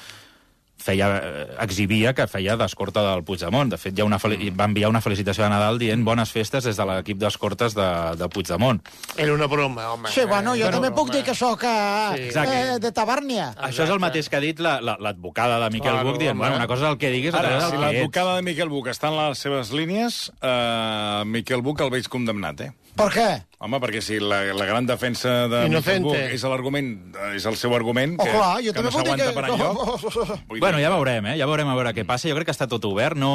feia, 0.78 1.08
eh, 1.18 1.46
exhibia 1.64 2.14
que 2.14 2.28
feia 2.28 2.56
d'escorta 2.58 3.02
del 3.02 3.24
Puigdemont. 3.24 3.72
De 3.72 3.78
fet, 3.78 3.98
ha 4.00 4.06
una 4.06 4.20
fel- 4.20 4.38
va 4.60 4.66
enviar 4.66 4.90
una 4.90 5.02
felicitació 5.02 5.46
a 5.46 5.50
Nadal 5.50 5.80
dient 5.80 6.04
bones 6.06 6.30
festes 6.32 6.64
des 6.64 6.78
de 6.78 6.86
l'equip 6.86 7.18
d'escortes 7.18 7.74
de, 7.74 7.88
de 8.20 8.30
Puigdemont. 8.30 8.82
Era 9.18 9.34
una 9.34 9.48
broma, 9.48 9.90
home. 9.94 10.10
Sí, 10.14 10.26
bueno, 10.30 10.54
jo 10.56 10.70
també 10.70 10.88
una 10.90 10.96
puc 10.96 11.08
broma. 11.08 11.18
dir 11.18 11.24
que 11.26 11.34
sóc 11.36 11.64
eh, 11.64 12.30
eh, 12.30 12.80
de 12.80 12.92
Tabàrnia. 12.92 13.54
Això 13.58 13.84
és 13.84 13.90
el 13.90 14.00
mateix 14.00 14.30
que 14.30 14.36
ha 14.38 14.44
dit 14.44 14.60
la- 14.60 14.80
la- 14.82 14.98
l'advocada 15.00 15.60
de 15.64 15.70
Miquel 15.74 15.92
Claro, 15.92 16.10
Buch, 16.12 16.20
dient, 16.20 16.38
bueno, 16.38 16.56
una 16.58 16.68
cosa 16.68 16.86
és 16.86 16.92
el 16.92 16.98
que 16.98 17.10
diguis, 17.10 17.34
Ara, 17.34 17.70
si 17.70 17.78
l'advocada 17.78 18.36
de 18.36 18.42
Miquel 18.44 18.70
Buch 18.70 18.88
està 18.88 19.08
en 19.10 19.18
les 19.30 19.40
seves 19.40 19.72
línies, 19.72 20.32
eh, 20.42 21.24
Miquel 21.26 21.62
Buch 21.62 21.82
el 21.82 21.90
veig 21.90 22.08
condemnat, 22.08 22.62
eh? 22.62 22.72
Per 22.96 23.08
què? 23.12 23.26
Home, 23.66 23.80
perquè 23.84 24.00
si 24.04 24.20
la, 24.24 24.38
la 24.56 24.66
gran 24.70 24.86
defensa 24.88 25.48
de. 25.52 25.62
Buch 26.04 26.16
és 26.16 26.44
l'argument, 26.48 26.90
és 27.36 27.46
el 27.50 27.58
seu 27.60 27.74
argument, 27.76 28.14
Oh, 28.20 28.24
que, 28.24 28.32
clar, 28.32 28.52
jo 28.64 28.72
que 28.76 28.84
també 28.84 28.92
no 28.92 28.96
puc 28.96 29.04
dir 29.10 29.26
s'aguanta 29.26 29.26
que... 29.26 29.36
per 29.36 29.46
enlloc... 29.50 30.46
Vull 30.52 30.62
Bueno, 30.64 30.78
dir- 30.80 30.86
ja 30.86 30.92
veurem, 30.94 31.28
eh? 31.32 31.36
Ja 31.42 31.48
veurem 31.50 31.72
a 31.72 31.76
veure 31.76 31.92
què 31.98 32.06
passa. 32.08 32.30
Jo 32.32 32.38
crec 32.38 32.48
que 32.52 32.56
està 32.56 32.68
tot 32.72 32.86
obert. 32.88 33.18
No, 33.20 33.34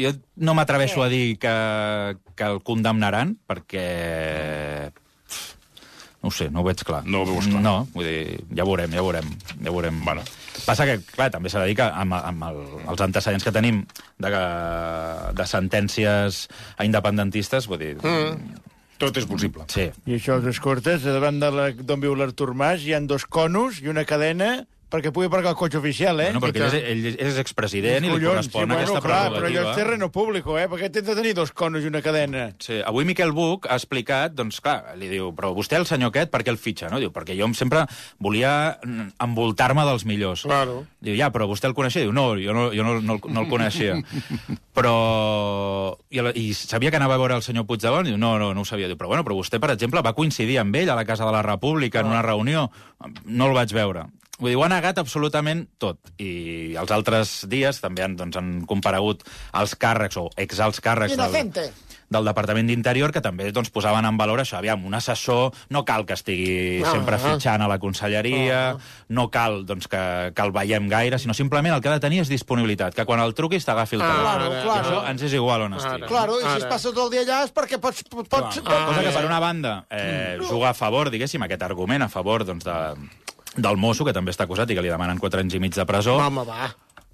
jo 0.00 0.14
no 0.36 0.54
m'atreveixo 0.56 1.02
a 1.04 1.10
dir 1.12 1.36
que, 1.42 1.52
que 2.38 2.48
el 2.48 2.62
condemnaran, 2.64 3.36
perquè... 3.48 3.84
No 6.18 6.32
ho 6.32 6.34
sé, 6.34 6.48
no 6.50 6.64
ho 6.64 6.66
veig 6.66 6.80
clar. 6.82 7.04
No 7.06 7.20
ho 7.22 7.28
veus 7.28 7.46
clar. 7.46 7.60
No, 7.62 7.76
vull 7.94 8.08
dir, 8.08 8.40
ja 8.58 8.64
veurem, 8.66 8.90
ja 8.96 9.04
veurem. 9.04 9.28
Ja 9.62 9.70
veurem. 9.70 10.00
Bueno. 10.04 10.24
Passa 10.68 10.84
que, 10.84 10.98
clar, 11.14 11.30
també 11.32 11.48
s'ha 11.48 11.62
de 11.64 11.70
dir 11.72 11.76
que 11.80 11.86
amb, 11.88 12.12
amb 12.18 12.44
el, 12.50 12.58
els 12.92 13.00
antecedents 13.08 13.46
que 13.46 13.52
tenim 13.56 13.82
de, 14.20 14.30
de 15.38 15.46
sentències 15.48 16.44
a 16.76 16.84
independentistes, 16.88 17.68
vull 17.70 17.80
dir... 17.80 17.94
Mm. 18.04 18.56
Tot 18.98 19.14
és 19.20 19.28
possible. 19.30 19.62
Sí. 19.70 19.84
I 20.10 20.16
això, 20.16 20.40
els 20.40 20.48
escortes, 20.50 21.04
a 21.06 21.12
davant 21.14 21.36
de 21.38 21.48
la- 21.54 21.68
d'on 21.70 22.00
viu 22.02 22.16
l'Artur 22.18 22.50
Mas, 22.58 22.82
hi 22.82 22.96
han 22.96 23.06
dos 23.06 23.28
conos 23.30 23.78
i 23.78 23.86
una 23.92 24.02
cadena 24.04 24.64
perquè 24.88 25.10
pugui 25.12 25.28
aparcar 25.28 25.50
el 25.52 25.56
cotxe 25.58 25.78
oficial, 25.78 26.20
eh? 26.20 26.30
Bueno, 26.32 26.40
perquè 26.40 26.64
ell 26.64 27.04
és, 27.06 27.16
ell 27.20 27.28
és 27.32 27.38
expresident 27.42 28.06
i 28.06 28.08
li 28.10 28.22
correspon 28.24 28.62
sí, 28.62 28.66
bueno, 28.66 28.78
aquesta 28.78 29.02
clar, 29.04 29.18
però 29.34 29.44
allò 29.44 29.44
prerrogativa. 29.44 29.70
és 29.74 29.76
terreno 29.82 30.08
público, 30.14 30.56
eh? 30.58 30.66
Perquè 30.70 30.88
té 30.94 31.02
de 31.04 31.16
tenir 31.18 31.34
dos 31.36 31.52
conos 31.52 31.84
i 31.84 31.90
una 31.90 32.00
cadena. 32.04 32.48
Sí, 32.64 32.78
avui 32.84 33.04
Miquel 33.08 33.32
Buch 33.36 33.68
ha 33.68 33.76
explicat, 33.76 34.32
doncs 34.38 34.60
clar, 34.64 34.94
li 34.96 35.10
diu, 35.12 35.30
però 35.36 35.52
vostè 35.56 35.76
el 35.76 35.86
senyor 35.88 36.12
aquest 36.12 36.32
per 36.32 36.42
què 36.42 36.52
el 36.54 36.58
fitxa, 36.60 36.88
no? 36.92 37.00
Diu, 37.02 37.12
perquè 37.12 37.36
jo 37.38 37.50
sempre 37.58 37.84
volia 38.18 38.78
mm, 38.84 39.12
envoltar-me 39.28 39.84
dels 39.88 40.06
millors. 40.08 40.42
Claro. 40.48 40.82
Diu, 41.04 41.14
ja, 41.20 41.28
però 41.34 41.46
vostè 41.50 41.68
el 41.68 41.76
coneixia? 41.76 42.06
Diu, 42.06 42.12
no, 42.16 42.30
jo 42.40 42.56
no, 42.56 42.68
jo 42.72 42.84
no, 42.86 42.98
no, 43.00 43.18
el- 43.20 43.32
no 43.34 43.44
el 43.44 43.48
coneixia. 43.52 43.98
però... 44.76 45.96
I, 46.10 46.22
I 46.34 46.46
sabia 46.54 46.90
que 46.90 46.96
anava 47.00 47.14
a 47.18 47.20
veure 47.20 47.36
el 47.36 47.42
senyor 47.44 47.66
Puigdemont? 47.68 48.08
Diu, 48.08 48.16
no, 48.20 48.36
no, 48.40 48.52
no 48.56 48.64
ho 48.64 48.68
sabia. 48.68 48.88
Diu, 48.88 48.96
però 48.96 49.12
bueno, 49.12 49.24
però 49.26 49.36
vostè, 49.38 49.60
per 49.60 49.72
exemple, 49.74 50.02
va 50.04 50.14
coincidir 50.16 50.58
amb 50.62 50.76
ell 50.80 50.90
a 50.90 50.96
la 50.98 51.04
Casa 51.08 51.26
de 51.28 51.34
la 51.34 51.42
República 51.44 52.00
en 52.00 52.08
una 52.12 52.22
reunió. 52.24 52.68
No 53.24 53.50
el 53.50 53.56
vaig 53.58 53.74
veure. 53.76 54.06
Vull 54.38 54.52
dir, 54.52 54.56
ho 54.56 54.62
ha 54.62 54.68
negat 54.70 54.98
absolutament 55.02 55.66
tot. 55.82 55.98
I 56.22 56.76
els 56.78 56.90
altres 56.94 57.40
dies 57.50 57.80
també 57.82 58.04
han, 58.06 58.14
doncs, 58.16 58.36
han 58.38 58.60
comparegut 58.70 59.24
els 59.58 59.74
càrrecs 59.74 60.16
o 60.20 60.28
exalts 60.38 60.78
càrrecs 60.84 61.16
del, 61.16 61.24
Inocente. 61.26 61.64
del 62.08 62.24
Departament 62.24 62.68
d'Interior 62.70 63.10
que 63.12 63.20
també 63.20 63.48
doncs, 63.50 63.72
posaven 63.74 64.06
en 64.06 64.16
valor 64.16 64.38
això. 64.44 64.60
Aviam, 64.60 64.84
un 64.86 64.94
assessor 64.94 65.50
no 65.74 65.82
cal 65.84 66.06
que 66.06 66.14
estigui 66.14 66.78
No, 66.84 66.92
sempre 66.92 67.18
no. 67.18 67.32
fitxant 67.32 67.62
a 67.62 67.68
la 67.68 67.80
conselleria, 67.82 68.76
no 69.08 69.26
cal 69.34 69.64
doncs, 69.66 69.88
que, 69.90 70.30
que 70.34 70.42
el 70.46 70.54
veiem 70.54 70.86
gaire, 70.88 71.18
sinó 71.18 71.34
simplement 71.34 71.74
el 71.74 71.82
que 71.82 71.90
ha 71.90 71.98
de 71.98 72.04
tenir 72.06 72.22
és 72.22 72.30
disponibilitat, 72.30 72.94
que 72.94 73.04
quan 73.10 73.18
el 73.20 73.34
truquis 73.34 73.66
t'agafi 73.66 73.98
el 73.98 74.02
Ah, 74.06 74.12
telèfon. 74.14 74.22
claro, 74.22 74.54
I 74.54 74.62
claro. 74.62 74.88
Això 75.02 75.10
ens 75.10 75.22
és 75.26 75.34
igual 75.34 75.66
on 75.66 75.74
estigui. 75.74 76.06
Claro, 76.06 76.38
i 76.38 76.44
si 76.46 76.56
es 76.62 76.68
passa 76.70 76.92
tot 76.94 77.04
el 77.08 77.10
dia 77.18 77.26
allà 77.26 77.42
és 77.50 77.52
perquè 77.58 77.80
pots... 77.82 78.04
pots, 78.06 78.28
pots 78.30 78.60
Cosa 78.62 79.02
que, 79.02 79.10
per 79.18 79.24
una 79.26 79.40
banda, 79.42 79.74
eh, 79.90 80.38
juga 80.48 80.70
a 80.70 80.74
favor, 80.78 81.10
diguéssim, 81.10 81.42
aquest 81.42 81.62
argument 81.66 82.06
a 82.06 82.08
favor 82.08 82.44
doncs, 82.46 82.62
de, 82.64 82.78
del 83.58 83.76
mosso, 83.76 84.04
que 84.06 84.14
també 84.16 84.30
està 84.34 84.46
acusat 84.46 84.70
i 84.70 84.76
que 84.78 84.82
li 84.84 84.90
demanen 84.92 85.18
4 85.18 85.40
anys 85.42 85.54
i 85.58 85.60
mig 85.62 85.74
de 85.74 85.84
presó, 85.88 86.16
Home, 86.22 86.44
va. 86.46 86.68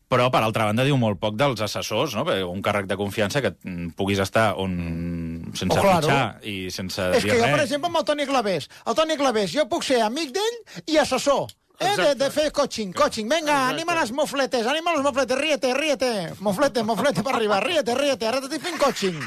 però, 0.08 0.28
per 0.30 0.42
altra 0.44 0.66
banda, 0.68 0.84
diu 0.86 0.96
molt 1.00 1.18
poc 1.18 1.34
dels 1.40 1.60
assessors, 1.64 2.14
no? 2.14 2.24
Perquè 2.28 2.44
un 2.46 2.60
càrrec 2.62 2.86
de 2.90 2.96
confiança 3.00 3.40
que 3.42 3.54
mm, 3.56 3.94
puguis 3.98 4.20
estar 4.22 4.52
on 4.60 5.50
sense 5.54 5.74
Oh, 5.78 5.80
claro. 5.82 6.06
fitxar 6.06 6.38
i 6.44 6.70
sense 6.70 7.00
És 7.16 7.22
dir 7.24 7.32
que 7.32 7.38
jo, 7.38 7.44
res. 7.48 7.56
per 7.56 7.64
exemple, 7.64 7.88
amb 7.90 7.98
el 8.02 8.04
Toni 8.04 8.26
Clavés, 8.28 8.68
el 8.86 8.94
Toni 8.94 9.16
Clavés, 9.16 9.50
jo 9.56 9.66
puc 9.68 9.82
ser 9.86 10.00
amic 10.04 10.32
d'ell 10.36 10.58
i 10.94 10.98
assessor. 11.02 11.46
Eh, 11.84 11.96
de, 12.00 12.14
de 12.24 12.30
fer 12.30 12.50
coaching, 12.52 12.92
coaching. 12.96 13.28
Vinga, 13.30 13.68
anima 13.68 13.94
les 14.00 14.10
mofletes, 14.12 14.66
anima 14.66 14.92
les 14.94 15.02
mofletes, 15.04 15.38
ríete, 15.38 15.74
ríete. 15.74 16.10
Moflete, 16.40 16.82
moflete 16.82 17.22
per 17.22 17.34
arribar, 17.36 17.60
ríete, 17.66 17.94
ríete. 17.98 18.26
Ara 18.30 18.40
t'estic 18.40 18.62
fent 18.64 18.78
coaching. 18.80 19.18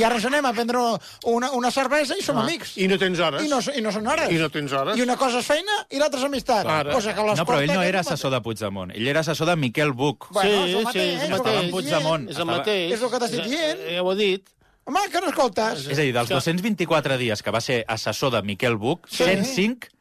I 0.00 0.04
ara 0.08 0.16
ens 0.16 0.24
anem 0.24 0.46
a 0.48 0.52
prendre 0.56 0.80
una, 1.28 1.50
una 1.52 1.70
cervesa 1.70 2.16
i 2.16 2.22
som 2.24 2.38
Ah, 2.40 2.46
amics. 2.46 2.76
I 2.80 2.86
no 2.88 2.96
tens 2.98 3.20
hores. 3.20 3.42
I 3.44 3.48
no, 3.52 3.58
I 3.76 3.82
no 3.84 3.92
són 3.92 4.06
hores. 4.08 4.30
I 4.32 4.38
no 4.40 4.48
tens 4.50 4.72
hores. 4.72 4.96
I 4.96 5.02
una 5.04 5.16
cosa 5.20 5.42
és 5.42 5.46
feina 5.46 5.74
i 5.90 6.00
l'altra 6.00 6.18
és 6.22 6.24
amistat. 6.30 6.64
Ara. 6.66 6.94
Cosa 6.96 7.12
que 7.14 7.26
les 7.28 7.38
No, 7.38 7.44
però 7.44 7.60
ell 7.60 7.74
no 7.74 7.82
era 7.84 8.00
assessor 8.00 8.32
de 8.32 8.40
Puigdemont. 8.40 8.90
Ell 8.96 9.08
era 9.12 9.20
assessor 9.20 9.46
de 9.52 9.56
Miquel 9.56 9.92
Buch. 9.92 10.30
Bueno, 10.32 10.64
és 10.64 10.72
el 10.74 10.78
sí, 10.80 10.84
mateix, 10.88 11.12
sí, 11.12 11.26
és 11.26 11.30
el 11.30 11.36
mateix. 11.38 11.70
Puigdemont. 11.70 12.28
És 12.32 12.38
el 12.38 12.48
mateix. 12.48 12.92
És 12.96 13.02
el 13.04 13.10
que 13.12 13.20
t'estic 13.26 13.44
dient. 13.52 13.84
Ja 13.92 14.02
ho 14.02 14.12
he 14.12 14.16
dit. 14.16 14.48
Home, 14.84 14.98
que 15.12 15.20
no 15.22 15.28
escoltes. 15.28 15.84
És 15.92 15.98
a 15.98 16.02
dir, 16.02 16.12
dels 16.16 16.28
224 16.32 17.18
dies 17.20 17.42
que 17.44 17.52
va 17.54 17.60
ser 17.62 17.84
assessor 17.86 18.32
de 18.34 18.40
Miquel 18.42 18.74
Buch, 18.80 19.04
Sí. 19.08 19.22
105 19.28 19.92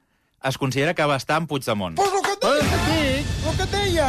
es 0.44 0.58
considera 0.58 0.94
que 0.94 1.06
va 1.06 1.18
estar 1.22 1.38
amb 1.42 1.50
Puigdemont. 1.50 1.96
Pues 1.96 2.14
el 2.14 2.24
que 2.26 2.38
et 2.38 2.48
deia, 2.48 3.20
el 3.52 3.58
que 3.58 3.64
et 3.68 3.76
deia. 3.78 4.08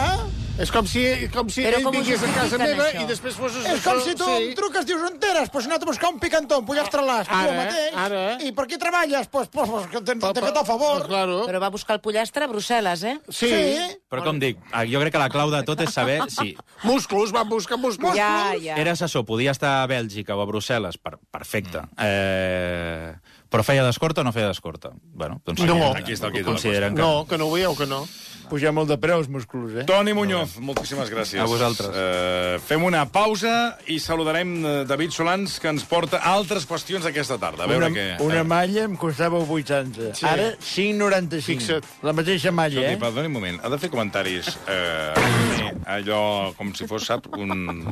És 0.60 0.68
com 0.70 0.84
si, 0.84 1.00
com 1.32 1.48
si 1.48 1.62
Però 1.64 1.78
ell 1.78 1.84
com 1.86 1.94
vingués 1.96 2.20
a 2.22 2.28
casa 2.34 2.58
meva 2.60 2.84
això? 2.84 3.00
i 3.00 3.06
després 3.08 3.36
fos 3.40 3.54
És 3.64 3.80
com 3.82 4.00
si 4.04 4.12
tu 4.18 4.26
em 4.28 4.50
truques, 4.54 4.84
dius 4.84 5.00
on 5.06 5.16
eres? 5.30 5.48
Pues 5.50 5.64
he 5.64 5.70
anat 5.70 5.82
a 5.82 5.88
buscar 5.88 6.10
un 6.12 6.18
picantó, 6.20 6.58
un 6.60 6.66
pollastre-las, 6.68 7.26
tu 7.26 7.34
Ara, 7.34 7.54
mateix. 7.56 7.94
ara. 7.96 8.20
I 8.44 8.52
per 8.52 8.66
qui 8.68 8.78
treballes? 8.78 9.30
Pues, 9.32 9.48
pues, 9.48 9.70
pues 9.70 9.86
que 9.88 10.02
t'he 10.04 10.14
fet 10.20 10.60
el 10.60 10.66
favor. 10.68 11.06
Claro. 11.08 11.38
Però 11.48 11.62
va 11.62 11.70
buscar 11.72 11.96
el 11.96 12.02
pollastre 12.04 12.44
a 12.44 12.50
Brussel·les, 12.52 13.04
eh? 13.08 13.14
Sí. 13.30 13.48
Sí. 13.48 13.96
Però 14.12 14.22
com 14.26 14.38
dic, 14.38 14.60
ah, 14.72 14.84
jo 14.84 15.00
crec 15.00 15.16
que 15.16 15.22
la 15.24 15.30
clau 15.32 15.50
de 15.50 15.62
tot 15.64 15.80
és 15.80 15.90
saber 15.92 16.20
si 16.28 16.52
Músculs, 16.84 17.32
van 17.32 17.48
buscar 17.48 17.78
músculs. 17.80 18.16
Ja, 18.18 18.52
ja. 18.60 18.76
era 18.76 18.92
assessor, 18.92 19.24
podia 19.24 19.56
estar 19.56 19.80
a 19.82 19.86
Bèlgica 19.88 20.36
o 20.36 20.44
a 20.44 20.46
Brussel·les, 20.46 21.00
per, 21.00 21.16
perfecte. 21.32 21.86
Eh, 21.96 23.14
però 23.52 23.64
feia 23.66 23.84
d'escorta 23.86 24.22
o 24.22 24.26
no 24.26 24.32
feia 24.34 24.48
d'escorta? 24.50 24.94
Bueno, 25.12 25.40
doncs 25.46 25.62
No. 25.68 25.92
Aquí 25.92 26.16
està 26.16 26.32
la 26.32 26.44
consideren 26.44 26.96
que... 26.96 27.02
No, 27.02 27.24
que 27.28 27.38
no 27.38 27.48
ho 27.48 27.54
veieu, 27.54 27.76
que 27.78 27.86
no. 27.86 28.02
Pujar 28.50 28.72
molt 28.74 28.90
de 28.90 28.98
preu 29.00 29.20
els 29.22 29.28
músculs, 29.32 29.72
eh? 29.80 29.84
Toni 29.88 30.12
Muñoz, 30.12 30.58
moltíssimes 30.60 31.08
gràcies. 31.12 31.40
A 31.40 31.46
vosaltres. 31.48 31.88
Uh, 31.88 32.58
fem 32.66 32.82
una 32.84 33.04
pausa 33.08 33.78
i 33.88 33.96
saludarem 34.02 34.50
eh, 34.58 34.72
David 34.88 35.14
Solans, 35.14 35.54
que 35.62 35.70
ens 35.72 35.86
porta 35.88 36.20
altres 36.28 36.66
qüestions 36.68 37.06
aquesta 37.08 37.38
tarda. 37.40 37.64
A 37.64 37.70
veure 37.70 37.88
Una, 37.88 37.96
què... 37.96 38.06
una 38.26 38.42
malla 38.44 38.84
em 38.90 38.98
costava 39.00 39.40
80. 39.40 40.10
Sí. 40.18 40.26
Ara 40.28 40.50
5,95. 40.58 41.46
Fixa't. 41.48 41.88
La 42.04 42.12
mateixa 42.16 42.52
malla, 42.52 42.82
Escolti, 42.82 42.98
eh? 42.98 43.00
perdoni 43.00 43.30
un 43.32 43.36
moment, 43.38 43.60
ha 43.62 43.72
de 43.72 43.80
fer 43.80 43.88
comentaris 43.94 44.52
eh, 44.68 45.14
sí, 45.56 45.70
allò 45.96 46.22
com 46.58 46.74
si 46.76 46.88
fos, 46.90 47.08
sap, 47.08 47.30
un... 47.38 47.86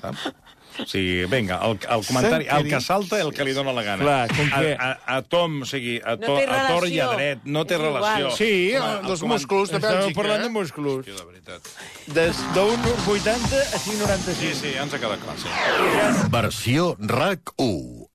Sap? 0.00 0.22
O 0.82 0.86
sigui, 0.86 1.24
vinga, 1.30 1.56
el, 1.64 1.78
el 1.88 2.02
comentari, 2.06 2.46
el 2.50 2.68
que 2.68 2.80
salta, 2.80 3.20
el 3.20 3.32
que 3.32 3.44
li 3.44 3.52
dona 3.56 3.72
la 3.72 3.82
gana. 3.82 4.02
Clar, 4.04 4.28
com 4.28 4.50
a, 4.52 4.60
que- 4.60 4.74
a, 4.78 4.90
a 5.16 5.22
tom, 5.22 5.62
o 5.62 5.66
sigui, 5.68 5.96
a, 6.04 6.16
No 6.16 6.26
to, 6.26 6.36
té 6.36 6.46
a 6.46 6.60
tor 6.68 6.86
i 6.88 7.00
a 7.00 7.06
dret, 7.14 7.44
no 7.44 7.64
té 7.64 7.78
relació. 7.78 8.30
Sí, 8.36 8.50
Home, 8.76 8.90
el, 8.92 8.98
el 9.00 9.06
dels 9.12 9.22
coment- 9.22 9.32
músculs 9.36 9.70
de 9.72 9.78
Estàvem 9.80 10.02
Bèlgica. 10.04 10.20
parlant 10.20 10.42
de 10.42 10.50
eh? 10.50 10.54
músculs. 10.58 11.06
De 11.06 11.24
veritat. 11.30 11.70
Des 12.18 12.42
d'un 12.54 12.90
80 13.06 13.62
a 13.62 13.78
5,95. 13.86 14.34
Sí, 14.40 14.54
sí, 14.54 14.74
ja 14.76 14.82
ens 14.84 14.94
ha 14.94 15.00
quedat 15.00 15.22
clar. 15.24 15.38
Sí. 15.40 16.28
Versió 16.30 16.96
RAC 17.00 17.52
1. 17.56 18.05